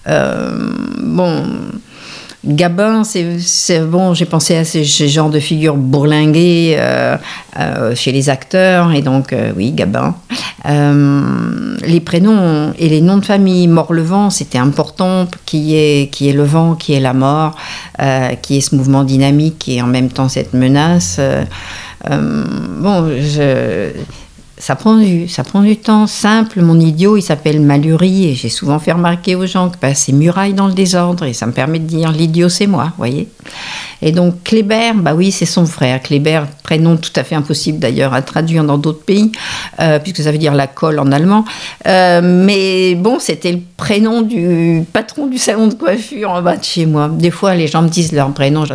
bon 0.05 1.45
Gabin, 2.47 3.03
c'est 3.03 3.81
bon, 3.81 4.13
j'ai 4.13 4.25
pensé 4.25 4.55
à 4.55 4.63
ces, 4.63 4.85
genres 4.85 5.29
de 5.29 5.39
figures 5.39 5.75
bourlinguées 5.75 6.75
euh, 6.77 7.17
euh, 7.59 7.93
chez 7.93 8.13
les 8.13 8.29
acteurs, 8.29 8.93
et 8.93 9.01
donc 9.01 9.33
euh, 9.33 9.51
oui, 9.57 9.73
Gabin. 9.73 10.15
les 10.65 11.99
prénoms 11.99 12.73
et 12.79 12.87
les 12.87 13.01
noms 13.01 13.17
de 13.17 13.25
famille, 13.25 13.67
Mort-le-Vent, 13.67 14.29
c'était 14.29 14.57
important, 14.57 15.27
qui 15.45 15.75
est, 15.75 16.09
qui 16.09 16.29
est 16.29 16.33
le 16.33 16.45
vent, 16.45 16.75
qui 16.75 16.93
est 16.93 17.01
la 17.01 17.13
mort, 17.13 17.55
qui 18.41 18.57
est 18.57 18.61
ce 18.61 18.75
mouvement 18.75 19.03
dynamique 19.03 19.67
et 19.67 19.81
en 19.81 19.87
même 19.87 20.09
temps 20.09 20.29
cette 20.29 20.53
menace. 20.53 21.19
bon, 22.09 23.09
je 23.19 23.91
ça 24.59 24.75
prend, 24.75 24.97
du, 24.97 25.27
ça 25.27 25.43
prend 25.43 25.61
du 25.61 25.77
temps. 25.77 26.07
Simple, 26.07 26.61
mon 26.61 26.79
idiot, 26.79 27.15
il 27.17 27.21
s'appelle 27.21 27.61
Maluri 27.61 28.27
et 28.27 28.33
j'ai 28.33 28.49
souvent 28.49 28.79
fait 28.79 28.91
remarquer 28.91 29.35
aux 29.35 29.45
gens 29.45 29.69
que 29.69 29.77
bah, 29.79 29.93
c'est 29.93 30.13
muraille 30.13 30.53
dans 30.53 30.67
le 30.67 30.73
désordre 30.73 31.25
et 31.25 31.33
ça 31.33 31.45
me 31.45 31.51
permet 31.51 31.79
de 31.79 31.85
dire 31.85 32.11
l'idiot 32.11 32.49
c'est 32.49 32.67
moi, 32.67 32.93
voyez. 32.97 33.27
Et 34.01 34.11
donc 34.11 34.43
Kléber, 34.43 34.93
bah 34.95 35.13
oui, 35.13 35.31
c'est 35.31 35.45
son 35.45 35.65
frère. 35.65 36.01
Kléber, 36.01 36.41
prénom 36.63 36.97
tout 36.97 37.11
à 37.15 37.23
fait 37.23 37.35
impossible 37.35 37.79
d'ailleurs 37.79 38.13
à 38.13 38.21
traduire 38.21 38.63
dans 38.63 38.77
d'autres 38.77 39.03
pays, 39.03 39.31
euh, 39.79 39.99
puisque 39.99 40.23
ça 40.23 40.31
veut 40.31 40.37
dire 40.37 40.55
la 40.55 40.67
colle 40.67 40.99
en 40.99 41.11
allemand. 41.11 41.45
Euh, 41.87 42.21
mais 42.23 42.95
bon, 42.95 43.19
c'était 43.19 43.51
le 43.51 43.61
prénom 43.77 44.21
du 44.21 44.83
patron 44.91 45.27
du 45.27 45.37
salon 45.37 45.67
de 45.67 45.75
coiffure 45.75 46.31
en 46.31 46.41
bas 46.41 46.57
de 46.57 46.63
chez 46.63 46.85
moi. 46.85 47.09
Des 47.13 47.31
fois, 47.31 47.55
les 47.55 47.67
gens 47.67 47.83
me 47.83 47.89
disent 47.89 48.11
leur 48.11 48.31
prénom, 48.33 48.65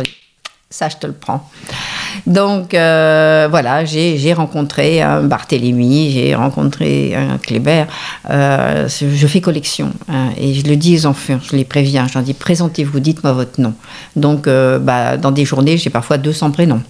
ça, 0.73 0.89
je 0.89 0.97
te 0.97 1.05
le 1.05 1.13
prends. 1.13 1.47
Donc 2.25 2.73
euh, 2.73 3.47
voilà, 3.47 3.85
j'ai 3.85 4.33
rencontré 4.33 5.03
un 5.03 5.21
Barthélemy, 5.21 6.09
j'ai 6.09 6.33
rencontré 6.33 7.13
un 7.15 7.37
Kléber. 7.37 7.85
Euh, 8.31 8.87
je 8.89 9.27
fais 9.27 9.39
collection 9.39 9.91
hein, 10.09 10.29
et 10.35 10.55
je 10.55 10.65
le 10.65 10.75
dis 10.75 10.97
aux 10.97 11.05
enfants, 11.05 11.39
je 11.43 11.55
les 11.55 11.63
préviens, 11.63 12.07
je 12.07 12.15
leur 12.15 12.23
dis 12.23 12.33
présentez-vous, 12.33 12.99
dites-moi 12.99 13.33
votre 13.33 13.61
nom. 13.61 13.75
Donc 14.15 14.47
euh, 14.47 14.79
bah, 14.79 15.15
dans 15.17 15.31
des 15.31 15.45
journées, 15.45 15.77
j'ai 15.77 15.91
parfois 15.91 16.17
200 16.17 16.49
prénoms. 16.49 16.81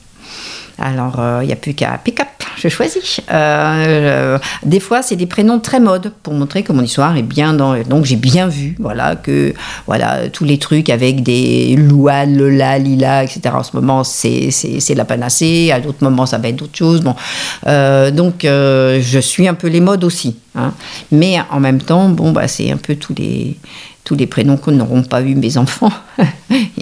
Alors, 0.79 1.21
il 1.41 1.47
n'y 1.47 1.53
a 1.53 1.57
plus 1.57 1.75
qu'à 1.75 1.99
pick 2.03 2.19
up, 2.19 2.27
je 2.63 2.69
choisis. 2.69 3.21
Euh, 3.31 4.37
des 4.63 4.79
fois, 4.79 5.01
c'est 5.01 5.15
des 5.15 5.25
prénoms 5.25 5.59
très 5.59 5.79
modes 5.79 6.13
pour 6.23 6.33
montrer 6.33 6.63
que 6.63 6.71
mon 6.71 6.81
histoire 6.81 7.17
est 7.17 7.23
bien 7.23 7.53
dans. 7.53 7.81
Donc, 7.83 8.05
j'ai 8.05 8.15
bien 8.15 8.47
vu, 8.47 8.75
voilà, 8.79 9.15
que 9.15 9.53
voilà, 9.85 10.29
tous 10.29 10.45
les 10.45 10.57
trucs 10.57 10.89
avec 10.89 11.23
des 11.23 11.75
Louane, 11.75 12.37
Lola, 12.37 12.77
Lila, 12.79 13.23
etc. 13.23 13.41
En 13.53 13.63
ce 13.63 13.75
moment, 13.75 14.03
c'est 14.03 14.49
la 14.95 15.05
panacée. 15.05 15.71
À 15.73 15.79
d'autres 15.79 16.03
moments, 16.03 16.25
ça 16.25 16.37
va 16.37 16.49
être 16.49 16.55
d'autres 16.55 16.77
choses. 16.77 17.01
Bon, 17.01 17.15
euh, 17.67 18.11
donc, 18.11 18.45
euh, 18.45 18.99
je 19.01 19.19
suis 19.19 19.47
un 19.47 19.53
peu 19.53 19.67
les 19.67 19.81
modes 19.81 20.03
aussi. 20.03 20.37
Hein. 20.55 20.73
Mais 21.11 21.37
en 21.51 21.59
même 21.59 21.81
temps, 21.81 22.09
bon, 22.09 22.31
bah, 22.31 22.47
c'est 22.47 22.71
un 22.71 22.77
peu 22.77 22.95
tous 22.95 23.13
les 23.17 23.57
tous 24.03 24.15
les 24.15 24.27
prénoms 24.27 24.57
que 24.57 24.71
n'auront 24.71 25.03
pas 25.03 25.21
eu 25.21 25.35
mes 25.35 25.57
enfants, 25.57 25.91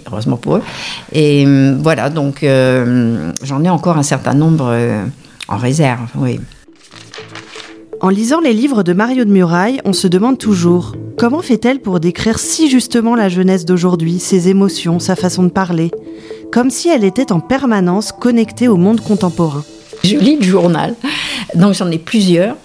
heureusement 0.07 0.37
pour 0.37 0.57
eux. 0.57 0.63
Et 1.11 1.45
euh, 1.45 1.77
voilà, 1.79 2.09
donc 2.09 2.43
euh, 2.43 3.31
j'en 3.43 3.63
ai 3.63 3.69
encore 3.69 3.97
un 3.97 4.03
certain 4.03 4.33
nombre 4.33 4.69
euh, 4.71 5.05
en 5.51 5.57
réserve, 5.57 6.09
oui. 6.15 6.39
En 7.99 8.09
lisant 8.09 8.39
les 8.39 8.53
livres 8.53 8.81
de 8.83 8.93
Mario 8.93 9.25
de 9.25 9.31
Muraille, 9.31 9.81
on 9.85 9.93
se 9.93 10.07
demande 10.07 10.37
toujours 10.39 10.95
comment 11.17 11.41
fait-elle 11.41 11.81
pour 11.81 11.99
décrire 11.99 12.39
si 12.39 12.69
justement 12.69 13.15
la 13.15 13.29
jeunesse 13.29 13.65
d'aujourd'hui, 13.65 14.17
ses 14.19 14.49
émotions, 14.49 14.99
sa 14.99 15.15
façon 15.15 15.43
de 15.43 15.49
parler, 15.49 15.91
comme 16.51 16.71
si 16.71 16.89
elle 16.89 17.03
était 17.03 17.31
en 17.31 17.39
permanence 17.39 18.11
connectée 18.11 18.67
au 18.67 18.77
monde 18.77 19.01
contemporain. 19.01 19.63
Je 20.03 20.15
lis 20.15 20.37
le 20.37 20.43
journal, 20.43 20.95
donc 21.55 21.73
j'en 21.75 21.89
ai 21.91 21.99
plusieurs. 21.99 22.55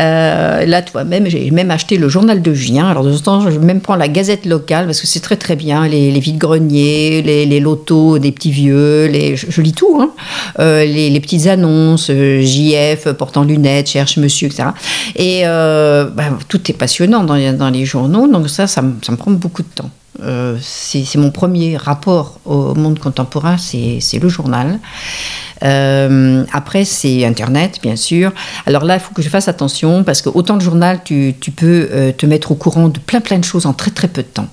Euh, 0.00 0.66
là, 0.66 0.82
toi-même, 0.82 1.26
j'ai 1.26 1.50
même 1.50 1.70
acheté 1.70 1.96
le 1.96 2.08
journal 2.08 2.42
de 2.42 2.52
Gien. 2.54 2.86
Alors, 2.86 3.04
de 3.04 3.12
ce 3.12 3.22
temps, 3.22 3.48
je 3.50 3.58
même 3.58 3.80
prends 3.80 3.96
la 3.96 4.08
gazette 4.08 4.44
locale 4.46 4.86
parce 4.86 5.00
que 5.00 5.06
c'est 5.06 5.20
très 5.20 5.36
très 5.36 5.56
bien. 5.56 5.86
Les, 5.86 6.10
les 6.10 6.20
vides-greniers, 6.20 7.22
les, 7.22 7.46
les, 7.46 7.60
lotos 7.60 8.18
des 8.18 8.32
petits 8.32 8.50
vieux, 8.50 9.10
je, 9.36 9.62
lis 9.62 9.72
tout. 9.72 9.98
Hein. 10.00 10.10
Euh, 10.58 10.84
les, 10.84 11.20
petites 11.20 11.46
annonces, 11.46 12.10
euh, 12.10 12.42
JF, 12.42 13.12
portant 13.12 13.44
lunettes, 13.44 13.88
cherche 13.88 14.16
monsieur, 14.18 14.48
etc. 14.48 14.70
Et 15.16 15.42
bah, 15.44 16.24
tout 16.48 16.70
est 16.70 16.74
passionnant 16.74 17.24
dans, 17.24 17.70
les 17.70 17.84
journaux. 17.84 18.26
Donc, 18.26 18.50
ça, 18.50 18.66
ça 18.66 18.82
me 18.82 19.16
prend 19.16 19.30
beaucoup 19.30 19.62
de 19.62 19.68
temps. 19.74 19.90
c'est 20.60 21.16
mon 21.16 21.30
premier 21.30 21.76
rapport 21.76 22.38
au 22.44 22.74
monde 22.74 22.98
contemporain, 22.98 23.56
c'est 23.56 24.18
le 24.20 24.28
journal. 24.28 24.78
Euh, 25.62 26.44
après, 26.52 26.84
c'est 26.84 27.24
Internet, 27.24 27.78
bien 27.82 27.96
sûr. 27.96 28.32
Alors 28.66 28.84
là, 28.84 28.94
il 28.94 29.00
faut 29.00 29.14
que 29.14 29.22
je 29.22 29.28
fasse 29.28 29.48
attention 29.48 30.04
parce 30.04 30.22
que 30.22 30.28
autant 30.28 30.54
le 30.54 30.60
journal, 30.60 31.00
tu, 31.04 31.34
tu 31.40 31.50
peux 31.50 31.88
euh, 31.92 32.12
te 32.12 32.26
mettre 32.26 32.52
au 32.52 32.54
courant 32.54 32.88
de 32.88 32.98
plein 32.98 33.20
plein 33.20 33.38
de 33.38 33.44
choses 33.44 33.66
en 33.66 33.72
très 33.72 33.90
très 33.90 34.08
peu 34.08 34.22
de 34.22 34.28
temps. 34.28 34.48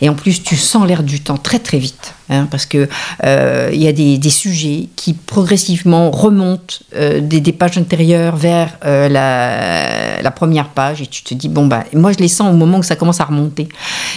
Et 0.00 0.08
en 0.08 0.14
plus, 0.14 0.42
tu 0.42 0.56
sens 0.56 0.86
l'air 0.86 1.02
du 1.02 1.20
temps 1.20 1.36
très 1.36 1.58
très 1.58 1.78
vite, 1.78 2.14
hein, 2.28 2.46
parce 2.50 2.66
que 2.66 2.88
euh, 3.24 3.70
il 3.72 3.80
y 3.82 3.88
a 3.88 3.92
des, 3.92 4.18
des, 4.18 4.30
sujets 4.30 4.88
qui 4.96 5.12
progressivement 5.12 6.10
remontent 6.10 6.76
euh, 6.94 7.20
des, 7.20 7.40
des, 7.40 7.52
pages 7.52 7.78
intérieures 7.78 8.36
vers 8.36 8.78
euh, 8.84 9.08
la, 9.08 10.22
la, 10.22 10.30
première 10.30 10.68
page, 10.68 11.02
et 11.02 11.06
tu 11.06 11.22
te 11.22 11.34
dis 11.34 11.48
bon 11.48 11.66
bah 11.66 11.84
moi 11.92 12.12
je 12.12 12.18
les 12.18 12.28
sens 12.28 12.52
au 12.52 12.56
moment 12.56 12.80
que 12.80 12.86
ça 12.86 12.96
commence 12.96 13.20
à 13.20 13.24
remonter, 13.24 13.68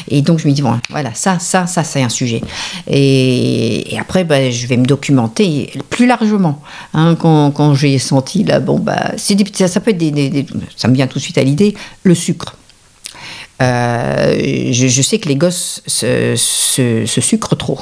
et 0.09 0.21
donc 0.21 0.39
je 0.39 0.47
me 0.47 0.53
dis 0.53 0.61
bon 0.61 0.79
voilà 0.89 1.13
ça 1.13 1.39
ça 1.39 1.67
ça 1.67 1.83
c'est 1.83 2.01
un 2.01 2.09
sujet, 2.09 2.41
et, 2.87 3.97
après 3.99 4.23
bah, 4.23 4.49
je 4.49 4.67
vais 4.67 4.77
me 4.77 4.85
documenter 4.85 5.71
plus 5.89 6.07
largement 6.07 6.61
hein, 6.93 7.15
quand, 7.15 7.51
quand 7.51 7.73
j'ai 7.73 7.97
senti 7.99 8.43
là 8.43 8.59
bon 8.59 8.79
bah 8.79 9.11
ça, 9.17 9.67
ça 9.67 9.79
peut 9.79 9.91
être 9.91 9.97
des, 9.97 10.45
ça 10.75 10.87
me 10.87 10.95
vient 10.95 11.07
tout 11.07 11.19
de 11.19 11.23
suite 11.23 11.37
à 11.37 11.43
l'idée 11.43 11.75
le 12.03 12.15
sucre 12.15 12.55
euh, 13.63 14.71
je, 14.71 15.01
sais 15.01 15.19
que 15.19 15.29
les 15.29 15.35
gosses 15.35 15.81
se, 15.87 16.35
sucrent 17.05 17.55
trop. 17.55 17.79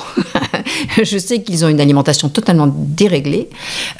je 1.03 1.17
sais 1.17 1.41
qu'ils 1.41 1.65
ont 1.65 1.69
une 1.69 1.81
alimentation 1.81 2.29
totalement 2.29 2.67
déréglée, 2.67 3.49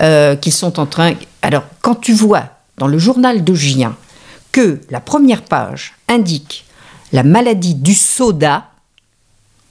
euh, 0.01 0.36
qu'ils 0.36 0.53
sont 0.53 0.79
en 0.79 0.86
train... 0.86 1.13
Alors, 1.41 1.63
quand 1.82 1.95
tu 1.95 2.13
vois 2.13 2.49
dans 2.77 2.88
le 2.88 2.99
journal 2.99 3.43
de 3.43 3.53
Gien 3.55 3.95
que 4.51 4.82
la 4.89 4.99
première 4.99 5.43
page 5.43 5.93
indique 6.07 6.65
la 7.13 7.23
maladie 7.23 7.75
du 7.75 7.93
soda, 7.93 8.67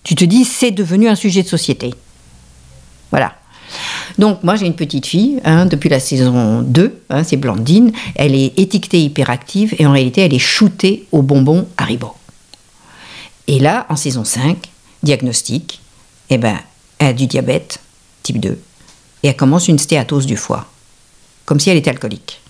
tu 0.02 0.14
te 0.14 0.24
dis 0.24 0.44
c'est 0.44 0.72
devenu 0.72 1.08
un 1.08 1.14
sujet 1.14 1.42
de 1.42 1.48
société. 1.48 1.94
Voilà. 3.10 3.34
Donc 4.18 4.42
moi 4.42 4.56
j'ai 4.56 4.66
une 4.66 4.74
petite 4.74 5.06
fille, 5.06 5.40
hein, 5.44 5.66
depuis 5.66 5.88
la 5.88 6.00
saison 6.00 6.62
2, 6.62 7.02
hein, 7.10 7.24
c'est 7.24 7.36
Blandine, 7.36 7.92
elle 8.14 8.34
est 8.34 8.58
étiquetée 8.58 9.02
hyperactive 9.02 9.74
et 9.78 9.86
en 9.86 9.92
réalité 9.92 10.22
elle 10.22 10.34
est 10.34 10.38
shootée 10.38 11.06
au 11.12 11.22
bonbon 11.22 11.66
Haribo. 11.76 12.14
Et 13.46 13.58
là, 13.58 13.86
en 13.88 13.96
saison 13.96 14.24
5, 14.24 14.56
diagnostic, 15.02 15.80
eh 16.28 16.38
ben, 16.38 16.58
elle 16.98 17.08
a 17.08 17.12
du 17.12 17.26
diabète 17.26 17.80
type 18.22 18.40
2 18.40 18.58
et 19.22 19.28
elle 19.28 19.36
commence 19.36 19.68
une 19.68 19.78
stéatose 19.78 20.26
du 20.26 20.36
foie, 20.36 20.66
comme 21.44 21.60
si 21.60 21.70
elle 21.70 21.76
était 21.76 21.90
alcoolique. 21.90 22.40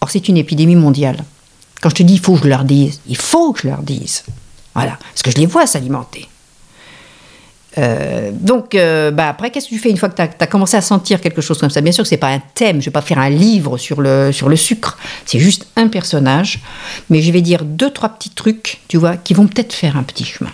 Or 0.00 0.10
c'est 0.10 0.28
une 0.28 0.36
épidémie 0.36 0.76
mondiale. 0.76 1.24
Quand 1.80 1.90
je 1.90 1.96
te 1.96 2.02
dis 2.02 2.14
il 2.14 2.20
faut 2.20 2.34
que 2.34 2.44
je 2.44 2.48
leur 2.48 2.64
dise, 2.64 3.00
il 3.06 3.16
faut 3.16 3.52
que 3.52 3.62
je 3.62 3.68
leur 3.68 3.82
dise. 3.82 4.24
Voilà, 4.74 4.98
parce 5.10 5.22
que 5.22 5.30
je 5.30 5.36
les 5.36 5.46
vois 5.46 5.66
s'alimenter. 5.66 6.28
Euh, 7.78 8.30
donc, 8.32 8.74
euh, 8.74 9.10
bah 9.10 9.28
après, 9.28 9.50
qu'est-ce 9.50 9.66
que 9.66 9.74
tu 9.74 9.80
fais 9.80 9.90
une 9.90 9.96
fois 9.96 10.08
que 10.08 10.16
tu 10.16 10.22
as, 10.22 10.46
commencé 10.46 10.76
à 10.76 10.80
sentir 10.80 11.20
quelque 11.20 11.40
chose 11.40 11.58
comme 11.58 11.70
ça? 11.70 11.80
Bien 11.80 11.92
sûr 11.92 12.04
que 12.04 12.08
c'est 12.08 12.16
pas 12.16 12.28
un 12.28 12.42
thème, 12.54 12.80
je 12.80 12.86
vais 12.86 12.92
pas 12.92 13.00
faire 13.00 13.18
un 13.18 13.30
livre 13.30 13.78
sur 13.78 14.00
le, 14.00 14.32
sur 14.32 14.48
le 14.48 14.56
sucre, 14.56 14.96
c'est 15.26 15.38
juste 15.38 15.66
un 15.76 15.88
personnage, 15.88 16.60
mais 17.10 17.20
je 17.20 17.32
vais 17.32 17.40
dire 17.40 17.64
deux, 17.64 17.90
trois 17.90 18.10
petits 18.10 18.30
trucs, 18.30 18.80
tu 18.88 18.96
vois, 18.96 19.16
qui 19.16 19.34
vont 19.34 19.46
peut-être 19.46 19.72
faire 19.72 19.96
un 19.96 20.02
petit 20.02 20.24
chemin. 20.24 20.50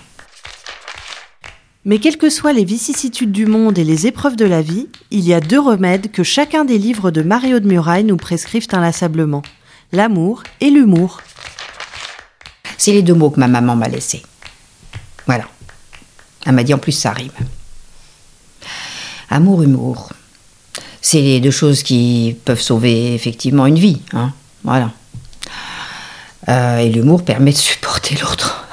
Mais 1.84 1.98
quelles 1.98 2.18
que 2.18 2.28
soient 2.28 2.52
les 2.52 2.64
vicissitudes 2.64 3.32
du 3.32 3.46
monde 3.46 3.78
et 3.78 3.84
les 3.84 4.06
épreuves 4.06 4.36
de 4.36 4.44
la 4.44 4.60
vie, 4.60 4.88
il 5.10 5.26
y 5.26 5.32
a 5.32 5.40
deux 5.40 5.60
remèdes 5.60 6.10
que 6.10 6.22
chacun 6.22 6.64
des 6.64 6.76
livres 6.76 7.10
de 7.10 7.22
Mario 7.22 7.58
de 7.58 7.66
Muraille 7.66 8.04
nous 8.04 8.18
prescrivent 8.18 8.66
inlassablement 8.72 9.42
l'amour 9.92 10.42
et 10.60 10.70
l'humour. 10.70 11.22
C'est 12.76 12.92
les 12.92 13.02
deux 13.02 13.14
mots 13.14 13.30
que 13.30 13.40
ma 13.40 13.48
maman 13.48 13.76
m'a 13.76 13.88
laissés. 13.88 14.22
Voilà. 15.26 15.44
Elle 16.46 16.52
m'a 16.52 16.64
dit 16.64 16.74
en 16.74 16.78
plus 16.78 16.92
ça 16.92 17.12
rime. 17.12 17.30
Amour, 19.30 19.62
humour. 19.62 20.10
C'est 21.02 21.20
les 21.20 21.40
deux 21.40 21.50
choses 21.50 21.82
qui 21.82 22.36
peuvent 22.44 22.60
sauver 22.60 23.14
effectivement 23.14 23.66
une 23.66 23.78
vie. 23.78 24.02
Hein. 24.12 24.32
Voilà. 24.64 24.90
Euh, 26.48 26.78
et 26.78 26.90
l'humour 26.90 27.24
permet 27.24 27.52
de 27.52 27.56
supporter 27.56 28.16
l'autre. 28.20 28.66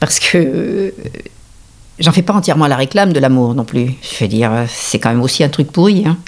Parce 0.00 0.18
que 0.18 0.38
euh, 0.38 0.90
j'en 1.98 2.12
fais 2.12 2.22
pas 2.22 2.34
entièrement 2.34 2.66
la 2.66 2.76
réclame 2.76 3.12
de 3.12 3.20
l'amour 3.20 3.54
non 3.54 3.64
plus. 3.64 3.94
Je 4.02 4.18
veux 4.20 4.28
dire, 4.28 4.66
c'est 4.68 4.98
quand 4.98 5.10
même 5.10 5.22
aussi 5.22 5.42
un 5.42 5.48
truc 5.48 5.72
pourri. 5.72 6.04
Hein. 6.06 6.18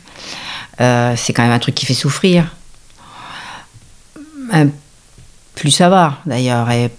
Euh, 0.80 1.14
c'est 1.16 1.32
quand 1.32 1.42
même 1.42 1.52
un 1.52 1.58
truc 1.58 1.74
qui 1.74 1.86
fait 1.86 1.94
souffrir. 1.94 2.54
plus 5.54 5.70
ça 5.70 5.88
va 5.88 6.18
d'ailleurs. 6.26 6.70
Et 6.70 6.90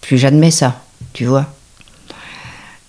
plus 0.00 0.18
j'admets 0.18 0.50
ça, 0.50 0.82
tu 1.12 1.26
vois. 1.26 1.46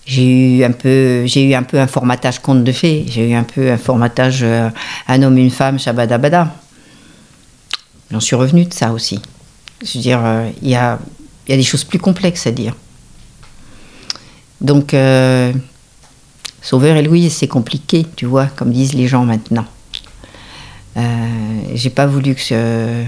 J'ai 0.06 0.58
eu 0.58 0.64
un 0.64 0.70
peu, 0.70 1.26
j'ai 1.26 1.50
eu 1.50 1.54
un 1.54 1.64
peu 1.64 1.80
un 1.80 1.88
formatage 1.88 2.38
conte 2.38 2.62
de 2.62 2.70
fées. 2.70 3.04
J'ai 3.08 3.30
eu 3.30 3.34
un 3.34 3.42
peu 3.42 3.72
un 3.72 3.76
formatage 3.76 4.44
euh, 4.44 4.70
un 5.08 5.22
homme, 5.22 5.36
une 5.36 5.50
femme, 5.50 5.80
shabadabada. 5.80 6.54
J'en 8.12 8.20
suis 8.20 8.36
revenu 8.36 8.64
de 8.64 8.72
ça 8.72 8.92
aussi. 8.92 9.20
Je 9.84 9.98
veux 9.98 10.02
dire, 10.02 10.20
euh, 10.24 10.48
il 10.62 10.68
y, 10.68 10.76
a, 10.76 11.00
y, 11.48 11.52
a, 11.52 11.56
des 11.56 11.62
choses 11.64 11.82
plus 11.82 11.98
complexes 11.98 12.46
à 12.46 12.52
dire. 12.52 12.74
Donc, 14.60 14.94
euh, 14.94 15.52
Sauveur 16.62 16.96
et 16.96 17.02
Louise, 17.02 17.34
c'est 17.34 17.48
compliqué, 17.48 18.06
tu 18.14 18.26
vois, 18.26 18.46
comme 18.46 18.70
disent 18.70 18.94
les 18.94 19.08
gens 19.08 19.24
maintenant. 19.24 19.66
Euh, 20.96 21.02
J'ai 21.74 21.90
pas 21.90 22.06
voulu 22.06 22.34
que 22.36 22.40
ce... 22.40 23.04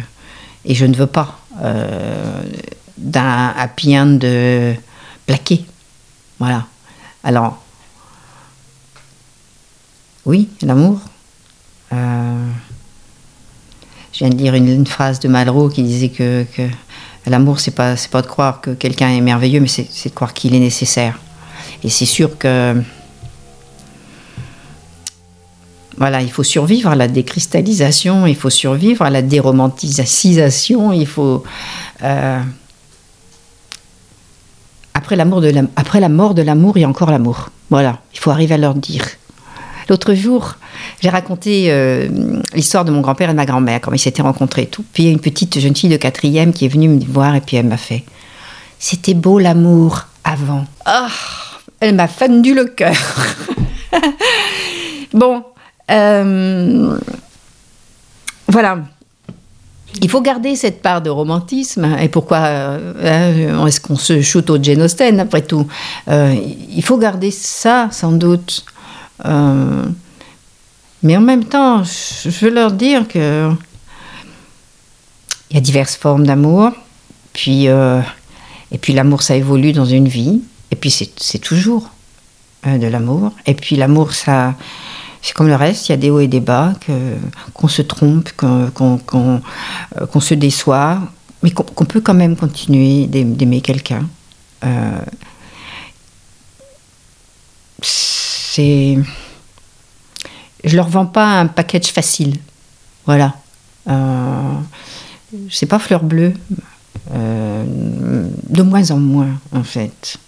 Et 0.64 0.74
je 0.74 0.84
ne 0.84 0.94
veux 0.94 1.06
pas 1.06 1.38
d'un 2.98 3.54
happy 3.56 3.98
end 3.98 4.06
de 4.06 4.74
plaqué. 5.26 5.64
Voilà. 6.38 6.66
Alors, 7.28 7.58
oui, 10.24 10.48
l'amour. 10.62 10.98
Euh, 11.92 12.46
je 14.14 14.20
viens 14.20 14.30
de 14.30 14.34
lire 14.34 14.54
une, 14.54 14.86
phrase 14.86 15.20
de 15.20 15.28
Malraux 15.28 15.68
qui 15.68 15.82
disait 15.82 16.08
que, 16.08 16.46
l'amour, 17.26 17.60
c'est 17.60 17.72
pas, 17.72 17.98
c'est 17.98 18.10
pas 18.10 18.22
de 18.22 18.26
croire 18.26 18.62
que 18.62 18.70
quelqu'un 18.70 19.10
est 19.10 19.20
merveilleux, 19.20 19.60
mais 19.60 19.68
c'est, 19.68 19.86
c'est 19.90 20.08
de 20.08 20.14
croire 20.14 20.32
qu'il 20.32 20.54
est 20.54 20.58
nécessaire. 20.58 21.18
Et 21.84 21.90
c'est 21.90 22.06
sûr 22.06 22.38
que 22.38 22.82
voilà, 25.98 26.22
il 26.22 26.30
faut 26.30 26.44
survivre 26.44 26.88
à 26.88 26.96
la 26.96 27.08
décristallisation, 27.08 28.26
il 28.26 28.36
faut 28.36 28.48
survivre 28.48 29.02
à 29.02 29.10
la 29.10 29.20
déromantisation, 29.20 30.94
il 30.94 31.06
faut 31.06 31.44
euh, 32.02 32.40
après, 35.08 35.16
l'amour 35.16 35.40
de 35.40 35.48
la, 35.48 35.62
après 35.76 36.00
la 36.00 36.10
mort 36.10 36.34
de 36.34 36.42
l'amour, 36.42 36.76
il 36.76 36.82
y 36.82 36.84
a 36.84 36.88
encore 36.88 37.10
l'amour. 37.10 37.48
Voilà, 37.70 37.98
il 38.12 38.18
faut 38.18 38.30
arriver 38.30 38.56
à 38.56 38.58
leur 38.58 38.74
dire. 38.74 39.06
L'autre 39.88 40.12
jour, 40.12 40.56
j'ai 41.00 41.08
raconté 41.08 41.68
euh, 41.68 42.08
l'histoire 42.52 42.84
de 42.84 42.90
mon 42.90 43.00
grand-père 43.00 43.30
et 43.30 43.32
de 43.32 43.36
ma 43.38 43.46
grand-mère, 43.46 43.80
comment 43.80 43.94
ils 43.94 44.00
s'étaient 44.00 44.20
rencontrés 44.20 44.64
et 44.64 44.66
tout. 44.66 44.84
Puis 44.92 45.04
il 45.04 45.06
y 45.06 45.08
a 45.08 45.12
une 45.12 45.20
petite 45.20 45.58
jeune 45.60 45.74
fille 45.74 45.88
de 45.88 45.96
quatrième 45.96 46.52
qui 46.52 46.66
est 46.66 46.68
venue 46.68 46.90
me 46.90 47.02
voir 47.02 47.34
et 47.36 47.40
puis 47.40 47.56
elle 47.56 47.64
m'a 47.64 47.78
fait 47.78 48.04
C'était 48.78 49.14
beau 49.14 49.38
l'amour 49.38 50.04
avant. 50.24 50.66
Ah, 50.84 51.08
elle 51.80 51.94
m'a 51.94 52.06
fendu 52.06 52.54
le 52.54 52.66
cœur. 52.66 52.94
bon, 55.14 55.42
euh, 55.90 56.98
voilà. 58.46 58.80
Il 60.00 60.10
faut 60.10 60.20
garder 60.20 60.56
cette 60.56 60.82
part 60.82 61.02
de 61.02 61.10
romantisme. 61.10 61.96
Et 62.00 62.08
pourquoi 62.08 62.38
euh, 62.38 63.66
est-ce 63.66 63.80
qu'on 63.80 63.96
se 63.96 64.20
shoot 64.20 64.48
au 64.50 64.62
génostène, 64.62 65.20
après 65.20 65.42
tout 65.42 65.66
euh, 66.08 66.34
Il 66.70 66.82
faut 66.82 66.98
garder 66.98 67.30
ça, 67.30 67.88
sans 67.90 68.12
doute. 68.12 68.64
Euh, 69.24 69.84
mais 71.02 71.16
en 71.16 71.20
même 71.20 71.44
temps, 71.44 71.82
je 71.84 72.28
veux 72.28 72.50
leur 72.50 72.72
dire 72.72 73.06
que 73.08 73.50
il 75.50 75.54
y 75.54 75.58
a 75.58 75.60
diverses 75.60 75.96
formes 75.96 76.26
d'amour. 76.26 76.72
Puis, 77.32 77.68
euh, 77.68 78.00
et 78.70 78.78
puis 78.78 78.92
l'amour, 78.92 79.22
ça 79.22 79.36
évolue 79.36 79.72
dans 79.72 79.86
une 79.86 80.08
vie. 80.08 80.42
Et 80.70 80.76
puis 80.76 80.90
c'est 80.90 81.38
toujours 81.38 81.90
de 82.66 82.86
l'amour. 82.86 83.32
Et 83.46 83.54
puis 83.54 83.76
l'amour, 83.76 84.12
ça 84.12 84.54
c'est 85.22 85.34
comme 85.34 85.48
le 85.48 85.56
reste, 85.56 85.88
il 85.88 85.92
y 85.92 85.94
a 85.94 85.98
des 85.98 86.10
hauts 86.10 86.20
et 86.20 86.28
des 86.28 86.40
bas, 86.40 86.74
qu'on 87.54 87.68
se 87.68 87.82
trompe, 87.82 88.30
qu'on 88.32 88.98
qu 88.98 90.06
qu 90.12 90.20
se 90.20 90.34
déçoit, 90.34 91.00
mais 91.42 91.50
qu'on 91.50 91.84
peut 91.84 92.00
quand 92.00 92.14
même 92.14 92.36
continuer 92.36 93.06
d'aimer 93.06 93.60
quelqu'un. 93.60 94.08
Euh, 94.64 95.00
c'est. 97.82 98.98
Je 100.64 100.76
leur 100.76 100.88
vends 100.88 101.06
pas 101.06 101.40
un 101.40 101.46
package 101.46 101.86
facile. 101.86 102.36
Voilà. 103.06 103.34
Euh, 103.88 104.54
c'est 105.50 105.66
pas 105.66 105.78
fleur 105.78 106.02
bleue. 106.02 106.34
Euh, 107.14 107.64
de 108.48 108.62
moins 108.62 108.90
en 108.90 108.98
moins, 108.98 109.38
en 109.52 109.62
fait. 109.62 110.18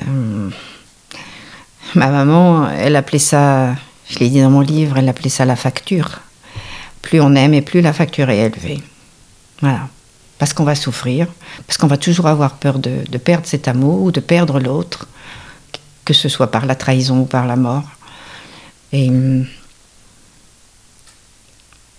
Euh, 0.00 0.50
Ma 1.94 2.08
maman, 2.08 2.68
elle 2.70 2.96
appelait 2.96 3.18
ça, 3.18 3.74
je 4.08 4.18
l'ai 4.18 4.28
dit 4.28 4.42
dans 4.42 4.50
mon 4.50 4.60
livre, 4.60 4.98
elle 4.98 5.08
appelait 5.08 5.30
ça 5.30 5.44
la 5.44 5.56
facture. 5.56 6.20
Plus 7.02 7.20
on 7.20 7.34
aime 7.34 7.54
et 7.54 7.62
plus 7.62 7.80
la 7.80 7.92
facture 7.92 8.30
est 8.30 8.38
élevée. 8.38 8.80
Voilà. 9.60 9.88
Parce 10.38 10.52
qu'on 10.52 10.64
va 10.64 10.74
souffrir, 10.74 11.28
parce 11.66 11.78
qu'on 11.78 11.86
va 11.86 11.96
toujours 11.96 12.26
avoir 12.26 12.56
peur 12.56 12.78
de, 12.78 13.18
perdre 13.18 13.46
cet 13.46 13.68
amour 13.68 14.02
ou 14.02 14.10
de 14.10 14.20
perdre 14.20 14.60
l'autre, 14.60 15.08
que 16.04 16.12
ce 16.12 16.28
soit 16.28 16.50
par 16.50 16.66
la 16.66 16.74
trahison 16.74 17.20
ou 17.20 17.24
par 17.24 17.46
la 17.46 17.56
mort. 17.56 17.84
Et, 18.92 19.10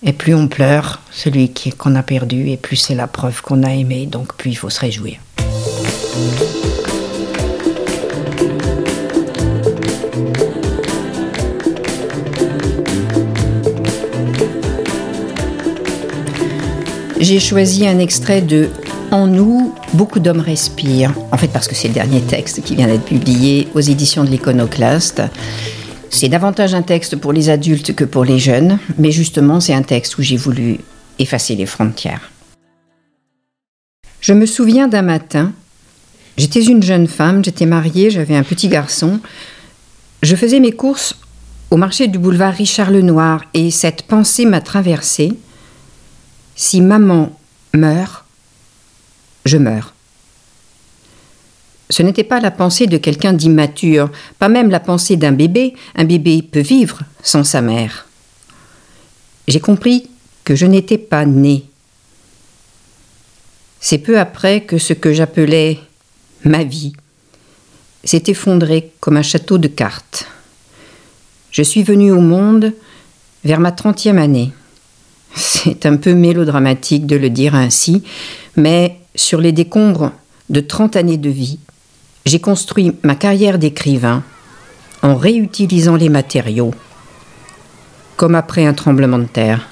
et 0.04 0.14
plus 0.14 0.36
on 0.36 0.48
pleure 0.48 1.02
celui 1.12 1.52
qu'on 1.78 1.96
a 1.96 2.04
perdu, 2.04 2.50
et 2.50 2.58
plus 2.58 2.76
c'est 2.76 2.96
la 2.96 3.08
preuve 3.08 3.42
qu'on 3.42 3.64
a 3.64 3.72
aimé, 3.72 4.06
donc 4.06 4.36
plus 4.36 4.52
il 4.52 4.56
faut 4.56 4.70
se 4.70 4.80
réjouir. 4.80 5.18
J'ai 17.20 17.40
choisi 17.40 17.88
un 17.88 17.98
extrait 17.98 18.42
de 18.42 18.70
En 19.10 19.26
nous, 19.26 19.74
beaucoup 19.94 20.20
d'hommes 20.20 20.40
respirent. 20.40 21.14
En 21.32 21.38
fait, 21.38 21.48
parce 21.48 21.68
que 21.68 21.74
c'est 21.74 21.88
le 21.88 21.94
dernier 21.96 22.22
texte 22.22 22.62
qui 22.62 22.76
vient 22.76 22.86
d'être 22.86 23.06
publié 23.06 23.68
aux 23.74 23.80
éditions 23.80 24.24
de 24.24 24.30
l'Iconoclaste. 24.30 25.24
C'est 26.12 26.30
davantage 26.30 26.76
un 26.76 26.84
texte 26.84 27.16
pour 27.16 27.34
les 27.34 27.50
adultes 27.50 27.96
que 27.96 28.04
pour 28.04 28.24
les 28.24 28.38
jeunes, 28.38 28.78
mais 29.00 29.12
justement, 29.12 29.60
c'est 29.60 29.74
un 29.74 29.82
texte 29.82 30.18
où 30.20 30.22
j'ai 30.22 30.38
voulu 30.38 30.78
effacer 31.18 31.56
les 31.56 31.66
frontières. 31.66 32.30
Je 34.20 34.34
me 34.34 34.46
souviens 34.46 34.88
d'un 34.88 35.02
matin, 35.02 35.54
j'étais 36.38 36.64
une 36.64 36.84
jeune 36.84 37.08
femme, 37.08 37.44
j'étais 37.44 37.66
mariée, 37.66 38.12
j'avais 38.12 38.36
un 38.36 38.44
petit 38.44 38.68
garçon. 38.68 39.20
Je 40.22 40.36
faisais 40.36 40.60
mes 40.60 40.72
courses 40.72 41.16
au 41.72 41.78
marché 41.78 42.08
du 42.08 42.20
boulevard 42.20 42.54
Richard 42.54 42.92
Lenoir 42.92 43.44
et 43.54 43.72
cette 43.72 44.04
pensée 44.04 44.46
m'a 44.46 44.62
traversée. 44.62 45.34
Si 46.58 46.82
maman 46.82 47.38
meurt, 47.74 48.26
je 49.46 49.58
meurs. 49.58 49.94
Ce 51.90 52.02
n'était 52.02 52.24
pas 52.24 52.40
la 52.40 52.50
pensée 52.50 52.88
de 52.88 52.98
quelqu'un 52.98 53.32
d'immature, 53.32 54.10
pas 54.40 54.50
même 54.50 54.72
la 54.72 54.80
pensée 54.80 55.16
d'un 55.18 55.32
bébé. 55.32 55.76
Un 55.96 56.04
bébé 56.04 56.42
peut 56.42 56.60
vivre 56.60 57.02
sans 57.22 57.44
sa 57.44 57.62
mère. 57.62 58.08
J'ai 59.48 59.60
compris 59.60 60.10
que 60.44 60.56
je 60.56 60.66
n'étais 60.66 60.98
pas 60.98 61.26
née. 61.26 61.64
C'est 63.80 64.00
peu 64.00 64.20
après 64.20 64.62
que 64.62 64.80
ce 64.80 64.94
que 64.94 65.14
j'appelais 65.14 65.80
ma 66.44 66.64
vie 66.64 66.94
s'est 68.04 68.24
effondré 68.28 68.92
comme 69.00 69.16
un 69.16 69.22
château 69.22 69.60
de 69.60 69.68
cartes. 69.68 70.28
Je 71.52 71.62
suis 71.62 71.84
venue 71.84 72.12
au 72.12 72.20
monde 72.20 72.74
vers 73.46 73.60
ma 73.60 73.72
trentième 73.72 74.18
année. 74.18 74.52
C'est 75.38 75.86
un 75.86 75.98
peu 75.98 76.16
mélodramatique 76.16 77.06
de 77.06 77.16
le 77.16 77.30
dire 77.30 77.54
ainsi, 77.54 78.04
mais 78.56 78.98
sur 79.14 79.40
les 79.40 79.52
décombres 79.52 80.12
de 80.50 80.62
30 80.62 80.96
années 80.96 81.18
de 81.18 81.30
vie, 81.30 81.60
j'ai 82.26 82.40
construit 82.40 82.94
ma 83.04 83.14
carrière 83.14 83.60
d'écrivain 83.60 84.24
en 85.04 85.16
réutilisant 85.16 85.96
les 85.96 86.10
matériaux, 86.10 86.74
comme 88.16 88.34
après 88.34 88.66
un 88.66 88.74
tremblement 88.74 89.20
de 89.20 89.26
terre. 89.26 89.68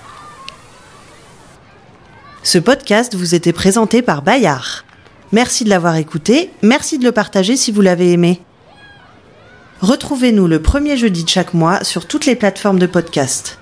Ce 2.44 2.60
podcast 2.60 3.16
vous 3.16 3.34
était 3.34 3.52
présenté 3.52 4.04
par 4.04 4.22
Bayard. 4.22 4.86
Merci 5.32 5.64
de 5.64 5.70
l'avoir 5.70 5.96
écouté, 5.96 6.52
merci 6.62 7.00
de 7.00 7.06
le 7.06 7.12
partager 7.12 7.58
si 7.58 7.72
vous 7.72 7.82
l'avez 7.82 8.12
aimé. 8.12 8.40
Retrouvez-nous 9.82 10.46
le 10.46 10.62
premier 10.62 10.96
jeudi 10.96 11.24
de 11.24 11.30
chaque 11.30 11.56
mois 11.56 11.84
sur 11.84 12.08
toutes 12.08 12.28
les 12.28 12.36
plateformes 12.36 12.78
de 12.78 12.86
podcast. 12.86 13.58